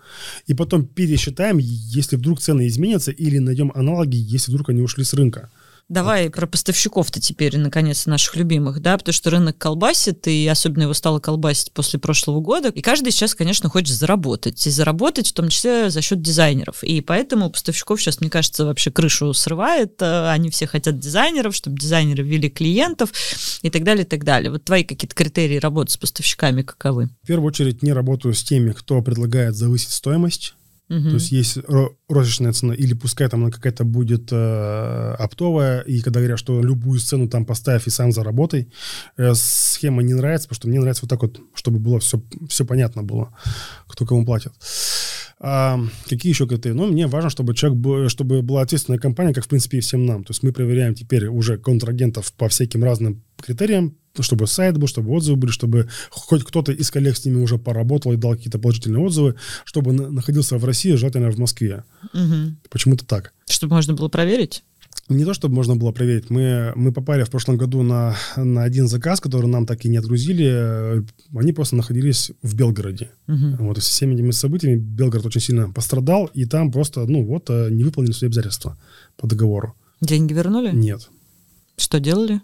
и 0.48 0.54
потом 0.54 0.86
пересчитаем, 0.86 1.60
если 1.60 2.18
вдруг 2.18 2.42
цены 2.42 2.68
изменятся, 2.68 3.12
или 3.12 3.38
найдем 3.38 3.72
аналоги, 3.74 4.18
если 4.18 4.52
вдруг 4.52 4.70
они 4.70 4.82
ушли 4.82 5.06
с 5.06 5.14
рынка. 5.14 5.50
Давай 5.90 6.30
про 6.30 6.48
поставщиков-то 6.48 7.22
теперь, 7.22 7.58
наконец, 7.58 8.06
наших 8.08 8.36
любимых, 8.36 8.82
да, 8.82 8.98
потому 8.98 9.14
что 9.14 9.30
рынок 9.30 9.58
колбасит, 9.58 10.28
и 10.28 10.46
особенно 10.46 10.84
его 10.84 10.94
стало 10.94 11.20
колбасить 11.20 11.72
после 11.72 11.98
прошлого 11.98 12.42
года, 12.42 12.70
и 12.70 12.82
каждый 12.82 13.12
сейчас, 13.12 13.34
конечно, 13.34 13.70
хочет 13.70 13.96
заработать, 13.96 14.68
и 14.68 14.70
заработать 14.70 15.30
в 15.30 15.34
том 15.34 15.48
числе 15.48 15.90
за 15.90 16.02
счет 16.02 16.22
дизайнеров, 16.22 16.84
и 16.84 17.00
поэтому 17.00 17.50
поставщиков 17.50 18.02
сейчас, 18.02 18.20
мне 18.20 18.30
кажется, 18.30 18.66
вообще 18.66 18.92
крышу 18.92 19.34
срывает, 19.34 20.02
э, 20.02 20.30
они 20.30 20.50
все 20.50 20.68
хотят 20.68 21.00
дизайнеров, 21.00 21.56
чтобы 21.56 21.78
дизайнеры 21.78 22.22
ввели 22.22 22.50
клиентов 22.50 23.14
и 23.62 23.70
так 23.70 23.86
далее, 23.86 24.04
и 24.04 24.08
так 24.08 24.26
далее. 24.26 24.52
Вот 24.52 24.66
твои 24.66 24.84
какие-то 24.84 25.16
критерии 25.16 25.58
работы 25.58 25.94
с 25.94 25.98
поставщиками 25.98 26.64
каковы? 26.64 27.10
В 27.24 27.28
первую 27.28 27.48
очередь 27.48 27.82
не 27.82 27.94
работаю 27.94 28.34
с 28.34 28.44
теми, 28.44 28.74
кто 28.74 29.02
предлагает 29.02 29.56
завысить 29.56 29.92
стоимость, 29.92 30.54
Угу. 30.90 31.10
То 31.10 31.14
есть 31.16 31.32
есть 31.32 31.58
розничная 32.08 32.54
цена, 32.54 32.74
или 32.74 32.94
пускай 32.94 33.28
там 33.28 33.44
она 33.44 33.52
какая-то 33.52 33.84
будет 33.84 34.30
э, 34.32 35.16
оптовая, 35.20 35.82
и 35.82 36.00
когда 36.00 36.20
говорят, 36.20 36.40
что 36.40 36.62
любую 36.62 37.00
цену 37.00 37.28
там 37.28 37.46
поставь 37.46 37.88
и 37.88 37.90
сам 37.90 38.12
заработай, 38.14 38.70
э, 39.18 39.34
схема 39.36 40.02
не 40.02 40.14
нравится, 40.14 40.48
потому 40.48 40.56
что 40.56 40.68
мне 40.70 40.80
нравится 40.80 41.04
вот 41.04 41.10
так 41.10 41.22
вот, 41.22 41.42
чтобы 41.54 41.80
было 41.80 42.00
все, 42.00 42.22
все 42.48 42.66
понятно 42.66 43.04
было, 43.04 43.34
кто 43.88 44.06
кому 44.06 44.26
платит. 44.26 44.54
А, 45.40 45.80
какие 46.08 46.32
еще 46.32 46.48
критерии? 46.48 46.74
Ну, 46.74 46.88
мне 46.88 47.08
важно, 47.08 47.30
чтобы 47.30 47.54
человек 47.54 47.80
был, 47.80 48.10
чтобы 48.10 48.42
была 48.42 48.62
ответственная 48.62 49.00
компания, 49.00 49.34
как, 49.34 49.46
в 49.46 49.48
принципе, 49.48 49.78
и 49.78 49.82
всем 49.82 50.06
нам. 50.06 50.24
То 50.24 50.32
есть 50.32 50.42
мы 50.44 50.52
проверяем 50.52 50.96
теперь 50.96 51.28
уже 51.28 51.58
контрагентов 51.58 52.34
по 52.34 52.50
всяким 52.50 52.84
разным 52.84 53.24
критериям, 53.40 53.96
чтобы 54.20 54.48
сайт 54.48 54.78
был, 54.78 54.88
чтобы 54.88 55.12
отзывы 55.12 55.38
были, 55.38 55.52
чтобы 55.52 55.90
хоть 56.10 56.44
кто-то 56.44 56.72
из 56.72 56.90
коллег 56.90 57.16
с 57.16 57.26
ними 57.26 57.42
уже 57.42 57.60
поработал 57.60 58.14
и 58.14 58.18
дал 58.18 58.32
какие-то 58.32 58.58
положительные 58.58 59.04
отзывы, 59.04 59.36
чтобы 59.64 59.94
находился 59.94 60.58
в 60.58 60.66
России, 60.66 60.94
желательно 60.94 61.30
в 61.30 61.38
Москве. 61.38 61.84
Угу. 62.14 62.56
Почему-то 62.70 63.06
так. 63.06 63.34
Чтобы 63.48 63.76
можно 63.76 63.94
было 63.94 64.08
проверить? 64.08 64.64
Не 65.10 65.24
то, 65.24 65.34
чтобы 65.34 65.56
можно 65.56 65.76
было 65.76 65.92
проверить. 65.92 66.30
Мы, 66.30 66.74
мы 66.76 66.92
попали 66.92 67.24
в 67.24 67.30
прошлом 67.30 67.58
году 67.58 67.82
на, 67.82 68.16
на 68.36 68.64
один 68.64 68.88
заказ, 68.88 69.22
который 69.22 69.48
нам 69.48 69.66
так 69.66 69.86
и 69.86 69.90
не 69.90 69.98
отгрузили. 69.98 71.04
Они 71.34 71.54
просто 71.54 71.76
находились 71.76 72.32
в 72.42 72.56
Белгороде. 72.56 73.12
Угу. 73.28 73.64
Вот, 73.66 73.78
и 73.78 73.82
со 73.82 73.90
всеми 73.90 74.16
этими 74.16 74.32
событиями 74.32 74.76
Белгород 74.76 75.26
очень 75.26 75.42
сильно 75.42 75.72
пострадал, 75.72 76.30
и 76.34 76.46
там 76.46 76.72
просто, 76.72 77.06
ну 77.06 77.26
вот, 77.26 77.50
э, 77.50 77.70
не 77.72 77.84
выполнили 77.84 78.12
свои 78.12 78.28
обязательства 78.28 78.78
по 79.16 79.28
договору. 79.28 79.76
Деньги 80.02 80.34
вернули? 80.34 80.72
Нет. 80.74 81.10
Что 81.78 82.00
делали? 82.00 82.42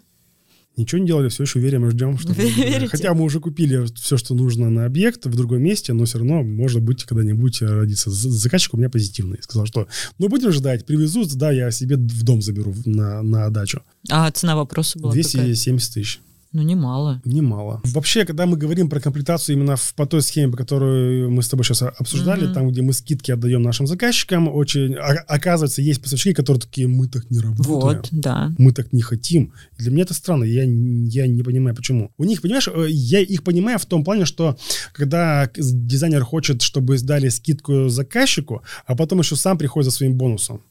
Ничего 0.76 1.00
не 1.00 1.06
делали, 1.06 1.28
все 1.28 1.44
еще 1.44 1.60
верим 1.60 1.86
и 1.86 1.90
ждем. 1.90 2.18
Что? 2.18 2.34
Хотя 2.88 3.14
мы 3.14 3.22
уже 3.22 3.40
купили 3.40 3.86
все, 3.94 4.16
что 4.16 4.34
нужно 4.34 4.70
на 4.70 4.86
объект 4.86 5.24
в 5.24 5.34
другом 5.34 5.62
месте, 5.62 5.92
но 5.92 6.04
все 6.04 6.18
равно, 6.18 6.42
может 6.42 6.82
быть, 6.82 7.04
когда-нибудь 7.04 7.62
родится. 7.62 8.10
Заказчик 8.10 8.74
у 8.74 8.76
меня 8.76 8.90
позитивный. 8.90 9.38
Сказал, 9.40 9.66
что 9.66 9.86
ну 10.18 10.28
будем 10.28 10.50
ждать, 10.50 10.84
привезут, 10.84 11.32
да, 11.34 11.52
я 11.52 11.70
себе 11.70 11.96
в 11.96 12.22
дом 12.24 12.42
заберу 12.42 12.74
на, 12.84 13.22
на 13.22 13.50
дачу. 13.50 13.82
А 14.10 14.30
цена 14.32 14.56
вопроса 14.56 14.98
была 14.98 15.12
270 15.12 15.64
какая? 15.64 15.94
тысяч. 16.02 16.20
Ну, 16.54 16.62
немало. 16.62 17.20
Немало. 17.24 17.80
Вообще, 17.82 18.24
когда 18.24 18.46
мы 18.46 18.56
говорим 18.56 18.88
про 18.88 19.00
комплектацию 19.00 19.56
именно 19.56 19.74
в, 19.74 19.92
по 19.94 20.06
той 20.06 20.22
схеме, 20.22 20.52
по 20.52 20.56
которой 20.56 21.28
мы 21.28 21.42
с 21.42 21.48
тобой 21.48 21.64
сейчас 21.64 21.82
обсуждали, 21.82 22.48
mm-hmm. 22.48 22.54
там, 22.54 22.68
где 22.68 22.80
мы 22.80 22.92
скидки 22.92 23.32
отдаем 23.32 23.60
нашим 23.60 23.88
заказчикам, 23.88 24.46
очень, 24.48 24.94
а, 24.94 25.14
оказывается, 25.26 25.82
есть 25.82 26.00
поставщики, 26.00 26.32
которые 26.32 26.60
такие, 26.60 26.86
мы 26.86 27.08
так 27.08 27.28
не 27.28 27.40
работаем. 27.40 27.80
Вот, 27.80 28.08
да. 28.12 28.52
Мы 28.56 28.70
так 28.70 28.92
не 28.92 29.02
хотим. 29.02 29.52
Для 29.78 29.90
меня 29.90 30.04
это 30.04 30.14
странно, 30.14 30.44
я, 30.44 30.62
я 30.62 31.26
не 31.26 31.42
понимаю, 31.42 31.74
почему. 31.74 32.12
У 32.18 32.24
них, 32.24 32.40
понимаешь, 32.40 32.68
э, 32.68 32.86
я 32.88 33.18
их 33.18 33.42
понимаю 33.42 33.80
в 33.80 33.86
том 33.86 34.04
плане, 34.04 34.24
что 34.24 34.56
когда 34.92 35.50
дизайнер 35.56 36.22
хочет, 36.22 36.62
чтобы 36.62 36.98
сдали 36.98 37.30
скидку 37.30 37.88
заказчику, 37.88 38.62
а 38.86 38.94
потом 38.94 39.18
еще 39.18 39.34
сам 39.34 39.58
приходит 39.58 39.90
за 39.90 39.96
своим 39.96 40.14
бонусом. 40.14 40.62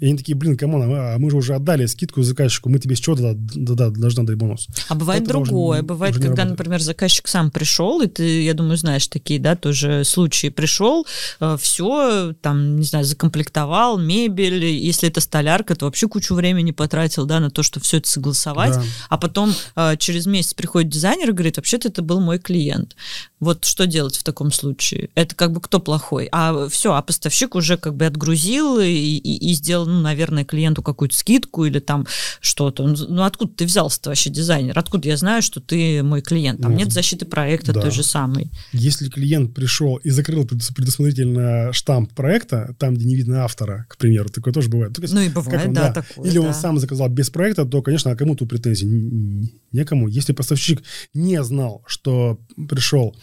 И 0.00 0.06
они 0.06 0.18
такие, 0.18 0.34
блин, 0.36 0.56
come 0.56 0.71
on, 0.71 0.82
а 0.92 1.18
мы 1.18 1.30
же 1.30 1.36
уже 1.36 1.54
отдали 1.54 1.86
скидку 1.86 2.22
заказчику, 2.22 2.68
мы 2.68 2.80
тебе 2.80 2.96
с 2.96 2.98
чего 2.98 3.14
да, 3.14 3.32
да, 3.34 3.90
должны 3.90 4.24
дать 4.24 4.36
бонус? 4.36 4.66
А 4.88 4.96
бывает 4.96 5.22
Это 5.22 5.30
другое. 5.30 5.78
Уже, 5.78 5.86
бывает, 5.86 6.16
уже 6.16 6.26
когда, 6.26 6.44
например, 6.44 6.82
заказчик 6.82 7.28
сам 7.28 7.52
пришел, 7.52 8.02
и 8.02 8.08
ты, 8.08 8.42
я 8.42 8.54
думаю, 8.54 8.76
знаешь 8.76 9.06
такие, 9.06 9.38
да, 9.38 9.54
тоже 9.54 10.04
случаи. 10.04 10.48
Пришел, 10.48 11.06
э, 11.38 11.56
все, 11.60 12.34
там, 12.42 12.76
не 12.76 12.84
знаю, 12.84 13.04
закомплектовал, 13.04 13.98
мебель, 13.98 14.64
если 14.64 15.08
это 15.08 15.20
столярка, 15.20 15.76
то 15.76 15.84
вообще 15.84 16.08
кучу 16.08 16.34
времени 16.34 16.72
потратил, 16.72 17.24
да, 17.24 17.38
на 17.38 17.50
то, 17.50 17.62
что 17.62 17.78
все 17.78 17.98
это 17.98 18.08
согласовать, 18.08 18.74
да. 18.74 18.82
а 19.10 19.16
потом 19.16 19.52
э, 19.76 19.96
через 19.98 20.26
месяц 20.26 20.54
приходит 20.54 20.90
дизайнер 20.90 21.30
и 21.30 21.32
говорит, 21.32 21.56
вообще-то 21.56 21.88
это 21.88 22.02
был 22.02 22.20
мой 22.20 22.40
клиент. 22.40 22.96
Вот 23.38 23.64
что 23.64 23.86
делать 23.86 24.16
в 24.16 24.24
таком 24.24 24.50
случае? 24.50 25.10
Это 25.14 25.34
как 25.34 25.52
бы 25.52 25.60
кто 25.60 25.78
плохой? 25.78 26.28
А 26.32 26.68
все, 26.68 26.94
а 26.94 27.02
поставщик 27.02 27.54
уже 27.54 27.76
как 27.76 27.94
бы 27.94 28.06
отгрузил 28.06 28.80
и, 28.80 28.88
и, 28.88 29.50
и 29.50 29.54
сделал 29.54 29.83
ну, 29.86 30.00
наверное, 30.00 30.44
клиенту 30.44 30.82
какую-то 30.82 31.16
скидку 31.16 31.64
или 31.64 31.78
там 31.78 32.06
что-то. 32.40 32.86
Ну, 32.86 33.22
откуда 33.22 33.52
ты 33.54 33.64
взялся-то 33.64 34.10
вообще 34.10 34.30
дизайнер? 34.30 34.78
Откуда 34.78 35.08
я 35.08 35.16
знаю, 35.16 35.42
что 35.42 35.60
ты 35.60 36.02
мой 36.02 36.22
клиент? 36.22 36.60
Там 36.60 36.72
ну, 36.72 36.78
нет 36.78 36.92
защиты 36.92 37.26
проекта 37.26 37.72
да. 37.72 37.80
той 37.80 37.90
же 37.90 38.02
самой. 38.02 38.50
Если 38.72 39.08
клиент 39.08 39.54
пришел 39.54 39.96
и 39.96 40.10
закрыл 40.10 40.46
предусмотрительно 40.46 41.72
штамп 41.72 42.12
проекта, 42.12 42.74
там, 42.78 42.94
где 42.94 43.04
не 43.04 43.16
видно 43.16 43.44
автора, 43.44 43.86
к 43.88 43.96
примеру, 43.96 44.28
такое 44.28 44.52
тоже 44.52 44.68
бывает. 44.68 44.96
Ну 44.98 45.20
и 45.20 45.28
бывает, 45.28 45.68
он, 45.68 45.72
да, 45.74 45.88
да. 45.88 46.02
Такое, 46.02 46.28
Или 46.28 46.38
да. 46.38 46.48
он 46.48 46.54
сам 46.54 46.78
заказал 46.78 47.08
без 47.08 47.30
проекта, 47.30 47.64
то, 47.64 47.82
конечно, 47.82 48.10
а 48.10 48.16
кому 48.16 48.34
тут 48.36 48.48
претензий? 48.48 49.52
Некому. 49.72 50.08
Если 50.08 50.32
поставщик 50.32 50.82
не 51.12 51.42
знал, 51.42 51.82
что 51.86 52.38
пришел 52.68 53.16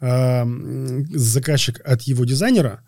э, 0.00 0.44
заказчик 1.14 1.80
от 1.84 2.02
его 2.02 2.24
дизайнера, 2.24 2.82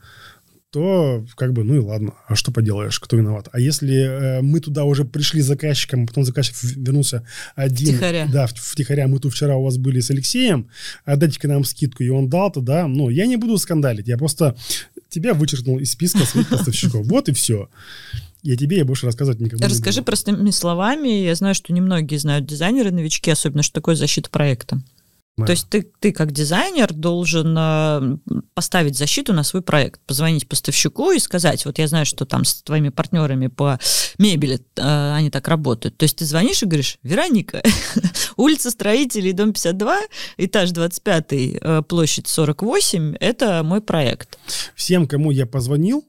то 0.71 1.27
как 1.37 1.53
бы, 1.53 1.65
ну 1.65 1.75
и 1.75 1.79
ладно, 1.79 2.15
а 2.29 2.37
что 2.37 2.53
поделаешь, 2.53 3.01
кто 3.01 3.17
виноват. 3.17 3.49
А 3.53 3.59
если 3.59 4.39
э, 4.39 4.41
мы 4.41 4.61
туда 4.61 4.85
уже 4.85 5.05
пришли 5.05 5.41
заказчиком, 5.41 6.07
потом 6.07 6.25
заказчик 6.25 6.55
вернулся 6.63 7.25
один. 7.57 7.89
Втихаря. 7.89 8.29
Да, 8.33 8.47
втихаря. 8.47 9.09
Мы 9.09 9.19
тут 9.19 9.33
вчера 9.33 9.57
у 9.57 9.65
вас 9.65 9.79
были 9.79 9.99
с 10.01 10.11
Алексеем, 10.11 10.69
отдайте-ка 11.05 11.49
нам 11.49 11.65
скидку, 11.65 12.05
и 12.05 12.09
он 12.09 12.29
дал, 12.29 12.53
то 12.53 12.61
да, 12.61 12.87
ну, 12.87 13.09
я 13.09 13.27
не 13.27 13.37
буду 13.37 13.59
скандалить, 13.59 14.07
я 14.07 14.17
просто 14.17 14.57
тебя 15.09 15.35
вычеркнул 15.35 15.81
из 15.81 15.91
списка 15.91 16.25
своих 16.25 16.49
поставщиков. 16.49 17.05
Вот 17.07 17.29
и 17.29 17.33
все. 17.33 17.69
Я 18.43 18.57
тебе 18.57 18.79
я 18.79 18.85
больше 18.85 19.07
рассказывать 19.07 19.41
никому 19.41 19.63
Расскажи 19.63 19.99
не 19.99 20.01
буду. 20.01 20.07
простыми 20.07 20.51
словами. 20.51 21.09
Я 21.09 21.35
знаю, 21.35 21.55
что 21.55 21.73
немногие 21.73 22.19
знают 22.19 22.47
дизайнеры, 22.47 22.91
новички, 22.91 23.31
особенно, 23.31 23.63
что 23.63 23.75
такое 23.75 23.97
защита 23.97 24.31
проекта. 24.31 24.81
Да. 25.37 25.47
То 25.47 25.53
есть 25.53 25.69
ты, 25.71 25.91
ты 26.01 26.13
как 26.13 26.33
дизайнер 26.33 26.93
должен 26.93 27.57
э, 27.57 28.19
поставить 28.53 28.97
защиту 28.97 29.33
на 29.33 29.43
свой 29.43 29.63
проект, 29.63 30.01
позвонить 30.03 30.49
поставщику 30.49 31.13
и 31.13 31.19
сказать, 31.19 31.65
вот 31.65 31.79
я 31.79 31.87
знаю, 31.89 32.05
что 32.05 32.27
там 32.27 32.45
с 32.45 32.63
твоими 32.63 32.91
партнерами 32.91 33.47
по 33.47 33.79
мебели 34.19 34.61
э, 34.77 35.13
они 35.15 35.31
так 35.31 35.49
работают. 35.49 35.97
То 35.97 36.05
есть 36.05 36.17
ты 36.17 36.25
звонишь 36.25 36.63
и 36.63 36.67
говоришь, 36.67 36.99
Вероника, 37.03 37.63
улица 38.37 38.71
Строителей, 38.71 39.33
дом 39.33 39.53
52, 39.53 40.01
этаж 40.37 40.73
25, 40.73 41.33
э, 41.33 41.83
площадь 41.89 42.29
48, 42.29 43.17
это 43.19 43.63
мой 43.63 43.81
проект. 43.81 44.39
Всем, 44.75 45.07
кому 45.07 45.31
я 45.31 45.47
позвонил, 45.47 46.05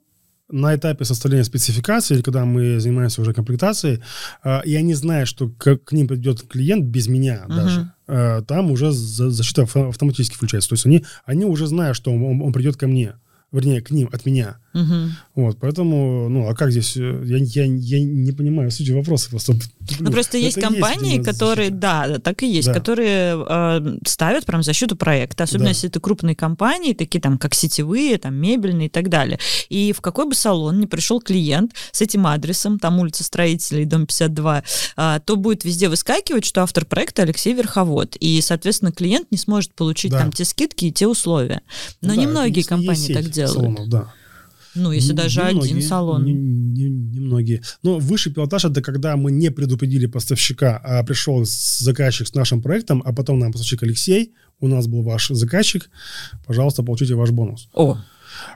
на 0.52 0.76
этапе 0.76 1.06
составления 1.06 1.44
спецификации, 1.44 2.22
когда 2.22 2.46
мы 2.46 2.80
занимаемся 2.80 3.22
уже 3.22 3.34
комплектацией, 3.34 4.02
э, 4.44 4.64
и 4.66 4.76
они 4.76 4.94
знают, 4.94 5.28
что 5.28 5.50
к, 5.50 5.92
ним 5.92 6.08
придет 6.08 6.44
клиент 6.48 6.86
без 6.86 7.08
меня 7.08 7.46
uh-huh. 7.48 7.56
даже, 7.56 7.94
э, 8.08 8.42
там 8.48 8.72
уже 8.72 8.92
защита 8.92 9.64
автоматически 9.64 10.36
включается. 10.36 10.70
То 10.70 10.74
есть 10.74 10.86
они, 10.86 11.06
они 11.26 11.46
уже 11.46 11.68
знают, 11.68 11.96
что 11.98 12.12
он, 12.12 12.42
он 12.42 12.54
придет 12.54 12.78
ко 12.78 12.88
мне 12.88 13.16
вернее, 13.52 13.82
к 13.82 13.92
ним, 13.92 14.10
от 14.12 14.26
меня. 14.26 14.58
Угу. 14.74 14.96
Вот, 15.36 15.58
поэтому, 15.60 16.30
ну, 16.30 16.48
а 16.48 16.56
как 16.56 16.72
здесь, 16.72 16.96
э, 16.96 17.24
я, 17.26 17.38
я, 17.38 17.66
я 17.66 18.00
не 18.04 18.32
понимаю 18.32 18.72
сути 18.72 18.92
вопроса 18.92 19.30
просто. 19.30 19.54
Ну, 19.54 19.60
ну 20.00 20.12
просто 20.12 20.38
есть 20.38 20.62
компании, 20.62 21.18
есть 21.18 21.26
которые, 21.26 21.70
да, 21.72 22.20
так 22.20 22.44
и 22.44 22.50
есть, 22.50 22.70
да. 22.70 22.74
которые 22.74 23.46
э, 23.46 23.98
ставят 24.08 24.46
прям 24.46 24.64
защиту 24.64 24.96
проекта, 24.96 25.44
особенно 25.44 25.66
да. 25.66 25.72
если 25.72 25.90
это 25.90 26.00
крупные 26.00 26.36
компании, 26.36 26.94
такие 26.94 27.20
там, 27.20 27.38
как 27.38 27.54
сетевые, 27.54 28.18
там, 28.18 28.36
мебельные 28.36 28.88
и 28.88 28.90
так 28.90 29.10
далее. 29.10 29.40
И 29.68 29.92
в 29.92 30.00
какой 30.00 30.26
бы 30.26 30.36
салон 30.36 30.80
ни 30.80 30.86
пришел 30.86 31.20
клиент 31.20 31.74
с 31.92 32.02
этим 32.02 32.26
адресом, 32.28 32.80
там 32.80 33.00
улица 33.00 33.26
Строителей, 33.26 33.84
дом 33.84 34.06
52, 34.06 34.64
э, 34.96 35.20
то 35.26 35.36
будет 35.36 35.66
везде 35.66 35.90
выскакивать, 35.90 36.46
что 36.46 36.62
автор 36.64 36.86
проекта 36.86 37.24
Алексей 37.24 37.54
Верховод. 37.54 38.16
И, 38.22 38.40
соответственно, 38.40 38.94
клиент 38.94 39.30
не 39.32 39.38
сможет 39.38 39.74
получить 39.74 40.12
да. 40.12 40.20
там 40.20 40.32
те 40.32 40.46
скидки 40.46 40.86
и 40.86 40.92
те 40.94 41.08
условия. 41.08 41.62
Но 42.00 42.16
да, 42.16 42.16
немногие 42.16 42.64
компании 42.64 43.14
так 43.14 43.26
делают. 43.26 43.41
Салонов, 43.48 43.90
да. 43.90 44.14
Ну, 44.74 44.92
если 44.92 45.12
не, 45.12 45.18
даже 45.18 45.42
не 45.54 45.60
один 45.60 45.82
салон. 45.82 46.26
Немногие. 46.26 47.58
Не, 47.58 47.64
не 47.64 47.64
Но 47.84 48.00
высший 48.00 48.32
пилотаж 48.32 48.66
это 48.66 48.82
когда 48.82 49.18
мы 49.18 49.32
не 49.32 49.52
предупредили 49.52 50.06
поставщика, 50.06 50.78
а 50.78 51.04
пришел 51.04 51.44
заказчик 51.44 52.28
с 52.28 52.34
нашим 52.34 52.62
проектом, 52.62 53.02
а 53.06 53.14
потом 53.14 53.40
нам 53.40 53.52
поставщик 53.52 53.84
Алексей, 53.84 54.34
у 54.60 54.68
нас 54.68 54.88
был 54.88 55.04
ваш 55.04 55.28
заказчик, 55.30 55.90
пожалуйста, 56.46 56.84
получите 56.84 57.16
ваш 57.16 57.32
бонус. 57.32 57.68
О, 57.74 57.98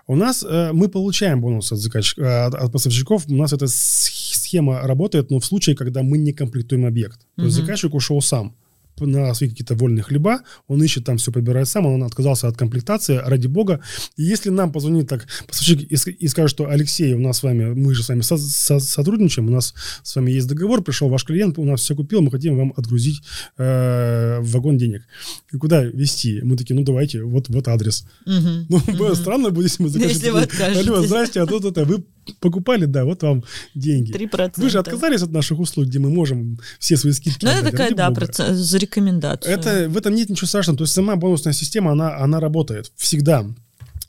У 0.08 0.16
нас 0.16 0.46
э, 0.48 0.72
мы 0.72 0.88
получаем 0.88 1.42
бонус 1.42 1.72
от, 1.72 1.80
заказчик, 1.80 2.20
от, 2.20 2.56
от 2.56 2.72
поставщиков. 2.72 3.26
У 3.28 3.36
нас 3.36 3.52
эта 3.52 3.66
схема 3.68 4.82
работает, 4.82 5.32
но 5.32 5.40
в 5.40 5.46
случае, 5.46 5.76
когда 5.76 6.02
мы 6.02 6.18
не 6.18 6.32
комплектуем 6.32 6.86
объект. 6.86 7.20
То 7.36 7.42
угу. 7.42 7.46
есть 7.46 7.58
заказчик 7.58 7.94
ушел 7.94 8.22
сам 8.22 8.56
на 9.00 9.34
свои 9.34 9.50
какие-то 9.50 9.76
вольные 9.76 10.04
хлеба, 10.04 10.42
он 10.68 10.84
ищет 10.84 11.06
там 11.06 11.18
все, 11.18 11.32
подбирает 11.32 11.68
сам, 11.68 11.86
он 11.86 12.04
отказался 12.04 12.48
от 12.48 12.58
комплектации, 12.58 13.22
ради 13.24 13.48
бога. 13.48 13.82
И 14.16 14.24
если 14.24 14.50
нам 14.50 14.72
позвонит 14.72 15.10
так 15.10 15.28
поставщик 15.48 15.92
и, 15.92 16.12
и 16.12 16.28
скажет, 16.28 16.52
что 16.52 16.70
Алексей, 16.70 17.14
у 17.14 17.20
нас 17.20 17.40
с 17.40 17.44
вами, 17.44 17.74
мы 17.74 17.94
же 17.94 18.04
с 18.04 18.10
вами 18.10 18.22
со, 18.22 18.38
со, 18.38 18.80
сотрудничаем, 18.80 19.48
у 19.48 19.52
нас 19.52 19.74
с 20.04 20.16
вами 20.16 20.32
есть 20.32 20.48
договор, 20.48 20.84
пришел 20.84 21.10
ваш 21.10 21.26
клиент, 21.26 21.58
у 21.58 21.64
нас 21.66 21.82
все 21.82 21.96
купил, 21.96 22.22
мы 22.22 22.32
хотим 22.32 22.58
вам 22.58 22.74
отгрузить 22.76 23.22
э, 23.58 24.40
вагон 24.42 24.78
денег. 24.78 25.04
И 25.52 25.58
куда 25.58 25.84
везти? 25.84 26.42
Мы 26.42 26.58
такие, 26.58 26.76
ну 26.76 26.84
давайте, 26.84 27.24
вот, 27.24 27.50
вот 27.50 27.68
адрес. 27.68 28.06
Угу, 28.26 28.66
ну, 28.70 28.78
угу. 29.08 29.16
странно 29.16 29.50
будет, 29.50 29.72
если 29.72 29.84
мы 29.84 29.90
закажем. 29.90 30.14
Если 30.14 30.30
вы 30.30 30.42
откажетесь. 30.42 30.88
Алло, 30.88 31.04
здрасте, 31.04 31.42
а 31.42 31.46
тут 31.46 31.66
это, 31.66 31.86
вы 31.86 32.04
покупали, 32.40 32.86
да, 32.86 33.06
вот 33.06 33.24
вам 33.24 33.44
деньги. 33.74 34.12
3%. 34.12 34.54
Вы 34.58 34.70
же 34.70 34.80
отказались 34.80 35.22
от 35.22 35.32
наших 35.32 35.60
услуг, 35.60 35.88
где 35.88 36.00
мы 36.00 36.10
можем 36.10 36.60
все 36.80 36.98
свои 36.98 37.14
скидки 37.14 37.46
Ну, 37.46 37.52
это 37.52 37.72
такая, 37.72 37.94
да, 37.94 38.12
процент, 38.12 38.56
за 38.56 38.78
рекомендацию. 38.78 39.54
Это, 39.54 39.90
в 39.90 39.98
этом 39.98 40.14
нет 40.16 40.30
ничего 40.30 40.48
страшного. 40.48 40.78
То 40.78 40.84
есть 40.84 40.94
сама 40.94 41.16
бонусная 41.16 41.54
система, 41.54 41.92
она, 41.92 42.18
она 42.18 42.40
работает 42.40 42.92
всегда. 42.96 43.46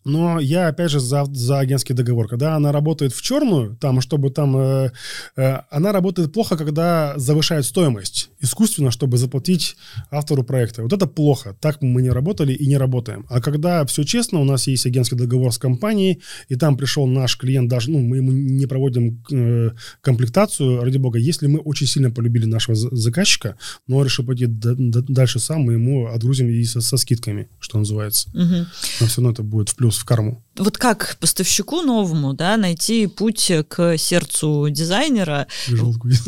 Но 0.06 0.38
я, 0.38 0.68
опять 0.68 0.90
же, 0.90 1.00
за, 1.00 1.24
за 1.24 1.58
агентский 1.58 1.94
договор. 1.94 2.28
Когда 2.28 2.54
она 2.54 2.70
работает 2.70 3.12
в 3.12 3.20
черную, 3.20 3.76
там, 3.76 4.00
чтобы 4.00 4.30
там... 4.30 4.56
Э, 4.56 4.90
э, 5.36 5.58
она 5.68 5.90
работает 5.92 6.32
плохо, 6.32 6.56
когда 6.56 7.14
завышает 7.16 7.64
стоимость 7.64 8.30
искусственно, 8.40 8.92
чтобы 8.92 9.18
заплатить 9.18 9.76
автору 10.10 10.44
проекта. 10.44 10.82
Вот 10.82 10.92
это 10.92 11.06
плохо. 11.06 11.56
Так 11.60 11.82
мы 11.82 12.02
не 12.02 12.10
работали 12.10 12.52
и 12.52 12.66
не 12.66 12.76
работаем. 12.76 13.26
А 13.28 13.40
когда 13.40 13.84
все 13.84 14.04
честно, 14.04 14.38
у 14.38 14.44
нас 14.44 14.68
есть 14.68 14.86
агентский 14.86 15.16
договор 15.16 15.52
с 15.52 15.58
компанией, 15.58 16.22
и 16.48 16.54
там 16.54 16.76
пришел 16.76 17.06
наш 17.06 17.36
клиент, 17.36 17.68
даже, 17.68 17.90
ну, 17.90 17.98
мы 17.98 18.18
ему 18.18 18.30
не 18.30 18.66
проводим 18.66 19.24
э, 19.32 19.70
комплектацию, 20.02 20.84
ради 20.84 20.98
бога, 20.98 21.18
если 21.18 21.48
мы 21.48 21.58
очень 21.58 21.88
сильно 21.88 22.10
полюбили 22.12 22.46
нашего 22.46 22.76
заказчика, 22.76 23.56
но 23.88 24.04
решил 24.04 24.24
пойти 24.24 24.46
дальше 24.46 25.40
сам, 25.40 25.62
мы 25.62 25.72
ему 25.72 26.06
отгрузим 26.06 26.48
и 26.48 26.62
со, 26.64 26.80
со 26.80 26.96
скидками, 26.96 27.48
что 27.58 27.78
называется. 27.78 28.28
Угу. 28.30 28.66
Но 29.00 29.06
все 29.06 29.20
равно 29.20 29.30
это 29.32 29.42
будет 29.42 29.70
в 29.70 29.74
плюс 29.74 29.95
в 29.98 30.04
корму. 30.04 30.45
Вот 30.58 30.78
как 30.78 31.16
поставщику 31.20 31.82
новому, 31.82 32.32
да, 32.32 32.56
найти 32.56 33.06
путь 33.06 33.52
к 33.68 33.98
сердцу 33.98 34.68
дизайнера? 34.70 35.46
Желтку. 35.66 36.08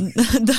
Да, 0.40 0.54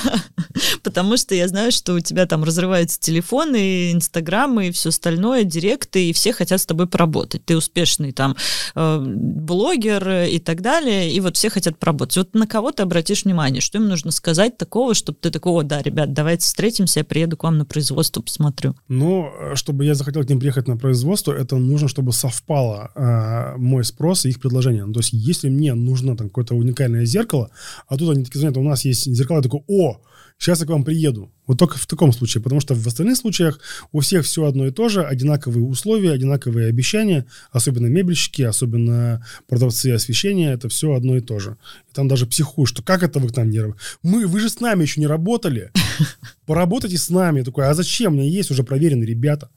потому 0.84 1.18
что 1.18 1.36
я 1.36 1.48
знаю, 1.48 1.72
что 1.72 1.94
у 1.94 2.00
тебя 2.00 2.26
там 2.26 2.44
разрываются 2.44 3.00
телефоны, 3.00 3.92
инстаграмы 3.92 4.68
и 4.68 4.72
все 4.72 4.90
остальное, 4.90 5.44
директы, 5.44 6.10
и 6.10 6.14
все 6.14 6.34
хотят 6.34 6.60
с 6.60 6.66
тобой 6.66 6.88
поработать. 6.88 7.46
Ты 7.46 7.56
успешный 7.58 8.12
там 8.12 8.36
э, 8.76 9.00
блогер 9.00 10.26
и 10.26 10.40
так 10.40 10.62
далее, 10.62 11.12
и 11.12 11.20
вот 11.22 11.38
все 11.38 11.50
хотят 11.50 11.78
поработать. 11.78 12.18
Вот 12.18 12.34
на 12.34 12.48
кого 12.48 12.72
ты 12.72 12.84
обратишь 12.84 13.26
внимание? 13.26 13.62
Что 13.62 13.78
им 13.78 13.88
нужно 13.88 14.12
сказать 14.12 14.58
такого, 14.58 14.94
чтобы 14.94 15.18
ты 15.22 15.32
такого, 15.32 15.64
да, 15.64 15.82
ребят, 15.82 16.14
давайте 16.14 16.46
встретимся, 16.46 17.00
я 17.00 17.04
приеду 17.04 17.38
к 17.38 17.44
вам 17.44 17.58
на 17.58 17.66
производство, 17.66 18.22
посмотрю. 18.22 18.76
Ну, 18.88 19.32
чтобы 19.56 19.86
я 19.86 19.96
захотел 19.96 20.24
к 20.24 20.30
ним 20.30 20.40
приехать 20.40 20.68
на 20.68 20.78
производство, 20.78 21.32
это 21.32 21.56
нужно, 21.58 21.88
чтобы 21.88 22.14
совпало 22.14 22.92
э, 22.96 23.59
мой 23.60 23.84
спрос 23.84 24.26
и 24.26 24.30
их 24.30 24.40
предложение. 24.40 24.86
Ну, 24.86 24.94
то 24.94 25.00
есть, 25.00 25.14
если 25.14 25.50
мне 25.50 25.74
нужно 25.74 26.16
там 26.18 26.30
какое-то 26.30 26.56
уникальное 26.56 27.06
зеркало, 27.06 27.52
а 27.88 27.98
тут 27.98 28.10
они 28.16 28.24
такие 28.24 28.40
звонят, 28.40 28.58
у 28.58 28.64
нас 28.64 28.86
есть 28.86 29.06
зеркало, 29.06 29.38
я 29.38 29.44
такой, 29.44 29.62
о, 29.68 30.02
сейчас 30.38 30.62
я 30.62 30.66
к 30.66 30.70
вам 30.70 30.84
приеду. 30.84 31.32
Вот 31.46 31.58
только 31.58 31.78
в 31.78 31.86
таком 31.86 32.14
случае, 32.14 32.42
потому 32.42 32.62
что 32.62 32.76
в 32.76 32.88
остальных 32.88 33.18
случаях 33.18 33.60
у 33.92 34.00
всех 34.00 34.26
все 34.26 34.46
одно 34.46 34.68
и 34.68 34.72
то 34.72 34.88
же, 34.88 35.04
одинаковые 35.04 35.64
условия, 35.64 36.12
одинаковые 36.12 36.68
обещания, 36.68 37.26
особенно 37.52 37.88
мебельщики, 37.88 38.44
особенно 38.44 39.26
продавцы 39.48 39.92
освещения, 39.92 40.54
это 40.54 40.70
все 40.70 40.94
одно 40.94 41.18
и 41.18 41.22
то 41.22 41.40
же. 41.40 41.58
И 41.90 41.94
там 41.94 42.08
даже 42.08 42.26
психуют, 42.26 42.70
что 42.70 42.84
как 42.84 43.04
это 43.04 43.20
вы 43.20 43.30
к 43.30 43.36
нам 43.36 43.50
не 43.50 43.60
работаете? 43.60 43.86
Мы, 44.04 44.28
вы 44.28 44.40
же 44.40 44.50
с 44.50 44.60
нами 44.60 44.84
еще 44.84 45.02
не 45.02 45.08
работали. 45.08 45.72
Поработайте 46.46 46.98
с 46.98 47.10
нами. 47.10 47.40
Я 47.40 47.46
такой, 47.46 47.68
а 47.68 47.74
зачем? 47.74 48.14
У 48.14 48.16
меня 48.18 48.30
есть 48.30 48.52
уже 48.52 48.64
проверенные 48.64 49.08
ребята. 49.08 49.50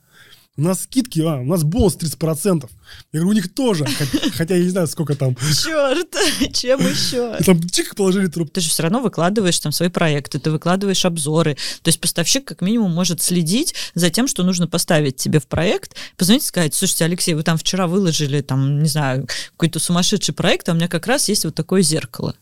У 0.59 0.63
нас 0.63 0.83
скидки, 0.83 1.19
а, 1.21 1.37
у 1.39 1.45
нас 1.45 1.65
бонус 1.65 1.97
30%. 1.97 2.69
Я 3.13 3.21
говорю, 3.21 3.31
у 3.31 3.33
них 3.33 3.55
тоже, 3.55 3.87
хотя 4.35 4.55
я 4.55 4.63
не 4.63 4.69
знаю, 4.69 4.87
сколько 4.87 5.15
там. 5.15 5.35
Черт, 5.35 6.15
чем 6.55 6.79
еще? 6.81 7.35
И 7.41 7.43
там 7.43 7.59
чик 7.71 7.95
положили 7.95 8.27
труп. 8.27 8.51
Ты 8.53 8.61
же 8.61 8.69
все 8.69 8.83
равно 8.83 9.01
выкладываешь 9.01 9.59
там 9.61 9.73
свои 9.73 9.89
проекты, 9.89 10.39
ты 10.39 10.51
выкладываешь 10.51 11.07
обзоры. 11.07 11.55
То 11.83 11.89
есть 11.89 12.01
поставщик 12.01 12.45
как 12.45 12.61
минимум 12.61 12.93
может 12.93 13.23
следить 13.23 13.75
за 13.95 14.11
тем, 14.11 14.29
что 14.29 14.43
нужно 14.43 14.69
поставить 14.69 15.17
тебе 15.17 15.41
в 15.41 15.47
проект, 15.47 15.97
позвонить 16.19 16.43
и 16.43 16.47
сказать, 16.47 16.75
слушайте, 16.75 17.07
Алексей, 17.07 17.33
вы 17.33 17.45
там 17.45 17.57
вчера 17.57 17.87
выложили, 17.87 18.43
там, 18.43 18.83
не 18.83 18.91
знаю, 18.91 19.27
какой-то 19.53 19.79
сумасшедший 19.79 20.35
проект, 20.35 20.69
а 20.69 20.73
у 20.73 20.75
меня 20.75 20.89
как 20.89 21.07
раз 21.07 21.31
есть 21.31 21.47
вот 21.47 21.55
такое 21.55 21.81
зеркало. 21.81 22.37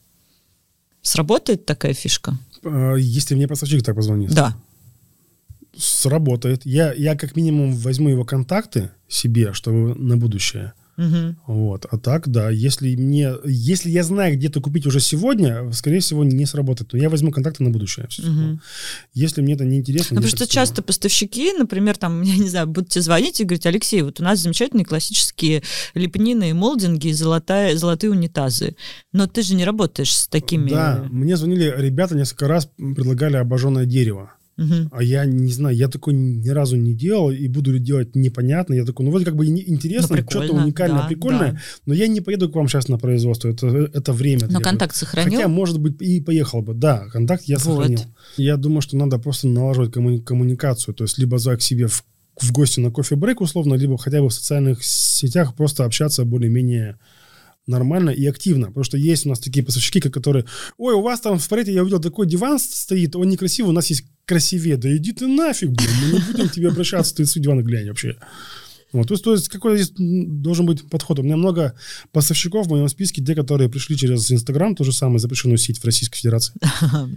Сработает 1.01 1.65
такая 1.65 1.95
фишка? 1.95 2.37
А, 2.65 2.97
если 2.97 3.37
мне 3.37 3.47
поставщик 3.47 3.85
так 3.85 3.95
позвонит? 3.95 4.35
Да 4.35 4.57
сработает. 5.77 6.63
Я, 6.65 6.93
я 6.93 7.17
как 7.17 7.37
минимум 7.37 7.73
возьму 7.73 8.09
его 8.09 8.25
контакты 8.25 8.91
себе, 9.09 9.53
чтобы 9.53 9.95
на 9.95 10.17
будущее. 10.17 10.73
Угу. 11.01 11.37
Вот. 11.47 11.87
А 11.91 11.99
так, 11.99 12.29
да, 12.29 12.51
если 12.51 12.95
мне, 12.95 13.33
если 13.45 13.91
я 13.91 14.05
знаю, 14.05 14.35
где-то 14.37 14.61
купить 14.61 14.87
уже 14.87 15.01
сегодня, 15.01 15.73
скорее 15.73 16.01
всего, 16.01 16.25
не 16.25 16.45
сработает. 16.45 16.93
Но 16.93 16.99
я 16.99 17.09
возьму 17.09 17.31
контакты 17.31 17.65
на 17.65 17.71
будущее. 17.71 18.07
Угу. 18.19 18.61
Если 19.15 19.41
мне 19.41 19.55
это 19.55 19.65
не 19.65 19.79
интересно. 19.79 20.17
Ну, 20.17 20.21
потому 20.21 20.37
что 20.37 20.47
часто 20.47 20.83
поставщики, 20.83 21.53
например, 21.53 21.97
там, 21.97 22.21
я 22.23 22.37
не 22.37 22.49
знаю, 22.49 22.67
будут 22.67 22.91
тебе 22.91 23.03
звонить 23.03 23.41
и 23.41 23.45
говорить, 23.45 23.67
Алексей, 23.67 24.03
вот 24.03 24.21
у 24.21 24.23
нас 24.23 24.41
замечательные 24.41 24.85
классические 24.85 25.63
лепнины 25.95 26.51
и 26.51 26.53
молдинги, 26.53 27.13
золотая, 27.13 27.77
золотые 27.77 28.11
унитазы. 28.11 28.77
Но 29.13 29.27
ты 29.27 29.43
же 29.43 29.55
не 29.55 29.65
работаешь 29.65 30.15
с 30.15 30.29
такими. 30.29 30.69
Да, 30.69 31.07
мне 31.11 31.37
звонили 31.37 31.73
ребята 31.79 32.15
несколько 32.15 32.47
раз, 32.47 32.69
предлагали 32.77 33.37
обожженное 33.37 33.87
дерево. 33.87 34.33
Угу. 34.61 34.89
А 34.93 35.03
я 35.03 35.25
не 35.25 35.51
знаю, 35.51 35.75
я 35.75 35.89
такой 35.89 36.13
ни 36.13 36.49
разу 36.51 36.77
не 36.77 36.93
делал 36.93 37.31
и 37.31 37.49
буду 37.49 37.73
ли 37.73 37.79
делать 37.79 38.15
непонятно. 38.15 38.75
Я 38.75 38.85
такой, 38.85 39.07
ну 39.07 39.13
вот 39.13 39.25
как 39.25 39.35
бы 39.35 39.47
интересно, 39.47 40.17
ну, 40.17 40.23
что-то 40.29 40.53
уникальное, 40.53 41.03
да, 41.03 41.07
прикольное, 41.09 41.53
да. 41.53 41.61
но 41.87 41.95
я 41.95 42.07
не 42.09 42.21
поеду 42.21 42.51
к 42.51 42.55
вам 42.55 42.69
сейчас 42.69 42.89
на 42.89 42.99
производство, 42.99 43.49
это, 43.49 43.67
это 43.67 44.13
время. 44.13 44.43
Но 44.43 44.47
требует. 44.49 44.65
контакт 44.65 44.97
сохранил? 44.97 45.33
Хотя, 45.33 45.49
может 45.49 45.81
быть, 45.81 46.01
и 46.03 46.21
поехал 46.21 46.61
бы. 46.61 46.75
Да, 46.75 47.07
контакт 47.11 47.45
я 47.45 47.57
вот. 47.57 47.65
сохранил. 47.65 48.01
Я 48.37 48.59
думаю, 48.59 48.83
что 48.83 48.99
надо 48.99 49.19
просто 49.19 49.49
налаживать 49.49 49.97
коммуни- 49.97 50.23
коммуникацию, 50.23 50.95
то 50.95 51.05
есть 51.05 51.17
либо 51.17 51.39
звать 51.39 51.61
к 51.61 51.63
себе 51.63 51.87
в, 51.87 52.05
в 52.39 52.53
гости 52.53 52.81
на 52.81 52.91
кофе-брейк 52.91 53.41
условно, 53.41 53.75
либо 53.75 53.97
хотя 53.97 54.21
бы 54.21 54.29
в 54.29 54.35
социальных 54.35 54.85
сетях 54.85 55.57
просто 55.57 55.85
общаться 55.85 56.27
более-менее 56.27 56.99
нормально 57.67 58.11
и 58.11 58.27
активно. 58.27 58.67
Потому 58.67 58.85
что 58.85 58.99
есть 58.99 59.25
у 59.25 59.31
нас 59.31 59.39
такие 59.39 59.65
поставщики, 59.65 60.01
которые, 60.01 60.45
ой, 60.77 60.95
у 60.95 61.01
вас 61.01 61.21
там 61.21 61.39
в 61.39 61.49
парете 61.49 61.73
я 61.73 61.83
увидел 61.83 62.01
такой 62.01 62.27
диван 62.27 62.59
стоит, 62.59 63.17
он 63.17 63.29
некрасивый, 63.29 63.71
у 63.71 63.75
нас 63.75 63.87
есть 63.87 64.05
красивее. 64.31 64.77
Да 64.77 64.97
иди 64.97 65.13
ты 65.13 65.27
нафиг, 65.27 65.71
блин, 65.71 65.91
мы 66.01 66.13
не 66.13 66.33
будем 66.33 66.49
к 66.49 66.53
тебе 66.53 66.69
обращаться, 66.69 67.17
ты 67.17 67.27
свой 67.27 67.43
диван 67.43 67.65
глянь 67.65 67.89
вообще. 67.89 68.17
Вот, 68.93 69.09
то 69.09 69.15
есть, 69.15 69.25
то 69.25 69.33
есть 69.33 69.49
какой 69.49 69.77
здесь 69.77 69.93
должен 69.97 70.67
быть 70.67 70.89
подход? 70.89 71.19
У 71.19 71.23
меня 71.23 71.37
много 71.37 71.75
поставщиков 72.13 72.67
в 72.67 72.71
моем 72.71 72.89
списке, 72.89 73.23
те, 73.23 73.35
которые 73.35 73.69
пришли 73.69 73.97
через 73.97 74.31
Инстаграм, 74.31 74.75
то 74.75 74.85
же 74.85 74.93
самое, 74.93 75.19
запрещенную 75.19 75.59
сеть 75.59 75.79
в 75.79 75.85
Российской 75.85 76.19
Федерации. 76.19 76.55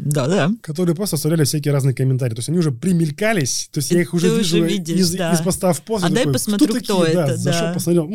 Да, 0.06 0.28
да. 0.28 0.52
Которые 0.62 0.96
просто 0.96 1.16
оставляли 1.16 1.44
всякие 1.44 1.74
разные 1.74 1.96
комментарии. 1.96 2.36
То 2.36 2.40
есть 2.40 2.50
они 2.50 2.60
уже 2.60 2.72
примелькались, 2.72 3.70
то 3.72 3.80
есть 3.80 3.92
я 3.92 4.02
их 4.02 4.14
уже 4.14 4.30
вижу 4.36 4.64
из, 4.66 5.42
поста 5.44 5.74
в 5.74 5.82
пост. 5.82 6.06
А 6.06 6.10
дай 6.10 6.26
посмотрю, 6.26 6.76
кто, 6.76 7.04
это. 7.04 7.38
Зашел, 7.38 7.74
посмотрел, 7.74 8.08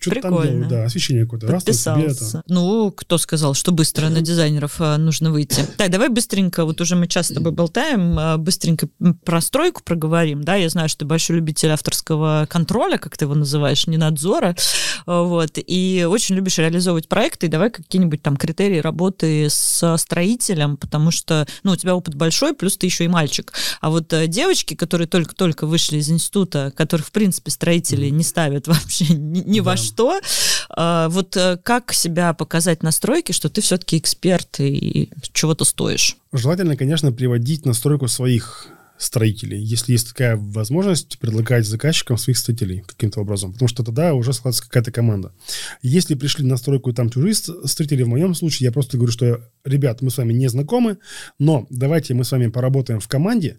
что-то 0.00 0.22
там 0.22 0.42
делают, 0.42 0.68
да, 0.68 0.84
освещение 0.84 1.24
какое-то. 1.24 1.46
Раз, 1.48 1.64
себе, 1.64 2.10
ну, 2.48 2.92
кто 2.92 3.18
сказал, 3.18 3.54
что 3.54 3.72
быстро 3.72 4.08
на 4.08 4.20
дизайнеров 4.20 4.76
а, 4.78 4.96
нужно 4.98 5.30
выйти? 5.30 5.66
Так, 5.76 5.90
давай 5.90 6.08
быстренько, 6.08 6.64
вот 6.64 6.80
уже 6.80 6.96
мы 6.96 7.06
часто 7.06 7.34
с 7.34 7.36
тобой 7.36 7.52
болтаем, 7.52 8.18
а, 8.18 8.36
быстренько 8.36 8.88
про 9.24 9.40
стройку 9.40 9.82
проговорим, 9.82 10.42
да, 10.42 10.54
я 10.56 10.68
знаю, 10.68 10.88
что 10.88 11.00
ты 11.00 11.04
большой 11.04 11.36
любитель 11.36 11.70
авторского 11.70 12.46
контроля, 12.48 12.98
как 12.98 13.16
ты 13.16 13.24
его 13.24 13.34
называешь, 13.34 13.86
не 13.86 13.96
надзора, 13.96 14.56
а, 15.06 15.22
вот, 15.22 15.52
и 15.56 16.06
очень 16.08 16.34
любишь 16.34 16.58
реализовывать 16.58 17.08
проекты, 17.08 17.46
и 17.46 17.48
давай 17.48 17.70
какие-нибудь 17.70 18.22
там 18.22 18.36
критерии 18.36 18.78
работы 18.78 19.48
с 19.48 19.96
строителем, 19.98 20.76
потому 20.76 21.10
что, 21.10 21.46
ну, 21.62 21.72
у 21.72 21.76
тебя 21.76 21.94
опыт 21.94 22.14
большой, 22.14 22.54
плюс 22.54 22.76
ты 22.76 22.86
еще 22.86 23.04
и 23.04 23.08
мальчик, 23.08 23.52
а 23.80 23.90
вот 23.90 24.12
девочки, 24.26 24.74
которые 24.74 25.06
только-только 25.08 25.66
вышли 25.66 25.98
из 25.98 26.10
института, 26.10 26.72
которых, 26.76 27.06
в 27.06 27.12
принципе, 27.12 27.50
строители 27.50 28.08
не 28.08 28.22
ставят 28.22 28.66
вообще 28.68 29.06
ни, 29.14 29.40
ни 29.40 29.60
да. 29.60 29.64
во 29.64 29.76
что, 29.76 29.87
что. 29.88 30.20
А, 30.70 31.08
вот 31.08 31.36
э, 31.36 31.58
как 31.62 31.92
себя 31.92 32.32
показать 32.34 32.82
на 32.82 32.92
стройке, 32.92 33.32
что 33.32 33.48
ты 33.48 33.60
все-таки 33.60 33.98
эксперт 33.98 34.60
и 34.60 35.10
чего-то 35.32 35.64
стоишь? 35.64 36.16
Желательно, 36.32 36.76
конечно, 36.76 37.12
приводить 37.12 37.66
на 37.66 37.74
стройку 37.74 38.08
своих 38.08 38.68
строителей, 38.98 39.62
если 39.62 39.92
есть 39.92 40.08
такая 40.08 40.36
возможность 40.36 41.18
предлагать 41.18 41.66
заказчикам 41.66 42.18
своих 42.18 42.36
строителей 42.36 42.82
каким-то 42.86 43.20
образом, 43.20 43.52
потому 43.52 43.68
что 43.68 43.84
тогда 43.84 44.14
уже 44.14 44.32
складывается 44.32 44.64
какая-то 44.64 44.90
команда. 44.90 45.32
Если 45.82 46.14
пришли 46.14 46.44
на 46.44 46.56
стройку 46.56 46.92
там 46.92 47.08
чужие 47.08 47.34
строители, 47.34 48.02
в 48.02 48.08
моем 48.08 48.34
случае 48.34 48.66
я 48.66 48.72
просто 48.72 48.96
говорю, 48.96 49.12
что, 49.12 49.40
ребят, 49.64 50.02
мы 50.02 50.10
с 50.10 50.18
вами 50.18 50.32
не 50.32 50.48
знакомы, 50.48 50.98
но 51.38 51.66
давайте 51.70 52.14
мы 52.14 52.24
с 52.24 52.32
вами 52.32 52.48
поработаем 52.48 52.98
в 52.98 53.08
команде, 53.08 53.58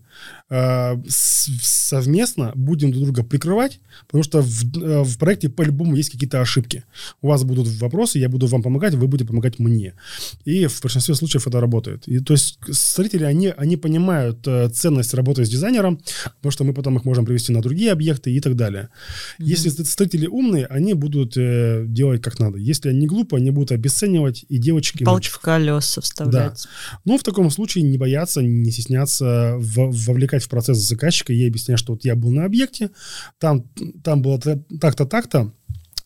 э, 0.50 0.96
совместно 1.08 2.52
будем 2.56 2.92
друг 2.92 3.06
друга 3.06 3.24
прикрывать, 3.24 3.80
потому 4.08 4.24
что 4.24 4.42
в, 4.42 4.78
э, 4.78 5.04
в 5.04 5.18
проекте 5.18 5.50
по-любому 5.50 5.96
есть 5.96 6.12
какие-то 6.12 6.42
ошибки. 6.42 6.84
У 7.22 7.30
вас 7.30 7.44
будут 7.44 7.68
вопросы, 7.80 8.20
я 8.20 8.28
буду 8.28 8.48
вам 8.48 8.62
помогать, 8.62 8.94
вы 8.94 9.08
будете 9.08 9.28
помогать 9.28 9.60
мне. 9.60 9.94
И 10.44 10.68
в 10.68 10.82
большинстве 10.82 11.16
случаев 11.16 11.48
это 11.48 11.62
работает. 11.62 12.08
И 12.08 12.20
то 12.20 12.34
есть 12.34 12.60
строители, 12.72 13.24
они, 13.24 13.54
они 13.56 13.78
понимают 13.78 14.46
э, 14.48 14.70
ценность 14.70 15.14
работы 15.14 15.29
работая 15.30 15.46
с 15.46 15.50
дизайнером, 15.50 16.00
потому 16.38 16.52
что 16.52 16.64
мы 16.64 16.74
потом 16.74 16.98
их 16.98 17.06
можем 17.06 17.26
привести 17.26 17.54
на 17.54 17.62
другие 17.62 17.92
объекты 17.92 18.32
и 18.32 18.40
так 18.40 18.56
далее. 18.56 18.90
Mm-hmm. 19.40 19.46
Если 19.46 19.70
строители 19.70 20.28
умные, 20.28 20.66
они 20.66 20.94
будут 20.94 21.38
э, 21.38 21.86
делать 21.88 22.22
как 22.22 22.40
надо. 22.40 22.58
Если 22.58 22.90
они 22.90 23.06
глупые, 23.06 23.42
они 23.42 23.52
будут 23.52 23.72
обесценивать 23.72 24.46
и 24.50 24.58
девочки... 24.58 25.04
Палки 25.04 25.30
в 25.30 25.40
колеса 25.40 26.02
вставлять. 26.02 26.64
Да. 26.64 27.02
Но 27.06 27.18
в 27.18 27.24
таком 27.24 27.52
случае 27.52 27.84
не 27.84 27.98
бояться, 27.98 28.42
не 28.42 28.72
стесняться 28.72 29.56
в, 29.58 29.92
вовлекать 30.08 30.44
в 30.44 30.50
процесс 30.50 30.78
заказчика 30.78 31.32
и 31.32 31.48
объяснять, 31.48 31.80
что 31.80 31.94
вот 31.94 32.06
я 32.06 32.16
был 32.16 32.32
на 32.32 32.46
объекте, 32.46 32.90
там, 33.38 33.66
там 34.04 34.22
было 34.22 34.40
так-то, 34.40 35.06
так-то, 35.06 35.54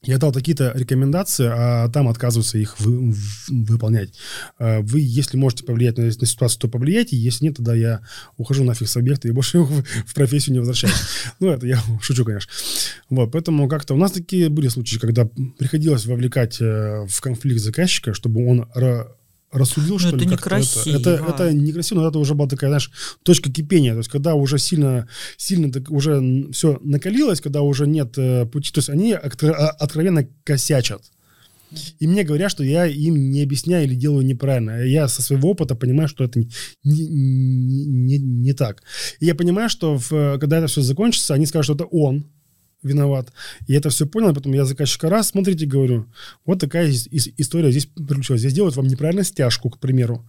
я 0.05 0.17
дал 0.17 0.31
такие-то 0.31 0.71
рекомендации, 0.75 1.49
а 1.49 1.87
там 1.89 2.07
отказываются 2.07 2.57
их 2.57 2.79
вы, 2.79 3.13
выполнять. 3.47 4.13
А 4.59 4.81
вы, 4.81 4.99
если 5.01 5.37
можете 5.37 5.63
повлиять 5.63 5.97
на, 5.97 6.05
на 6.05 6.11
ситуацию, 6.11 6.59
то 6.59 6.67
повлияйте. 6.67 7.15
Если 7.15 7.45
нет, 7.45 7.57
тогда 7.57 7.73
я 7.73 8.01
ухожу 8.37 8.63
нафиг 8.63 8.89
с 8.89 8.97
объекта 8.97 9.27
и 9.27 9.31
больше 9.31 9.59
в, 9.61 9.83
в 9.83 10.13
профессию 10.13 10.53
не 10.53 10.59
возвращаюсь. 10.59 10.95
Ну, 11.39 11.49
это 11.49 11.65
я 11.67 11.81
шучу, 12.01 12.25
конечно. 12.25 12.51
Вот, 13.09 13.31
поэтому 13.31 13.67
как-то 13.67 13.93
у 13.93 13.97
нас 13.97 14.11
такие 14.11 14.49
были 14.49 14.67
случаи, 14.67 14.97
когда 14.97 15.25
приходилось 15.57 16.05
вовлекать 16.05 16.59
э, 16.61 17.05
в 17.07 17.21
конфликт 17.21 17.61
заказчика, 17.61 18.13
чтобы 18.13 18.47
он 18.47 18.67
рассудил, 19.53 19.93
ну, 19.93 19.99
что 19.99 20.09
это 20.09 20.17
ли. 20.17 20.25
Некрасиво. 20.25 20.97
Это, 20.97 21.11
это, 21.11 21.29
это 21.29 21.53
некрасиво, 21.53 22.01
но 22.01 22.09
это 22.09 22.19
уже 22.19 22.33
была 22.33 22.49
такая, 22.49 22.69
знаешь, 22.69 22.91
точка 23.23 23.51
кипения. 23.51 23.93
То 23.93 23.99
есть, 23.99 24.09
когда 24.09 24.33
уже 24.35 24.57
сильно, 24.57 25.07
сильно 25.37 25.71
так, 25.71 25.89
уже 25.91 26.21
все 26.51 26.79
накалилось, 26.83 27.41
когда 27.41 27.61
уже 27.61 27.87
нет 27.87 28.17
э, 28.17 28.45
пути, 28.45 28.71
то 28.71 28.79
есть 28.79 28.89
они 28.89 29.13
а, 29.13 29.19
откровенно 29.79 30.27
косячат. 30.43 31.01
И 31.99 32.07
мне 32.07 32.23
говорят, 32.23 32.51
что 32.51 32.63
я 32.63 32.85
им 32.85 33.31
не 33.31 33.41
объясняю 33.41 33.85
или 33.85 33.95
делаю 33.95 34.25
неправильно. 34.25 34.83
Я 34.83 35.07
со 35.07 35.21
своего 35.21 35.51
опыта 35.51 35.75
понимаю, 35.75 36.07
что 36.07 36.23
это 36.23 36.39
не, 36.39 36.47
не, 36.83 37.85
не, 37.85 38.17
не 38.19 38.53
так. 38.53 38.83
И 39.19 39.25
я 39.25 39.35
понимаю, 39.35 39.69
что 39.69 39.97
в, 39.97 40.37
когда 40.39 40.57
это 40.57 40.67
все 40.67 40.81
закончится, 40.81 41.33
они 41.33 41.45
скажут, 41.45 41.65
что 41.65 41.73
это 41.73 41.85
он, 41.85 42.25
виноват. 42.83 43.31
И 43.67 43.73
это 43.73 43.89
все 43.89 44.05
понял, 44.05 44.33
потом 44.33 44.53
я 44.53 44.65
заказчика 44.65 45.09
раз, 45.09 45.29
смотрите, 45.29 45.65
говорю, 45.65 46.05
вот 46.45 46.59
такая 46.59 46.91
история 46.91 47.71
здесь 47.71 47.85
приключилась. 47.85 48.41
Здесь 48.41 48.53
делают 48.53 48.75
вам 48.75 48.87
неправильно 48.87 49.23
стяжку, 49.23 49.69
к 49.69 49.79
примеру. 49.79 50.25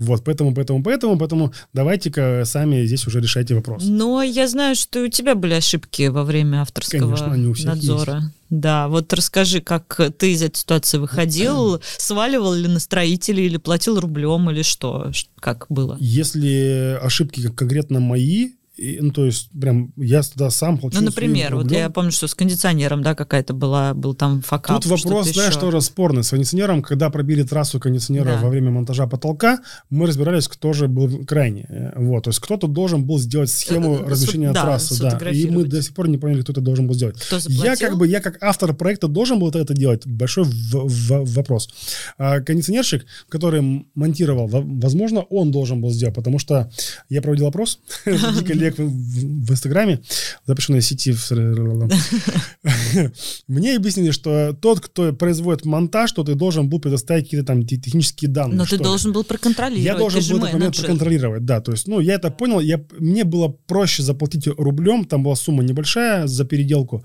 Вот, 0.00 0.24
поэтому, 0.24 0.54
поэтому, 0.54 0.82
поэтому, 0.82 1.18
поэтому 1.18 1.52
давайте-ка 1.74 2.44
сами 2.46 2.86
здесь 2.86 3.06
уже 3.06 3.20
решайте 3.20 3.54
вопрос. 3.54 3.84
Но 3.84 4.22
я 4.22 4.48
знаю, 4.48 4.74
что 4.74 5.04
у 5.04 5.08
тебя 5.08 5.34
были 5.34 5.52
ошибки 5.52 6.08
во 6.08 6.24
время 6.24 6.62
авторского 6.62 7.00
Конечно, 7.00 7.32
они 7.32 7.46
у 7.48 7.52
всех 7.52 7.66
надзора. 7.66 8.14
Есть. 8.14 8.28
Да, 8.48 8.88
вот 8.88 9.12
расскажи, 9.12 9.60
как 9.60 10.00
ты 10.16 10.32
из 10.32 10.42
этой 10.42 10.56
ситуации 10.56 10.96
выходил, 10.96 11.82
сваливал 11.98 12.54
ли 12.54 12.66
на 12.66 12.80
строителей 12.80 13.44
или 13.44 13.58
платил 13.58 14.00
рублем 14.00 14.50
или 14.50 14.62
что, 14.62 15.12
как 15.38 15.66
было? 15.68 15.98
Если 16.00 16.98
ошибки 17.02 17.46
конкретно 17.50 18.00
мои, 18.00 18.52
и, 18.80 18.98
ну, 18.98 19.10
то 19.10 19.26
есть, 19.26 19.50
прям, 19.50 19.92
я 19.98 20.22
тогда 20.22 20.48
сам 20.48 20.78
получил 20.78 21.02
Ну, 21.02 21.06
например, 21.08 21.54
вот 21.54 21.70
я 21.70 21.90
помню, 21.90 22.12
что 22.12 22.26
с 22.26 22.34
кондиционером, 22.34 23.02
да, 23.02 23.14
какая-то 23.14 23.52
была, 23.52 23.92
был 23.92 24.14
там 24.14 24.40
факап. 24.40 24.80
Тут 24.80 24.86
вопрос, 24.90 25.28
знаешь, 25.28 25.50
еще. 25.50 25.60
тоже 25.60 25.82
спорный. 25.82 26.24
С 26.24 26.30
кондиционером, 26.30 26.80
когда 26.80 27.10
пробили 27.10 27.42
трассу 27.42 27.78
кондиционера 27.78 28.36
да. 28.36 28.38
во 28.38 28.48
время 28.48 28.70
монтажа 28.70 29.06
потолка, 29.06 29.60
мы 29.90 30.06
разбирались, 30.06 30.48
кто 30.48 30.72
же 30.72 30.88
был 30.88 31.26
крайне. 31.26 31.92
Вот, 31.94 32.24
то 32.24 32.30
есть, 32.30 32.40
кто-то 32.40 32.68
должен 32.68 33.04
был 33.04 33.18
сделать 33.18 33.50
схему 33.50 33.96
э, 33.96 34.08
размещения 34.08 34.52
да, 34.52 34.62
трассы, 34.62 34.98
да. 34.98 35.30
И 35.30 35.50
мы 35.50 35.64
до 35.64 35.82
сих 35.82 35.92
пор 35.92 36.08
не 36.08 36.16
поняли, 36.16 36.40
кто 36.40 36.52
это 36.52 36.62
должен 36.62 36.86
был 36.86 36.94
сделать. 36.94 37.20
Кто 37.20 37.38
заплатил? 37.38 37.64
я 37.64 37.76
как 37.76 37.98
бы, 37.98 38.08
я 38.08 38.20
как 38.20 38.42
автор 38.42 38.72
проекта 38.72 39.08
должен 39.08 39.38
был 39.38 39.50
это 39.50 39.74
делать. 39.74 40.06
Большой 40.06 40.44
в, 40.44 40.88
в, 40.88 41.34
вопрос. 41.34 41.68
А 42.16 42.40
кондиционерщик, 42.40 43.04
который 43.28 43.86
монтировал, 43.94 44.48
возможно, 44.48 45.20
он 45.20 45.50
должен 45.50 45.82
был 45.82 45.90
сделать, 45.90 46.14
потому 46.14 46.38
что 46.38 46.70
я 47.10 47.20
проводил 47.20 47.46
опрос 47.46 47.80
коллег 48.04 48.69
человек 48.76 48.92
в, 48.92 49.52
Инстаграме, 49.52 50.00
запрещенной 50.46 50.82
сети, 50.82 51.14
мне 53.48 53.76
объяснили, 53.76 54.10
что 54.10 54.56
тот, 54.60 54.80
кто 54.80 55.12
производит 55.12 55.64
монтаж, 55.64 56.12
то 56.12 56.24
ты 56.24 56.34
должен 56.34 56.68
был 56.68 56.80
предоставить 56.80 57.24
какие-то 57.24 57.46
там 57.46 57.66
технические 57.66 58.30
данные. 58.30 58.56
Но 58.56 58.66
ты 58.66 58.78
должен 58.78 59.12
был 59.12 59.24
проконтролировать. 59.24 59.84
Я 59.84 59.96
должен 59.96 60.22
был 60.30 60.44
этот 60.44 60.52
момент 60.54 60.76
проконтролировать, 60.76 61.44
да. 61.44 61.60
То 61.60 61.72
есть, 61.72 61.88
ну, 61.88 62.00
я 62.00 62.14
это 62.14 62.30
понял. 62.30 62.60
Я, 62.60 62.80
мне 62.98 63.24
было 63.24 63.48
проще 63.48 64.02
заплатить 64.02 64.46
рублем, 64.46 65.04
там 65.04 65.22
была 65.22 65.36
сумма 65.36 65.62
небольшая 65.62 66.26
за 66.26 66.44
переделку. 66.44 67.04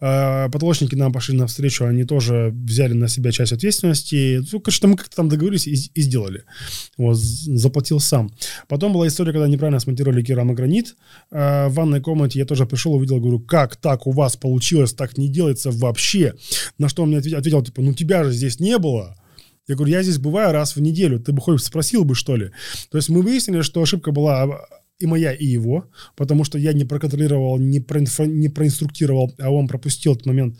А, 0.00 0.48
потолочники 0.48 0.94
нам 0.94 1.12
пошли 1.12 1.36
навстречу, 1.36 1.84
они 1.84 2.04
тоже 2.04 2.52
взяли 2.54 2.92
на 2.92 3.08
себя 3.08 3.32
часть 3.32 3.52
ответственности. 3.52 4.42
Ну, 4.52 4.60
конечно, 4.60 4.88
мы 4.88 4.96
как-то 4.96 5.16
там 5.16 5.28
договорились 5.28 5.66
и, 5.66 5.74
и 5.94 6.02
сделали. 6.02 6.44
Вот, 6.96 7.16
заплатил 7.16 8.00
сам. 8.00 8.30
Потом 8.68 8.92
была 8.92 9.06
история, 9.08 9.32
когда 9.32 9.48
неправильно 9.48 9.80
смонтировали 9.80 10.22
керамогранит. 10.22 10.96
Э, 11.30 11.68
в 11.68 11.74
ванной 11.74 12.00
комнате 12.00 12.38
я 12.38 12.44
тоже 12.44 12.66
пришел, 12.66 12.94
увидел, 12.94 13.20
говорю, 13.20 13.40
как 13.40 13.76
так 13.76 14.06
у 14.06 14.12
вас 14.12 14.36
получилось, 14.36 14.92
так 14.92 15.18
не 15.18 15.28
делается 15.28 15.70
вообще. 15.70 16.34
На 16.78 16.88
что 16.88 17.02
он 17.02 17.08
мне 17.08 17.18
ответил, 17.18 17.38
ответил 17.38 17.62
типа, 17.62 17.82
ну 17.82 17.94
тебя 17.94 18.24
же 18.24 18.32
здесь 18.32 18.60
не 18.60 18.78
было. 18.78 19.16
Я 19.68 19.76
говорю, 19.76 19.92
я 19.92 20.02
здесь 20.02 20.18
бываю 20.18 20.52
раз 20.52 20.74
в 20.74 20.80
неделю, 20.80 21.20
ты 21.20 21.32
бы 21.32 21.40
хоть 21.40 21.62
спросил 21.62 22.04
бы, 22.04 22.14
что 22.14 22.36
ли. 22.36 22.50
То 22.90 22.98
есть 22.98 23.08
мы 23.08 23.22
выяснили, 23.22 23.62
что 23.62 23.80
ошибка 23.80 24.10
была 24.10 24.66
и 25.02 25.06
моя, 25.06 25.32
и 25.32 25.44
его, 25.44 25.86
потому 26.16 26.44
что 26.44 26.58
я 26.58 26.72
не 26.72 26.84
проконтролировал, 26.84 27.58
не, 27.58 27.80
проинфо, 27.80 28.24
не 28.24 28.48
проинструктировал, 28.48 29.34
а 29.38 29.50
он 29.50 29.66
пропустил 29.66 30.12
этот 30.12 30.26
момент. 30.26 30.58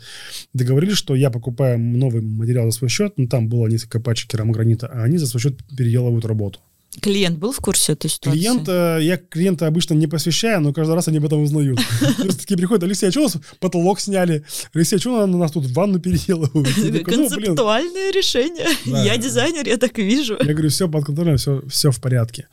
Договорились, 0.53 0.97
что 0.97 1.15
я 1.15 1.29
покупаю 1.29 1.79
новый 1.79 2.21
материал 2.21 2.69
за 2.69 2.77
свой 2.77 2.89
счет, 2.89 3.13
ну 3.17 3.27
там 3.27 3.47
было 3.47 3.67
несколько 3.67 3.99
пачек 3.99 4.29
керамогранита, 4.31 4.87
а 4.87 5.03
они 5.03 5.17
за 5.17 5.27
свой 5.27 5.41
счет 5.41 5.59
переделывают 5.77 6.25
работу. 6.25 6.59
Клиент 7.01 7.39
был 7.39 7.51
в 7.51 7.59
курсе 7.59 7.93
этой 7.93 8.09
ситуации? 8.09 8.39
Клиент, 8.39 8.67
я 8.67 9.17
клиента 9.17 9.67
обычно 9.67 9.93
не 9.93 10.07
посвящаю, 10.07 10.61
но 10.61 10.73
каждый 10.73 10.93
раз 10.93 11.07
они 11.07 11.17
об 11.17 11.25
этом 11.25 11.41
узнают. 11.41 11.79
Такие 12.39 12.57
приходят, 12.57 12.83
Алексей, 12.83 13.07
а 13.07 13.11
что 13.11 13.21
у 13.21 13.23
нас 13.23 13.37
потолок 13.59 13.99
сняли? 13.99 14.43
Алексей, 14.73 14.97
а 14.97 14.99
что 14.99 15.25
на 15.25 15.37
нас 15.37 15.51
тут 15.51 15.65
ванну 15.67 15.99
переделывают? 15.99 16.53
«Ну, 16.77 17.03
Концептуальное 17.03 18.11
решение. 18.11 18.67
Я 18.85 19.17
дизайнер, 19.17 19.67
я 19.67 19.77
так 19.77 19.97
вижу. 19.97 20.37
Я 20.39 20.53
говорю, 20.53 20.69
все 20.69 20.87
под 20.87 21.05
контролем, 21.05 21.37
все, 21.37 21.61
все 21.67 21.91
в 21.91 21.99
порядке. 21.99 22.47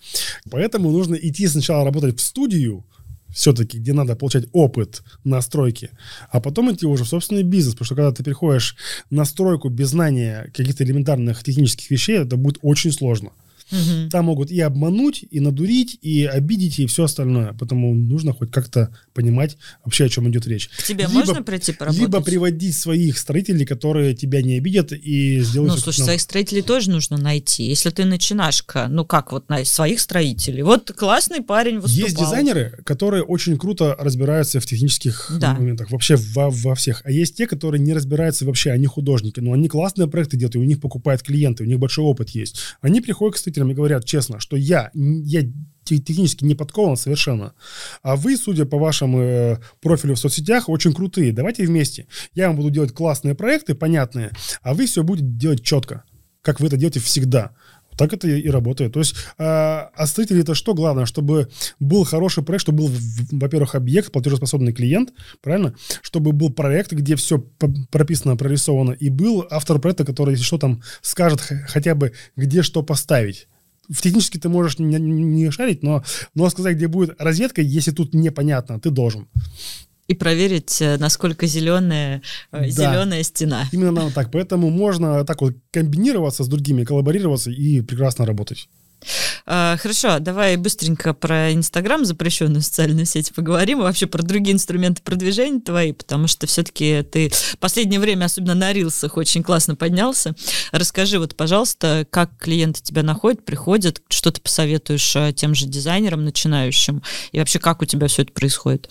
Поэтому 0.50 0.90
нужно 0.90 1.14
идти 1.14 1.46
сначала 1.46 1.84
работать 1.84 2.18
в 2.18 2.22
студию, 2.22 2.84
все-таки, 3.32 3.78
где 3.78 3.92
надо 3.92 4.16
получать 4.16 4.46
опыт 4.52 5.02
настройки, 5.24 5.90
а 6.30 6.40
потом 6.40 6.72
идти 6.72 6.86
уже 6.86 7.04
в 7.04 7.08
собственный 7.08 7.42
бизнес, 7.42 7.74
потому 7.74 7.86
что 7.86 7.94
когда 7.94 8.12
ты 8.12 8.24
приходишь 8.24 8.76
на 9.10 9.24
стройку 9.24 9.68
без 9.68 9.88
знания 9.90 10.50
каких-то 10.54 10.84
элементарных 10.84 11.42
технических 11.44 11.90
вещей, 11.90 12.18
это 12.18 12.36
будет 12.36 12.58
очень 12.62 12.92
сложно. 12.92 13.30
Угу. 13.70 14.10
Там 14.10 14.26
могут 14.26 14.50
и 14.50 14.60
обмануть, 14.60 15.24
и 15.30 15.40
надурить, 15.40 15.98
и 16.02 16.24
обидеть, 16.24 16.78
и 16.78 16.86
все 16.86 17.04
остальное. 17.04 17.54
Поэтому 17.58 17.94
нужно 17.94 18.32
хоть 18.32 18.50
как-то 18.50 18.94
понимать 19.20 19.58
вообще, 19.84 20.06
о 20.06 20.08
чем 20.08 20.30
идет 20.30 20.46
речь. 20.46 20.68
К 20.68 20.82
тебе 20.82 21.04
либо, 21.04 21.12
можно 21.12 21.42
прийти 21.42 21.72
поработать? 21.72 22.00
Либо 22.00 22.20
приводить 22.22 22.76
своих 22.76 23.18
строителей, 23.18 23.66
которые 23.66 24.14
тебя 24.14 24.40
не 24.42 24.56
обидят, 24.56 24.92
и 24.92 25.40
сделать... 25.40 25.72
Ну, 25.72 25.76
слушай, 25.76 26.02
своих 26.02 26.20
строителей 26.20 26.62
тоже 26.62 26.90
нужно 26.90 27.18
найти. 27.18 27.64
Если 27.64 27.90
ты 27.90 28.04
начинашка, 28.04 28.88
ну 28.88 29.04
как 29.04 29.32
вот 29.32 29.48
на 29.50 29.64
своих 29.64 30.00
строителей? 30.00 30.62
Вот 30.62 30.92
классный 30.92 31.42
парень 31.42 31.80
выступал. 31.80 32.06
Есть 32.06 32.18
дизайнеры, 32.18 32.78
которые 32.84 33.22
очень 33.22 33.58
круто 33.58 33.94
разбираются 33.98 34.58
в 34.60 34.66
технических 34.66 35.30
да. 35.38 35.54
моментах, 35.54 35.90
вообще 35.90 36.16
во, 36.16 36.48
во 36.50 36.74
всех. 36.74 37.02
А 37.04 37.10
есть 37.10 37.36
те, 37.36 37.46
которые 37.46 37.80
не 37.80 37.92
разбираются 37.92 38.46
вообще, 38.46 38.70
они 38.70 38.86
художники, 38.86 39.40
но 39.40 39.52
они 39.52 39.68
классные 39.68 40.08
проекты 40.08 40.38
делают, 40.38 40.56
и 40.56 40.58
у 40.58 40.64
них 40.64 40.80
покупают 40.80 41.22
клиенты, 41.22 41.64
у 41.64 41.66
них 41.66 41.78
большой 41.78 42.04
опыт 42.04 42.30
есть. 42.30 42.60
Они 42.80 43.00
приходят 43.00 43.34
к 43.34 43.38
строителям 43.38 43.70
и 43.70 43.74
говорят 43.74 44.04
честно, 44.04 44.40
что 44.40 44.56
я, 44.56 44.90
я 44.94 45.42
технически 45.84 46.44
не 46.44 46.54
подкован 46.54 46.96
совершенно. 46.96 47.54
А 48.02 48.16
вы, 48.16 48.36
судя 48.36 48.64
по 48.64 48.78
вашему 48.78 49.20
э, 49.20 49.58
профилю 49.80 50.14
в 50.14 50.18
соцсетях, 50.18 50.68
очень 50.68 50.92
крутые. 50.92 51.32
Давайте 51.32 51.66
вместе. 51.66 52.06
Я 52.34 52.48
вам 52.48 52.56
буду 52.56 52.70
делать 52.70 52.92
классные 52.92 53.34
проекты, 53.34 53.74
понятные, 53.74 54.30
а 54.62 54.74
вы 54.74 54.86
все 54.86 55.02
будете 55.02 55.26
делать 55.28 55.62
четко, 55.62 56.04
как 56.42 56.60
вы 56.60 56.68
это 56.68 56.76
делаете 56.76 57.00
всегда. 57.00 57.52
Так 57.96 58.14
это 58.14 58.28
и 58.28 58.48
работает. 58.48 58.94
То 58.94 59.00
есть 59.00 59.14
а, 59.36 59.90
а 59.94 60.06
строители 60.06 60.40
это 60.40 60.54
что 60.54 60.72
главное? 60.72 61.04
Чтобы 61.04 61.50
был 61.80 62.04
хороший 62.04 62.42
проект, 62.42 62.62
чтобы 62.62 62.84
был, 62.84 62.92
во-первых, 63.32 63.74
объект, 63.74 64.10
платежеспособный 64.10 64.72
клиент, 64.72 65.12
правильно? 65.42 65.74
Чтобы 66.00 66.32
был 66.32 66.50
проект, 66.50 66.92
где 66.92 67.16
все 67.16 67.40
прописано, 67.90 68.36
прорисовано, 68.36 68.92
и 68.92 69.10
был 69.10 69.46
автор 69.50 69.78
проекта, 69.80 70.06
который, 70.06 70.30
если 70.30 70.44
что, 70.44 70.56
там 70.56 70.82
скажет 71.02 71.40
хотя 71.40 71.94
бы, 71.94 72.12
где 72.36 72.62
что 72.62 72.82
поставить 72.82 73.48
технически 73.92 74.38
ты 74.38 74.48
можешь 74.48 74.78
не, 74.78 74.98
не 74.98 75.50
шарить, 75.50 75.82
но, 75.82 76.04
но 76.34 76.50
сказать, 76.50 76.76
где 76.76 76.88
будет 76.88 77.20
розетка, 77.20 77.62
если 77.62 77.90
тут 77.90 78.14
непонятно, 78.14 78.80
ты 78.80 78.90
должен 78.90 79.28
и 80.10 80.14
проверить, 80.14 80.82
э, 80.82 80.96
насколько 80.98 81.46
зеленая, 81.46 82.20
э, 82.50 82.62
да. 82.62 82.68
зеленая 82.68 83.22
стена. 83.22 83.68
Именно 83.70 84.10
так. 84.10 84.32
Поэтому 84.32 84.68
можно 84.68 85.24
так 85.24 85.40
вот 85.40 85.54
комбинироваться 85.70 86.42
с 86.42 86.48
другими, 86.48 86.82
коллаборироваться 86.82 87.52
и 87.52 87.80
прекрасно 87.80 88.26
работать. 88.26 88.68
А, 89.46 89.76
хорошо, 89.78 90.18
давай 90.18 90.56
быстренько 90.56 91.14
про 91.14 91.52
Инстаграм, 91.52 92.04
запрещенную 92.04 92.62
социальную 92.62 93.06
сеть, 93.06 93.32
поговорим, 93.34 93.80
и 93.80 93.82
вообще 93.82 94.06
про 94.06 94.22
другие 94.22 94.54
инструменты 94.54 95.02
продвижения 95.02 95.60
твои, 95.60 95.92
потому 95.92 96.26
что 96.26 96.46
все-таки 96.46 97.02
ты 97.02 97.30
в 97.30 97.58
последнее 97.58 98.00
время, 98.00 98.26
особенно 98.26 98.54
на 98.54 98.72
рилсах, 98.72 99.16
очень 99.16 99.42
классно 99.42 99.76
поднялся. 99.76 100.34
Расскажи 100.72 101.18
вот, 101.18 101.36
пожалуйста, 101.36 102.06
как 102.10 102.30
клиенты 102.38 102.82
тебя 102.82 103.02
находят, 103.02 103.44
приходят, 103.44 104.02
что 104.08 104.30
ты 104.30 104.40
посоветуешь 104.40 105.16
э, 105.16 105.32
тем 105.34 105.54
же 105.54 105.66
дизайнерам 105.66 106.24
начинающим, 106.24 107.02
и 107.32 107.38
вообще 107.38 107.58
как 107.58 107.82
у 107.82 107.84
тебя 107.84 108.06
все 108.08 108.22
это 108.22 108.32
происходит? 108.32 108.88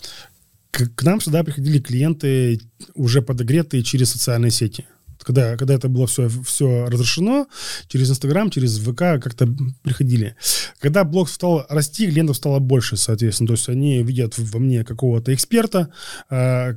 к, 0.70 0.88
к 0.94 1.02
нам 1.02 1.20
сюда 1.20 1.42
приходили 1.44 1.78
клиенты 1.80 2.60
уже 2.94 3.22
подогретые 3.22 3.82
через 3.82 4.12
социальные 4.12 4.50
сети. 4.50 4.86
Когда, 5.22 5.56
когда 5.56 5.74
это 5.74 5.88
было 5.88 6.06
все, 6.06 6.28
все 6.28 6.86
разрешено, 6.86 7.46
через 7.88 8.10
Инстаграм, 8.10 8.50
через 8.50 8.78
ВК 8.78 9.20
как-то 9.22 9.48
приходили. 9.82 10.36
Когда 10.78 11.04
блог 11.04 11.28
стал 11.28 11.66
расти, 11.68 12.06
клиентов 12.06 12.36
стало 12.36 12.58
больше, 12.58 12.96
соответственно. 12.96 13.48
То 13.48 13.54
есть 13.54 13.68
они 13.68 14.02
видят 14.02 14.34
во 14.38 14.58
мне 14.58 14.84
какого-то 14.84 15.34
эксперта. 15.34 15.92
Э, 16.30 16.74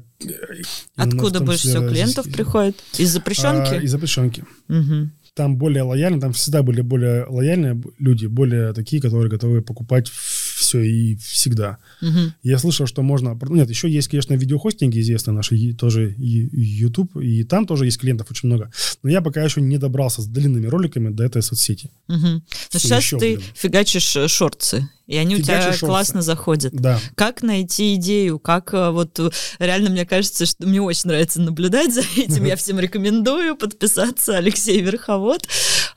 Откуда 0.96 1.40
больше 1.40 1.68
всего 1.68 1.88
клиентов 1.88 2.26
здесь, 2.26 2.36
приходит? 2.36 2.76
Из 2.98 3.12
запрещенки? 3.12 3.76
Э, 3.76 3.82
из 3.82 3.92
запрещенки. 3.92 4.46
Угу 4.70 5.10
там 5.36 5.58
более 5.58 5.84
лояльны, 5.84 6.20
там 6.20 6.34
всегда 6.34 6.62
были 6.62 6.82
более 6.82 7.26
лояльные 7.26 7.82
люди, 7.98 8.28
более 8.28 8.74
такие, 8.74 9.02
которые 9.02 9.30
готовы 9.30 9.62
покупать 9.62 10.12
все 10.54 10.82
и 10.82 11.16
всегда. 11.16 11.78
Угу. 12.02 12.34
Я 12.44 12.58
слышал, 12.60 12.86
что 12.86 13.02
можно... 13.02 13.38
Ну, 13.42 13.56
нет, 13.56 13.70
еще 13.70 13.90
есть, 13.90 14.08
конечно, 14.08 14.34
видеохостинги 14.34 15.00
известные 15.00 15.36
наши, 15.36 15.74
тоже 15.74 16.14
и 16.14 16.50
YouTube, 16.60 17.18
и 17.18 17.44
там 17.44 17.66
тоже 17.66 17.86
есть 17.86 18.00
клиентов 18.00 18.32
очень 18.32 18.48
много. 18.48 18.72
Но 19.04 19.10
я 19.10 19.22
пока 19.22 19.44
еще 19.44 19.62
не 19.62 19.78
добрался 19.78 20.22
с 20.22 20.28
длинными 20.28 20.68
роликами 20.68 21.10
до 21.10 21.24
этой 21.24 21.42
соцсети. 21.42 21.92
Угу. 22.08 22.18
Но 22.18 22.80
сейчас 22.80 23.04
еще, 23.04 23.18
ты 23.20 23.36
блин. 23.38 23.48
фигачишь 23.56 24.16
э, 24.16 24.28
шорты 24.28 24.90
и 25.06 25.18
они 25.18 25.36
Фигачи 25.36 25.42
у 25.42 25.46
тебя 25.46 25.72
шорты. 25.74 25.86
классно 25.86 26.22
заходят. 26.22 26.74
Да. 26.74 27.00
Как 27.16 27.44
найти 27.44 27.96
идею? 27.96 28.40
Как 28.40 28.74
э, 28.74 28.90
вот 28.90 29.20
э, 29.20 29.30
реально 29.60 29.90
мне 29.90 30.06
кажется, 30.06 30.46
что 30.46 30.66
мне 30.66 30.82
очень 30.82 31.10
нравится 31.10 31.42
наблюдать 31.42 31.94
за 31.94 32.02
этим. 32.16 32.46
Я 32.46 32.56
всем 32.58 32.80
рекомендую 32.80 33.58
подписаться 33.58 34.38
Алексей 34.38 34.80
Верховод, 34.80 35.46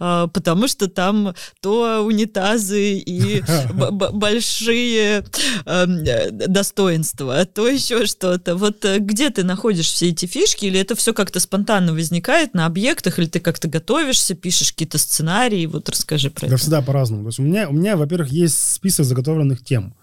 э, 0.00 0.28
потому 0.32 0.66
что 0.66 0.88
там 0.88 1.34
то 1.60 2.04
унитазы 2.04 2.94
и 2.94 3.42
большие 3.80 5.24
эм, 5.66 6.04
достоинства, 6.32 7.44
то 7.44 7.68
еще 7.68 8.06
что-то. 8.06 8.56
Вот 8.56 8.84
где 8.98 9.30
ты 9.30 9.44
находишь 9.44 9.86
все 9.86 10.08
эти 10.08 10.26
фишки, 10.26 10.66
или 10.66 10.80
это 10.80 10.96
все 10.96 11.14
как-то 11.14 11.38
спонтанно 11.38 11.92
возникает 11.92 12.54
на 12.54 12.66
объектах, 12.66 13.20
или 13.20 13.26
ты 13.26 13.38
как-то 13.38 13.68
готовишься, 13.68 14.34
пишешь 14.34 14.72
какие-то 14.72 14.98
сценарии? 14.98 15.66
Вот 15.66 15.88
расскажи 15.88 16.30
про 16.30 16.46
это. 16.46 16.56
Да 16.56 16.56
всегда 16.56 16.82
по-разному. 16.82 17.22
То 17.22 17.28
есть 17.28 17.38
у 17.38 17.42
меня, 17.42 17.68
у 17.68 17.72
меня, 17.72 17.96
во-первых, 17.96 18.30
есть 18.30 18.58
список 18.74 18.95
список 18.96 19.06
заготовленных 19.06 19.62
тем. 19.62 19.94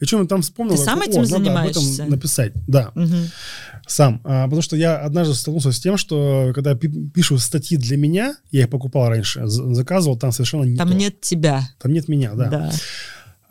И 0.00 0.04
что 0.04 0.20
я 0.20 0.26
там 0.26 0.42
вспомнил? 0.42 0.76
Ты 0.76 0.82
сам 0.82 1.00
этим 1.00 1.22
О, 1.22 1.24
занимаешься? 1.24 1.80
Надо 1.80 1.92
об 1.92 1.94
этом 1.94 2.10
написать, 2.10 2.52
да. 2.66 2.90
Угу. 2.94 3.16
Сам. 3.86 4.20
А, 4.24 4.44
потому 4.44 4.62
что 4.62 4.76
я 4.76 4.98
однажды 4.98 5.34
столкнулся 5.34 5.72
с 5.72 5.80
тем, 5.80 5.96
что 5.96 6.52
когда 6.54 6.74
пишу 6.74 7.38
статьи 7.38 7.76
для 7.76 7.96
меня, 7.96 8.36
я 8.50 8.62
их 8.62 8.70
покупал 8.70 9.08
раньше, 9.08 9.46
заказывал, 9.46 10.18
там 10.18 10.32
совершенно 10.32 10.64
не 10.64 10.76
Там 10.76 10.88
то. 10.88 10.94
нет 10.94 11.20
тебя. 11.20 11.68
Там 11.80 11.92
нет 11.92 12.08
меня, 12.08 12.34
да. 12.34 12.48
Да. 12.48 12.72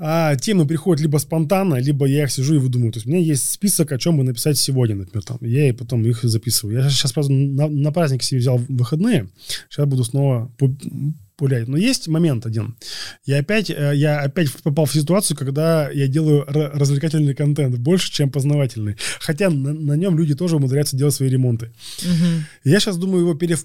А 0.03 0.35
темы 0.35 0.65
приходят 0.65 0.99
либо 0.99 1.17
спонтанно, 1.19 1.75
либо 1.75 2.07
я 2.07 2.23
их 2.23 2.31
сижу 2.31 2.55
и 2.55 2.57
выдумываю. 2.57 2.91
То 2.91 2.97
есть 2.97 3.05
у 3.05 3.11
меня 3.11 3.21
есть 3.21 3.51
список, 3.51 3.91
о 3.91 3.99
чем 3.99 4.17
бы 4.17 4.23
написать 4.23 4.57
сегодня, 4.57 4.95
например. 4.95 5.23
Там. 5.23 5.37
Я 5.41 5.69
и 5.69 5.73
потом 5.73 6.03
их 6.05 6.23
записываю. 6.23 6.81
Я 6.81 6.89
сейчас, 6.89 7.13
просто 7.13 7.31
на, 7.31 7.67
на 7.67 7.91
праздник 7.91 8.23
себе 8.23 8.39
взял 8.39 8.59
выходные. 8.67 9.29
Сейчас 9.69 9.85
буду 9.85 10.03
снова 10.03 10.51
пулять. 11.41 11.67
Но 11.67 11.75
есть 11.75 12.07
момент 12.07 12.45
один. 12.45 12.77
Я 13.25 13.39
опять, 13.39 13.71
э, 13.71 13.93
я 13.95 14.19
опять 14.19 14.53
попал 14.61 14.85
в 14.85 14.93
ситуацию, 14.93 15.35
когда 15.35 15.89
я 15.89 16.07
делаю 16.07 16.45
развлекательный 16.47 17.33
контент 17.33 17.79
больше, 17.79 18.11
чем 18.11 18.29
познавательный. 18.29 18.95
Хотя 19.19 19.49
на, 19.49 19.73
на 19.73 19.93
нем 19.93 20.15
люди 20.19 20.35
тоже 20.35 20.57
умудряются 20.57 20.95
делать 20.95 21.15
свои 21.15 21.29
ремонты. 21.29 21.71
Угу. 22.03 22.43
Я 22.65 22.79
сейчас 22.79 22.97
думаю 22.97 23.21
его 23.21 23.33
пере, 23.33 23.57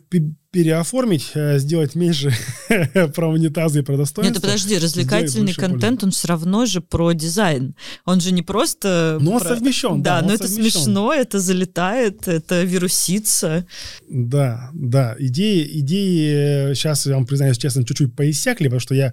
переоформить, 0.56 1.32
э, 1.34 1.58
сделать 1.58 1.94
меньше 1.94 2.32
про 3.14 3.28
унитазы 3.28 3.80
и 3.80 3.82
про 3.82 3.98
достоинства. 3.98 4.32
Нет, 4.32 4.40
подожди, 4.40 4.78
развлекательный 4.78 5.52
контент, 5.52 6.00
пользы. 6.00 6.06
он 6.06 6.10
все 6.12 6.28
равно 6.28 6.64
же 6.64 6.80
про 6.80 7.12
дизайн. 7.12 7.74
Он 8.06 8.22
же 8.22 8.32
не 8.32 8.40
просто... 8.40 9.18
Но 9.20 9.32
он 9.32 9.40
про... 9.42 9.50
совмещен. 9.50 10.02
Да, 10.02 10.22
да 10.22 10.28
но 10.28 10.32
это 10.32 10.48
совмещен. 10.48 10.80
смешно, 10.80 11.12
это 11.12 11.40
залетает, 11.40 12.26
это 12.26 12.62
вирусится. 12.62 13.66
Да, 14.08 14.70
да. 14.72 15.14
Идеи, 15.18 15.68
идеи 15.80 16.72
сейчас, 16.72 17.04
я 17.04 17.16
вам 17.16 17.26
признаюсь 17.26 17.58
честно, 17.58 17.84
чуть-чуть 17.84 18.16
поиссякли, 18.16 18.68
потому 18.68 18.80
что 18.80 18.94
я, 18.94 19.12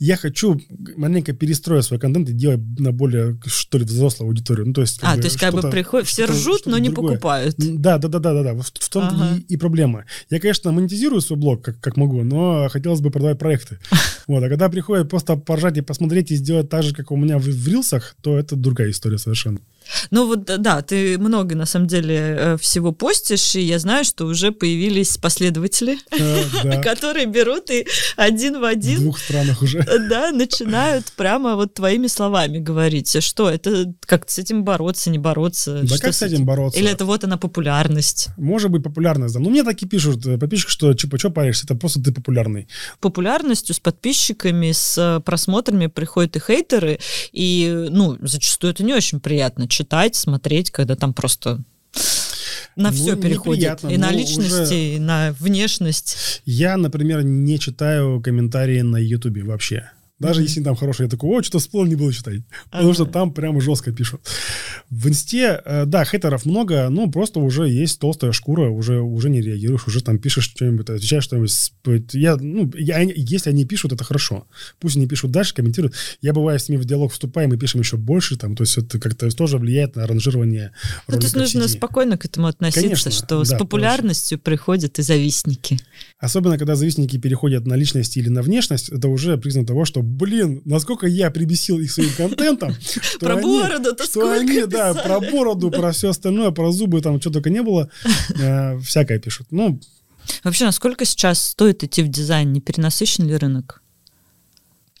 я 0.00 0.16
хочу 0.16 0.60
маленько 0.96 1.32
перестроить 1.32 1.84
свой 1.84 2.00
контент 2.00 2.30
и 2.30 2.32
делать 2.32 2.62
на 2.80 2.90
более, 2.90 3.38
что 3.46 3.78
ли, 3.78 3.84
взрослую 3.84 4.26
аудиторию. 4.26 4.66
Ну, 4.66 4.72
то 4.72 4.80
есть, 4.80 4.98
а, 5.02 5.14
бы, 5.14 5.20
то 5.20 5.28
есть 5.28 5.38
как 5.38 5.54
бы 5.54 5.70
приходят, 5.70 6.08
все 6.08 6.24
ржут, 6.24 6.66
но 6.66 6.78
не 6.78 6.88
другое. 6.88 7.12
покупают. 7.12 7.54
Да, 7.58 7.98
да, 7.98 8.08
да, 8.08 8.18
да, 8.18 8.34
да, 8.34 8.42
да. 8.42 8.54
В, 8.54 8.64
в 8.64 8.88
том 8.88 9.04
ага. 9.04 9.36
и, 9.36 9.54
и 9.54 9.56
проблема. 9.56 10.04
Я, 10.30 10.40
конечно, 10.40 10.72
монетизирую 10.80 11.20
свой 11.20 11.38
блог, 11.38 11.62
как, 11.62 11.80
как 11.80 11.96
могу, 11.96 12.22
но 12.22 12.68
хотелось 12.68 13.00
бы 13.00 13.10
продавать 13.10 13.38
проекты. 13.38 13.78
Вот, 14.26 14.44
а 14.44 14.48
когда 14.48 14.68
приходят 14.68 15.08
просто 15.08 15.34
поржать 15.34 15.76
и 15.78 15.80
посмотреть 15.80 16.30
и 16.30 16.36
сделать 16.36 16.68
так 16.68 16.84
же, 16.84 16.94
как 16.94 17.10
у 17.10 17.16
меня 17.16 17.36
в, 17.38 17.42
в 17.42 17.68
рилсах, 17.68 18.14
то 18.22 18.38
это 18.38 18.54
другая 18.54 18.90
история 18.90 19.18
совершенно. 19.18 19.58
Ну 20.10 20.26
вот 20.26 20.44
да, 20.44 20.82
ты 20.82 21.18
много 21.18 21.54
на 21.54 21.66
самом 21.66 21.86
деле 21.86 22.16
э, 22.16 22.56
всего 22.58 22.92
постишь, 22.92 23.54
и 23.56 23.60
я 23.60 23.78
знаю, 23.78 24.04
что 24.04 24.26
уже 24.26 24.52
появились 24.52 25.16
последователи, 25.16 25.98
которые 26.82 27.26
берут 27.26 27.70
и 27.70 27.86
один 28.16 28.60
в 28.60 28.64
один... 28.64 28.98
В 28.98 29.02
двух 29.02 29.18
странах 29.18 29.62
уже. 29.62 29.82
Да, 30.08 30.30
начинают 30.32 31.06
прямо 31.16 31.56
вот 31.56 31.74
твоими 31.74 32.06
словами 32.06 32.58
говорить. 32.58 33.22
Что, 33.22 33.50
это 33.50 33.92
как 34.06 34.30
с 34.30 34.38
этим 34.38 34.64
бороться, 34.64 35.10
не 35.10 35.18
бороться? 35.18 35.82
Да 35.82 35.98
как 35.98 36.14
с 36.14 36.22
этим 36.22 36.44
бороться? 36.44 36.78
Или 36.78 36.90
это 36.90 37.04
вот 37.04 37.24
она 37.24 37.36
популярность? 37.36 38.28
Может 38.36 38.70
быть 38.70 38.82
популярность, 38.82 39.34
да. 39.34 39.40
Ну 39.40 39.50
мне 39.50 39.62
так 39.62 39.80
и 39.82 39.86
пишут, 39.86 40.26
э, 40.26 40.38
подписчик, 40.38 40.68
что 40.68 40.94
чипа 40.94 41.18
что 41.18 41.30
паришься, 41.30 41.66
это 41.66 41.74
просто 41.74 42.02
ты 42.02 42.12
популярный. 42.12 42.68
Популярностью, 43.00 43.74
с 43.74 43.80
подписчиками, 43.80 44.72
с 44.72 44.96
э, 44.98 45.20
просмотрами 45.20 45.86
приходят 45.86 46.36
и 46.36 46.40
хейтеры, 46.40 46.98
и, 47.32 47.88
ну, 47.90 48.16
зачастую 48.20 48.72
это 48.72 48.84
не 48.84 48.94
очень 48.94 49.20
приятно 49.20 49.68
читать, 49.80 50.14
смотреть, 50.14 50.70
когда 50.70 50.94
там 50.94 51.14
просто 51.14 51.62
на 52.76 52.90
все 52.92 53.16
ну, 53.16 53.22
переходит. 53.22 53.82
И 53.84 53.96
на 53.96 54.10
личности, 54.10 54.62
уже... 54.62 54.96
и 54.96 54.98
на 54.98 55.32
внешность. 55.38 56.42
Я, 56.44 56.76
например, 56.76 57.22
не 57.22 57.58
читаю 57.58 58.20
комментарии 58.20 58.82
на 58.82 58.98
Ютубе 58.98 59.42
вообще. 59.42 59.90
Даже 60.20 60.42
если 60.42 60.62
там 60.62 60.76
хороший, 60.76 61.04
я 61.04 61.08
такой, 61.08 61.30
о, 61.30 61.42
что 61.42 61.58
всплыл, 61.58 61.86
не 61.86 61.96
буду 61.96 62.12
читать. 62.12 62.42
Потому 62.70 62.92
что 62.92 63.06
там 63.06 63.32
прямо 63.32 63.60
жестко 63.60 63.90
пишут. 63.90 64.20
В 64.90 65.08
инсте, 65.08 65.60
э, 65.64 65.86
да, 65.86 66.04
хейтеров 66.04 66.44
много, 66.44 66.88
но 66.90 67.10
просто 67.10 67.40
уже 67.40 67.68
есть 67.68 67.98
толстая 67.98 68.32
шкура, 68.32 68.68
уже, 68.68 69.00
уже 69.00 69.30
не 69.30 69.40
реагируешь, 69.40 69.86
уже 69.86 70.02
там 70.02 70.18
пишешь 70.18 70.44
что-нибудь, 70.44 70.90
отвечаешь 70.90 71.24
что-нибудь. 71.24 72.14
Я, 72.14 72.36
ну, 72.36 72.70
я, 72.76 73.00
если 73.00 73.50
они 73.50 73.64
пишут, 73.64 73.92
это 73.92 74.04
хорошо. 74.04 74.46
Пусть 74.78 74.96
они 74.96 75.06
пишут 75.06 75.30
дальше, 75.30 75.54
комментируют. 75.54 75.94
Я 76.20 76.34
бываю 76.34 76.58
с 76.58 76.68
ними 76.68 76.80
в 76.80 76.84
диалог 76.84 77.12
вступаем 77.12 77.52
и 77.54 77.56
пишем 77.56 77.80
еще 77.80 77.96
больше, 77.96 78.36
там, 78.36 78.56
то 78.56 78.62
есть 78.62 78.76
это 78.76 78.98
как-то 79.00 79.30
тоже 79.30 79.56
влияет 79.56 79.96
на 79.96 80.06
ранжирование 80.06 80.72
Ну, 81.08 81.16
то 81.16 81.22
есть 81.22 81.36
нужно 81.36 81.66
спокойно 81.66 82.18
к 82.18 82.26
этому 82.26 82.46
относиться, 82.46 82.82
Конечно, 82.82 83.10
что 83.10 83.38
да, 83.38 83.44
с 83.44 83.58
популярностью 83.58 84.38
конечно. 84.38 84.44
приходят 84.44 84.98
и 84.98 85.02
завистники. 85.02 85.78
Особенно, 86.18 86.58
когда 86.58 86.76
завистники 86.76 87.16
переходят 87.16 87.66
на 87.66 87.74
личность 87.74 88.16
или 88.16 88.28
на 88.28 88.42
внешность, 88.42 88.90
это 88.90 89.08
уже 89.08 89.38
признак 89.38 89.66
того, 89.66 89.84
что 89.84 90.02
блин, 90.10 90.62
насколько 90.64 91.06
я 91.06 91.30
прибесил 91.30 91.78
их 91.78 91.90
своим 91.90 92.12
контентом. 92.16 92.74
Про 93.20 93.36
бороду, 93.36 93.94
то 93.94 94.04
Что 94.04 94.32
они, 94.32 94.64
да, 94.66 94.94
про 94.94 95.20
бороду, 95.20 95.70
про 95.70 95.92
все 95.92 96.10
остальное, 96.10 96.50
про 96.50 96.72
зубы, 96.72 97.00
там 97.00 97.20
что 97.20 97.30
только 97.30 97.50
не 97.50 97.62
было, 97.62 97.90
э, 98.38 98.78
всякое 98.84 99.18
пишут. 99.18 99.46
Ну, 99.50 99.80
Вообще, 100.44 100.64
насколько 100.64 101.04
сейчас 101.04 101.44
стоит 101.44 101.82
идти 101.84 102.02
в 102.02 102.08
дизайн? 102.08 102.52
Не 102.52 102.60
перенасыщен 102.60 103.26
ли 103.26 103.36
рынок? 103.36 103.82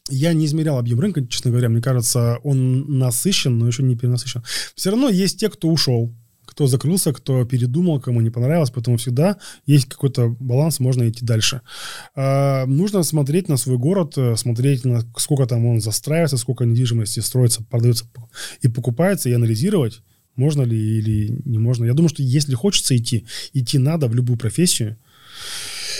Я 0.08 0.32
не 0.32 0.46
измерял 0.46 0.78
объем 0.78 0.98
рынка, 1.00 1.24
честно 1.26 1.50
говоря. 1.50 1.68
Мне 1.68 1.80
кажется, 1.80 2.38
он 2.42 2.98
насыщен, 2.98 3.56
но 3.58 3.66
еще 3.66 3.82
не 3.82 3.96
перенасыщен. 3.96 4.42
Все 4.74 4.90
равно 4.90 5.08
есть 5.08 5.38
те, 5.38 5.48
кто 5.48 5.68
ушел 5.68 6.12
кто 6.50 6.66
закрылся, 6.66 7.12
кто 7.12 7.44
передумал, 7.44 8.00
кому 8.00 8.20
не 8.20 8.30
понравилось, 8.30 8.70
поэтому 8.70 8.96
всегда 8.96 9.36
есть 9.66 9.88
какой-то 9.88 10.36
баланс, 10.40 10.80
можно 10.80 11.08
идти 11.08 11.24
дальше. 11.24 11.60
А, 12.16 12.66
нужно 12.66 13.04
смотреть 13.04 13.48
на 13.48 13.56
свой 13.56 13.78
город, 13.78 14.14
э, 14.16 14.36
смотреть 14.36 14.84
на 14.84 15.02
сколько 15.16 15.46
там 15.46 15.64
он 15.66 15.80
застраивается, 15.80 16.36
сколько 16.36 16.64
недвижимости 16.64 17.20
строится, 17.20 17.62
продается 17.62 18.06
и 18.62 18.68
покупается, 18.68 19.28
и 19.28 19.32
анализировать, 19.32 20.02
можно 20.34 20.62
ли 20.62 20.76
или 20.76 21.40
не 21.44 21.58
можно. 21.58 21.84
Я 21.84 21.94
думаю, 21.94 22.08
что 22.08 22.22
если 22.22 22.54
хочется 22.54 22.96
идти, 22.96 23.26
идти 23.52 23.78
надо 23.78 24.08
в 24.08 24.14
любую 24.14 24.36
профессию. 24.36 24.96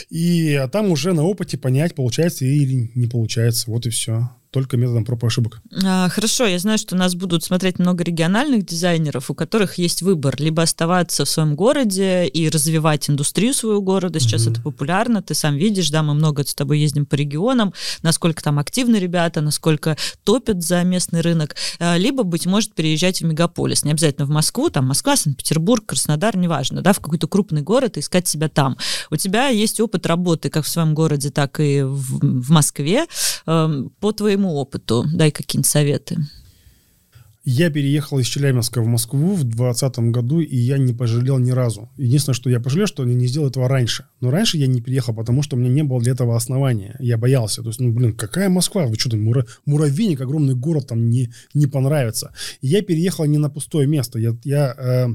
И 0.08 0.54
а 0.54 0.66
там 0.66 0.90
уже 0.90 1.12
на 1.12 1.22
опыте 1.22 1.58
понять, 1.58 1.94
получается 1.94 2.44
или 2.44 2.90
не 2.94 3.06
получается. 3.06 3.70
Вот 3.70 3.86
и 3.86 3.90
все 3.90 4.30
только 4.50 4.76
методом 4.76 5.04
проб 5.04 5.22
и 5.22 5.26
ошибок. 5.26 5.60
А, 5.84 6.08
хорошо, 6.08 6.46
я 6.46 6.58
знаю, 6.58 6.78
что 6.78 6.96
нас 6.96 7.14
будут 7.14 7.44
смотреть 7.44 7.78
много 7.78 8.02
региональных 8.02 8.66
дизайнеров, 8.66 9.30
у 9.30 9.34
которых 9.34 9.78
есть 9.78 10.02
выбор 10.02 10.34
либо 10.38 10.62
оставаться 10.62 11.24
в 11.24 11.28
своем 11.28 11.54
городе 11.54 12.26
и 12.26 12.48
развивать 12.48 13.08
индустрию 13.08 13.54
своего 13.54 13.80
города. 13.80 14.18
Сейчас 14.18 14.46
mm-hmm. 14.46 14.52
это 14.52 14.62
популярно, 14.62 15.22
ты 15.22 15.34
сам 15.34 15.56
видишь, 15.56 15.90
да, 15.90 16.02
мы 16.02 16.14
много 16.14 16.44
с 16.44 16.54
тобой 16.54 16.80
ездим 16.80 17.06
по 17.06 17.14
регионам, 17.14 17.72
насколько 18.02 18.42
там 18.42 18.58
активны 18.58 18.96
ребята, 18.96 19.40
насколько 19.40 19.96
топят 20.24 20.62
за 20.64 20.82
местный 20.82 21.20
рынок, 21.20 21.54
а, 21.78 21.96
либо, 21.96 22.24
быть 22.24 22.46
может, 22.46 22.74
переезжать 22.74 23.20
в 23.20 23.24
мегаполис, 23.24 23.84
не 23.84 23.92
обязательно 23.92 24.26
в 24.26 24.30
Москву, 24.30 24.68
там 24.68 24.86
Москва, 24.86 25.16
Санкт-Петербург, 25.16 25.86
Краснодар, 25.86 26.36
неважно, 26.36 26.82
да, 26.82 26.92
в 26.92 26.98
какой-то 26.98 27.28
крупный 27.28 27.62
город 27.62 27.96
и 27.96 28.00
искать 28.00 28.26
себя 28.26 28.48
там. 28.48 28.76
У 29.10 29.16
тебя 29.16 29.48
есть 29.48 29.78
опыт 29.80 30.06
работы 30.06 30.50
как 30.50 30.64
в 30.64 30.68
своем 30.68 30.94
городе, 30.94 31.30
так 31.30 31.60
и 31.60 31.82
в, 31.82 32.18
в 32.20 32.50
Москве. 32.50 33.06
По 33.44 34.12
твоему 34.12 34.39
твоему 34.40 34.56
опыту? 34.56 35.04
Дай 35.12 35.30
какие-нибудь 35.30 35.70
советы. 35.70 36.16
Я 37.42 37.70
переехал 37.70 38.18
из 38.18 38.26
Челябинска 38.26 38.82
в 38.82 38.86
Москву 38.86 39.34
в 39.34 39.44
2020 39.44 39.98
году, 40.10 40.40
и 40.40 40.56
я 40.56 40.76
не 40.76 40.92
пожалел 40.92 41.38
ни 41.38 41.52
разу. 41.52 41.88
Единственное, 41.96 42.34
что 42.34 42.50
я 42.50 42.60
пожалел, 42.60 42.86
что 42.86 43.06
я 43.06 43.14
не 43.14 43.26
сделал 43.26 43.48
этого 43.48 43.66
раньше. 43.66 44.04
Но 44.20 44.30
раньше 44.30 44.58
я 44.58 44.66
не 44.66 44.82
переехал, 44.82 45.14
потому 45.14 45.42
что 45.42 45.56
у 45.56 45.58
меня 45.58 45.70
не 45.70 45.82
было 45.82 46.02
для 46.02 46.12
этого 46.12 46.36
основания. 46.36 46.96
Я 47.00 47.16
боялся. 47.16 47.62
То 47.62 47.68
есть, 47.68 47.80
ну, 47.80 47.92
блин, 47.92 48.12
какая 48.12 48.50
Москва? 48.50 48.86
Вы 48.86 48.96
что 48.96 49.10
там, 49.10 49.22
мура... 49.22 49.46
муравейник, 49.64 50.20
огромный 50.20 50.54
город, 50.54 50.88
там 50.88 51.08
не, 51.08 51.30
не 51.54 51.66
понравится. 51.66 52.34
И 52.60 52.68
я 52.68 52.82
переехал 52.82 53.24
не 53.24 53.38
на 53.38 53.48
пустое 53.48 53.86
место. 53.86 54.18
Я, 54.18 54.36
я 54.44 54.74
э, 54.76 55.06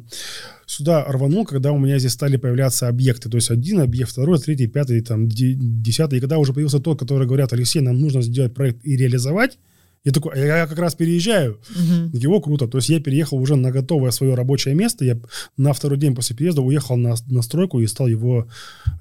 сюда 0.65 1.05
рванул, 1.05 1.45
когда 1.45 1.73
у 1.73 1.77
меня 1.77 1.99
здесь 1.99 2.13
стали 2.13 2.37
появляться 2.37 2.87
объекты. 2.87 3.29
То 3.29 3.37
есть 3.37 3.51
один 3.51 3.81
объект, 3.81 4.09
второй, 4.09 4.39
третий, 4.39 4.65
пятый, 4.65 4.99
там, 5.01 5.27
десятый. 5.29 6.17
И 6.17 6.21
когда 6.21 6.39
уже 6.39 6.53
появился 6.53 6.79
тот, 6.79 6.97
который 6.97 7.27
говорят, 7.27 7.53
Алексей, 7.53 7.81
нам 7.81 7.99
нужно 7.99 8.23
сделать 8.23 8.55
проект 8.55 8.79
и 8.83 8.97
реализовать, 8.97 9.59
я 10.05 10.11
такой, 10.11 10.33
а 10.33 10.37
я 10.37 10.67
как 10.67 10.77
раз 10.77 10.93
переезжаю. 10.93 11.59
Угу. 11.71 12.17
Его 12.17 12.39
круто. 12.39 12.67
То 12.67 12.77
есть 12.77 12.89
я 12.89 12.99
переехал 12.99 13.39
уже 13.39 13.55
на 13.55 13.71
готовое 13.71 14.11
свое 14.11 14.35
рабочее 14.35 14.75
место. 14.75 15.03
Я 15.03 15.17
на 15.57 15.73
второй 15.73 15.97
день 15.97 16.13
после 16.13 16.35
переезда 16.35 16.61
уехал 16.61 16.95
на, 16.95 17.15
на 17.27 17.41
стройку 17.41 17.79
и 17.79 17.87
стал 17.87 18.05
его 18.05 18.47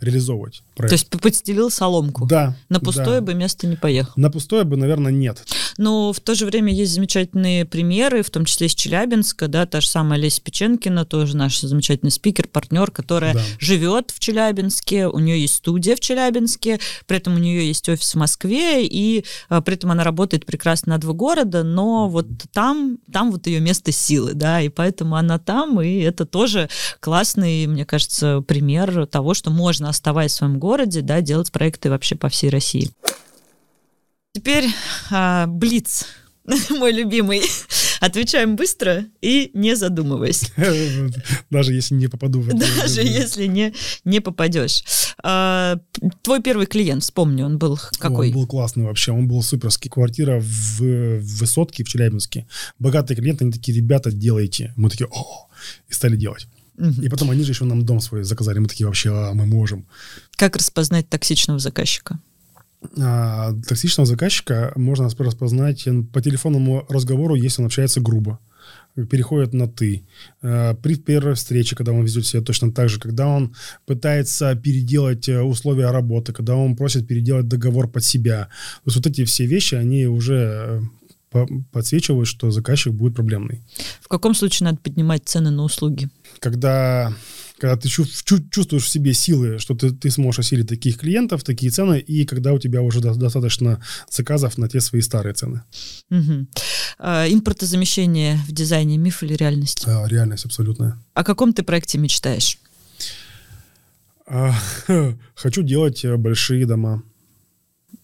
реализовывать. 0.00 0.62
Проект. 0.74 0.90
То 0.90 0.94
есть 0.94 1.22
подстелил 1.22 1.70
соломку? 1.70 2.26
Да. 2.26 2.56
На 2.70 2.80
пустое 2.80 3.20
да. 3.20 3.20
бы 3.20 3.34
место 3.34 3.66
не 3.66 3.76
поехал? 3.76 4.14
На 4.16 4.30
пустое 4.30 4.64
бы, 4.64 4.78
наверное, 4.78 5.12
нет. 5.12 5.44
Но 5.76 6.12
в 6.12 6.20
то 6.20 6.34
же 6.34 6.46
время 6.46 6.72
есть 6.72 6.94
замечательные 6.94 7.66
примеры, 7.66 8.22
в 8.22 8.30
том 8.30 8.46
числе 8.46 8.68
из 8.68 8.74
Челябинска, 8.74 9.48
да, 9.48 9.66
та 9.66 9.80
же 9.80 9.88
самая 9.88 10.18
Леся 10.18 10.40
Печенкина, 10.40 11.04
тоже 11.04 11.36
наш 11.36 11.60
замечательный 11.60 12.10
спикер, 12.10 12.48
партнер, 12.48 12.90
которая 12.90 13.34
да. 13.34 13.40
живет 13.58 14.10
в 14.10 14.20
Челябинске, 14.20 15.08
у 15.08 15.18
нее 15.18 15.40
есть 15.40 15.56
студия 15.56 15.96
в 15.96 16.00
Челябинске, 16.00 16.78
при 17.06 17.18
этом 17.18 17.34
у 17.34 17.38
нее 17.38 17.66
есть 17.66 17.88
офис 17.88 18.14
в 18.14 18.18
Москве, 18.18 18.86
и 18.86 19.24
а, 19.48 19.60
при 19.60 19.74
этом 19.74 19.90
она 19.90 20.04
работает 20.04 20.46
прекрасно 20.46 20.93
на 20.94 20.98
два 20.98 21.12
города, 21.12 21.64
но 21.64 22.08
вот 22.08 22.26
там, 22.52 22.98
там 23.12 23.32
вот 23.32 23.48
ее 23.48 23.58
место 23.58 23.90
силы, 23.90 24.34
да, 24.34 24.60
и 24.60 24.68
поэтому 24.68 25.16
она 25.16 25.38
там, 25.40 25.80
и 25.80 25.98
это 25.98 26.24
тоже 26.24 26.68
классный, 27.00 27.66
мне 27.66 27.84
кажется, 27.84 28.42
пример 28.46 29.06
того, 29.06 29.34
что 29.34 29.50
можно, 29.50 29.88
оставаясь 29.88 30.32
в 30.32 30.36
своем 30.36 30.58
городе, 30.60 31.00
да, 31.00 31.20
делать 31.20 31.50
проекты 31.50 31.90
вообще 31.90 32.14
по 32.14 32.28
всей 32.28 32.48
России. 32.48 32.90
Теперь 34.32 34.68
а, 35.10 35.46
Блиц, 35.48 36.06
мой 36.70 36.92
любимый. 36.92 37.42
Отвечаем 38.04 38.54
быстро 38.54 39.06
и 39.22 39.50
не 39.54 39.74
задумываясь. 39.76 40.52
Даже 41.50 41.72
если 41.72 41.94
не 41.94 42.08
попаду 42.08 42.42
в 42.42 42.48
это. 42.48 42.58
Даже 42.58 43.00
если 43.00 43.46
не, 43.46 43.72
не 44.04 44.20
попадешь. 44.20 44.84
А, 45.22 45.78
твой 46.20 46.42
первый 46.42 46.66
клиент, 46.66 47.02
вспомни, 47.02 47.42
он 47.42 47.56
был 47.56 47.80
какой? 47.98 48.28
Он 48.28 48.34
был 48.34 48.46
классный 48.46 48.84
вообще, 48.84 49.12
он 49.12 49.26
был 49.26 49.42
суперский. 49.42 49.90
Квартира 49.90 50.38
в, 50.38 50.80
в 50.80 51.38
Высотке 51.38 51.82
в 51.82 51.88
Челябинске. 51.88 52.46
Богатые 52.78 53.16
клиенты, 53.16 53.44
они 53.44 53.52
такие, 53.52 53.74
ребята, 53.74 54.12
делайте. 54.12 54.74
Мы 54.76 54.90
такие, 54.90 55.08
о, 55.10 55.48
и 55.88 55.94
стали 55.94 56.16
делать. 56.16 56.46
И 57.00 57.08
потом 57.08 57.30
они 57.30 57.42
же 57.42 57.52
еще 57.52 57.64
нам 57.64 57.86
дом 57.86 58.00
свой 58.00 58.24
заказали. 58.24 58.58
Мы 58.58 58.68
такие, 58.68 58.86
вообще, 58.86 59.14
а, 59.14 59.32
мы 59.32 59.46
можем. 59.46 59.86
Как 60.36 60.56
распознать 60.56 61.08
токсичного 61.08 61.58
заказчика? 61.58 62.18
А, 62.98 63.52
токсичного 63.66 64.06
заказчика 64.06 64.72
можно 64.76 65.08
распознать 65.18 65.86
по 66.12 66.20
телефонному 66.20 66.86
разговору, 66.88 67.34
если 67.34 67.62
он 67.62 67.66
общается 67.66 68.00
грубо 68.00 68.38
переходит 68.94 69.52
на 69.52 69.68
«ты». 69.68 70.04
А, 70.42 70.74
при 70.74 70.96
первой 70.96 71.34
встрече, 71.34 71.76
когда 71.76 71.92
он 71.92 72.04
ведет 72.04 72.26
себя 72.26 72.42
точно 72.42 72.72
так 72.72 72.88
же, 72.88 73.00
когда 73.00 73.26
он 73.26 73.54
пытается 73.86 74.54
переделать 74.54 75.28
э, 75.28 75.42
условия 75.42 75.90
работы, 75.90 76.32
когда 76.32 76.56
он 76.56 76.76
просит 76.76 77.06
переделать 77.06 77.48
договор 77.48 77.88
под 77.88 78.04
себя. 78.04 78.48
То 78.84 78.90
есть 78.90 78.96
вот 78.96 79.06
эти 79.06 79.24
все 79.24 79.46
вещи, 79.46 79.74
они 79.74 80.06
уже 80.06 80.82
э, 81.32 81.46
подсвечивают, 81.72 82.28
что 82.28 82.50
заказчик 82.50 82.92
будет 82.92 83.16
проблемный. 83.16 83.62
В 84.00 84.08
каком 84.08 84.34
случае 84.34 84.66
надо 84.66 84.78
поднимать 84.78 85.22
цены 85.24 85.50
на 85.50 85.64
услуги? 85.64 86.08
Когда 86.38 87.12
когда 87.64 87.78
ты 87.78 87.88
чувствуешь 87.88 88.84
в 88.84 88.88
себе 88.90 89.14
силы, 89.14 89.58
что 89.58 89.74
ты, 89.74 89.90
ты 89.90 90.10
сможешь 90.10 90.40
осилить 90.40 90.68
таких 90.68 90.98
клиентов, 90.98 91.44
такие 91.44 91.72
цены, 91.72 91.98
и 91.98 92.26
когда 92.26 92.52
у 92.52 92.58
тебя 92.58 92.82
уже 92.82 93.00
достаточно 93.00 93.82
заказов 94.10 94.58
на 94.58 94.68
те 94.68 94.82
свои 94.82 95.00
старые 95.00 95.32
цены. 95.32 95.62
Угу. 96.10 96.46
А, 96.98 97.26
импортозамещение 97.26 98.36
в 98.46 98.52
дизайне 98.52 98.98
миф 98.98 99.22
или 99.22 99.32
реальность? 99.32 99.84
А, 99.86 100.06
реальность 100.06 100.44
абсолютная. 100.44 101.02
О 101.14 101.24
каком 101.24 101.54
ты 101.54 101.62
проекте 101.62 101.96
мечтаешь? 101.96 102.58
А, 104.26 104.54
хочу 105.34 105.62
делать 105.62 106.04
э, 106.04 106.18
большие 106.18 106.66
дома. 106.66 107.02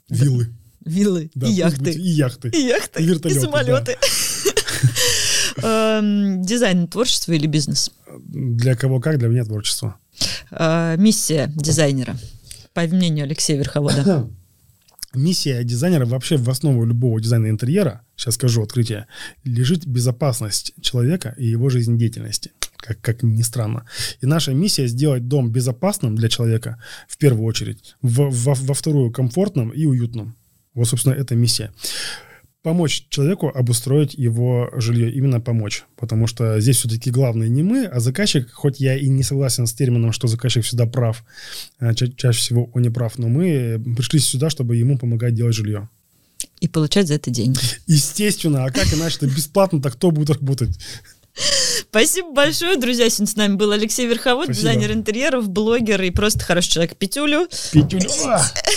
Виллы. 0.08 0.48
Виллы 0.86 1.30
да, 1.34 1.46
и 1.46 1.52
яхты. 1.52 1.92
И 1.92 2.08
яхты. 2.08 2.48
И 2.48 2.62
яхты. 2.62 3.02
И, 3.02 3.06
вертолеты, 3.06 3.38
и 3.38 3.42
самолеты. 3.42 3.98
Да. 4.00 4.90
Эм, 5.62 6.42
дизайн, 6.42 6.86
творчество 6.88 7.32
или 7.32 7.46
бизнес? 7.46 7.90
Для 8.18 8.76
кого 8.76 9.00
как, 9.00 9.18
для 9.18 9.28
меня 9.28 9.44
творчество. 9.44 9.96
А, 10.50 10.96
миссия 10.96 11.50
дизайнера, 11.54 12.16
по 12.74 12.82
мнению 12.82 13.24
Алексея 13.24 13.58
Верховода. 13.58 14.28
Миссия 15.12 15.64
дизайнера 15.64 16.06
вообще 16.06 16.36
в 16.36 16.48
основу 16.48 16.84
любого 16.84 17.20
дизайна 17.20 17.50
интерьера, 17.50 18.02
сейчас 18.14 18.36
скажу 18.36 18.62
открытие, 18.62 19.08
лежит 19.42 19.84
безопасность 19.84 20.72
человека 20.80 21.34
и 21.36 21.46
его 21.46 21.68
жизнедеятельности 21.68 22.52
как, 22.80 23.00
как 23.00 23.22
ни 23.22 23.42
странно. 23.42 23.84
И 24.20 24.26
наша 24.26 24.54
миссия 24.54 24.86
сделать 24.86 25.28
дом 25.28 25.50
безопасным 25.50 26.16
для 26.16 26.28
человека 26.28 26.82
в 27.08 27.18
первую 27.18 27.44
очередь, 27.44 27.96
в, 28.02 28.30
во, 28.30 28.54
во 28.54 28.74
вторую 28.74 29.10
комфортным 29.10 29.70
и 29.70 29.84
уютным. 29.84 30.36
Вот, 30.74 30.88
собственно, 30.88 31.14
это 31.14 31.34
миссия 31.34 31.72
помочь 32.62 33.06
человеку 33.08 33.48
обустроить 33.48 34.14
его 34.14 34.70
жилье, 34.76 35.10
именно 35.12 35.40
помочь. 35.40 35.84
Потому 35.96 36.26
что 36.26 36.60
здесь 36.60 36.76
все-таки 36.78 37.10
главное 37.10 37.48
не 37.48 37.62
мы, 37.62 37.86
а 37.86 38.00
заказчик, 38.00 38.50
хоть 38.52 38.80
я 38.80 38.96
и 38.96 39.08
не 39.08 39.22
согласен 39.22 39.66
с 39.66 39.72
термином, 39.72 40.12
что 40.12 40.28
заказчик 40.28 40.64
всегда 40.64 40.86
прав, 40.86 41.24
а 41.78 41.94
ча- 41.94 42.08
чаще 42.08 42.38
всего 42.38 42.70
он 42.74 42.82
не 42.82 42.90
прав, 42.90 43.18
но 43.18 43.28
мы 43.28 43.82
пришли 43.96 44.18
сюда, 44.18 44.50
чтобы 44.50 44.76
ему 44.76 44.98
помогать 44.98 45.34
делать 45.34 45.54
жилье. 45.54 45.88
И 46.60 46.68
получать 46.68 47.08
за 47.08 47.14
это 47.14 47.30
деньги. 47.30 47.58
Естественно, 47.86 48.64
а 48.64 48.70
как 48.70 48.92
иначе-то 48.92 49.26
бесплатно-то 49.26 49.90
кто 49.90 50.10
будет 50.10 50.30
работать? 50.30 50.78
Спасибо 51.88 52.32
большое, 52.32 52.76
друзья. 52.76 53.08
Сегодня 53.08 53.26
с 53.32 53.36
нами 53.36 53.54
был 53.54 53.70
Алексей 53.72 54.06
Верховод, 54.06 54.46
Спасибо. 54.46 54.60
дизайнер 54.68 54.92
интерьеров, 54.92 55.48
блогер 55.48 56.02
и 56.02 56.10
просто 56.10 56.40
хороший 56.40 56.70
человек. 56.70 56.96
Петюлю. 56.96 57.48
Петюлю. 57.72 58.08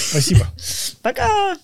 Спасибо. 0.09 0.47
Пока. 1.01 1.57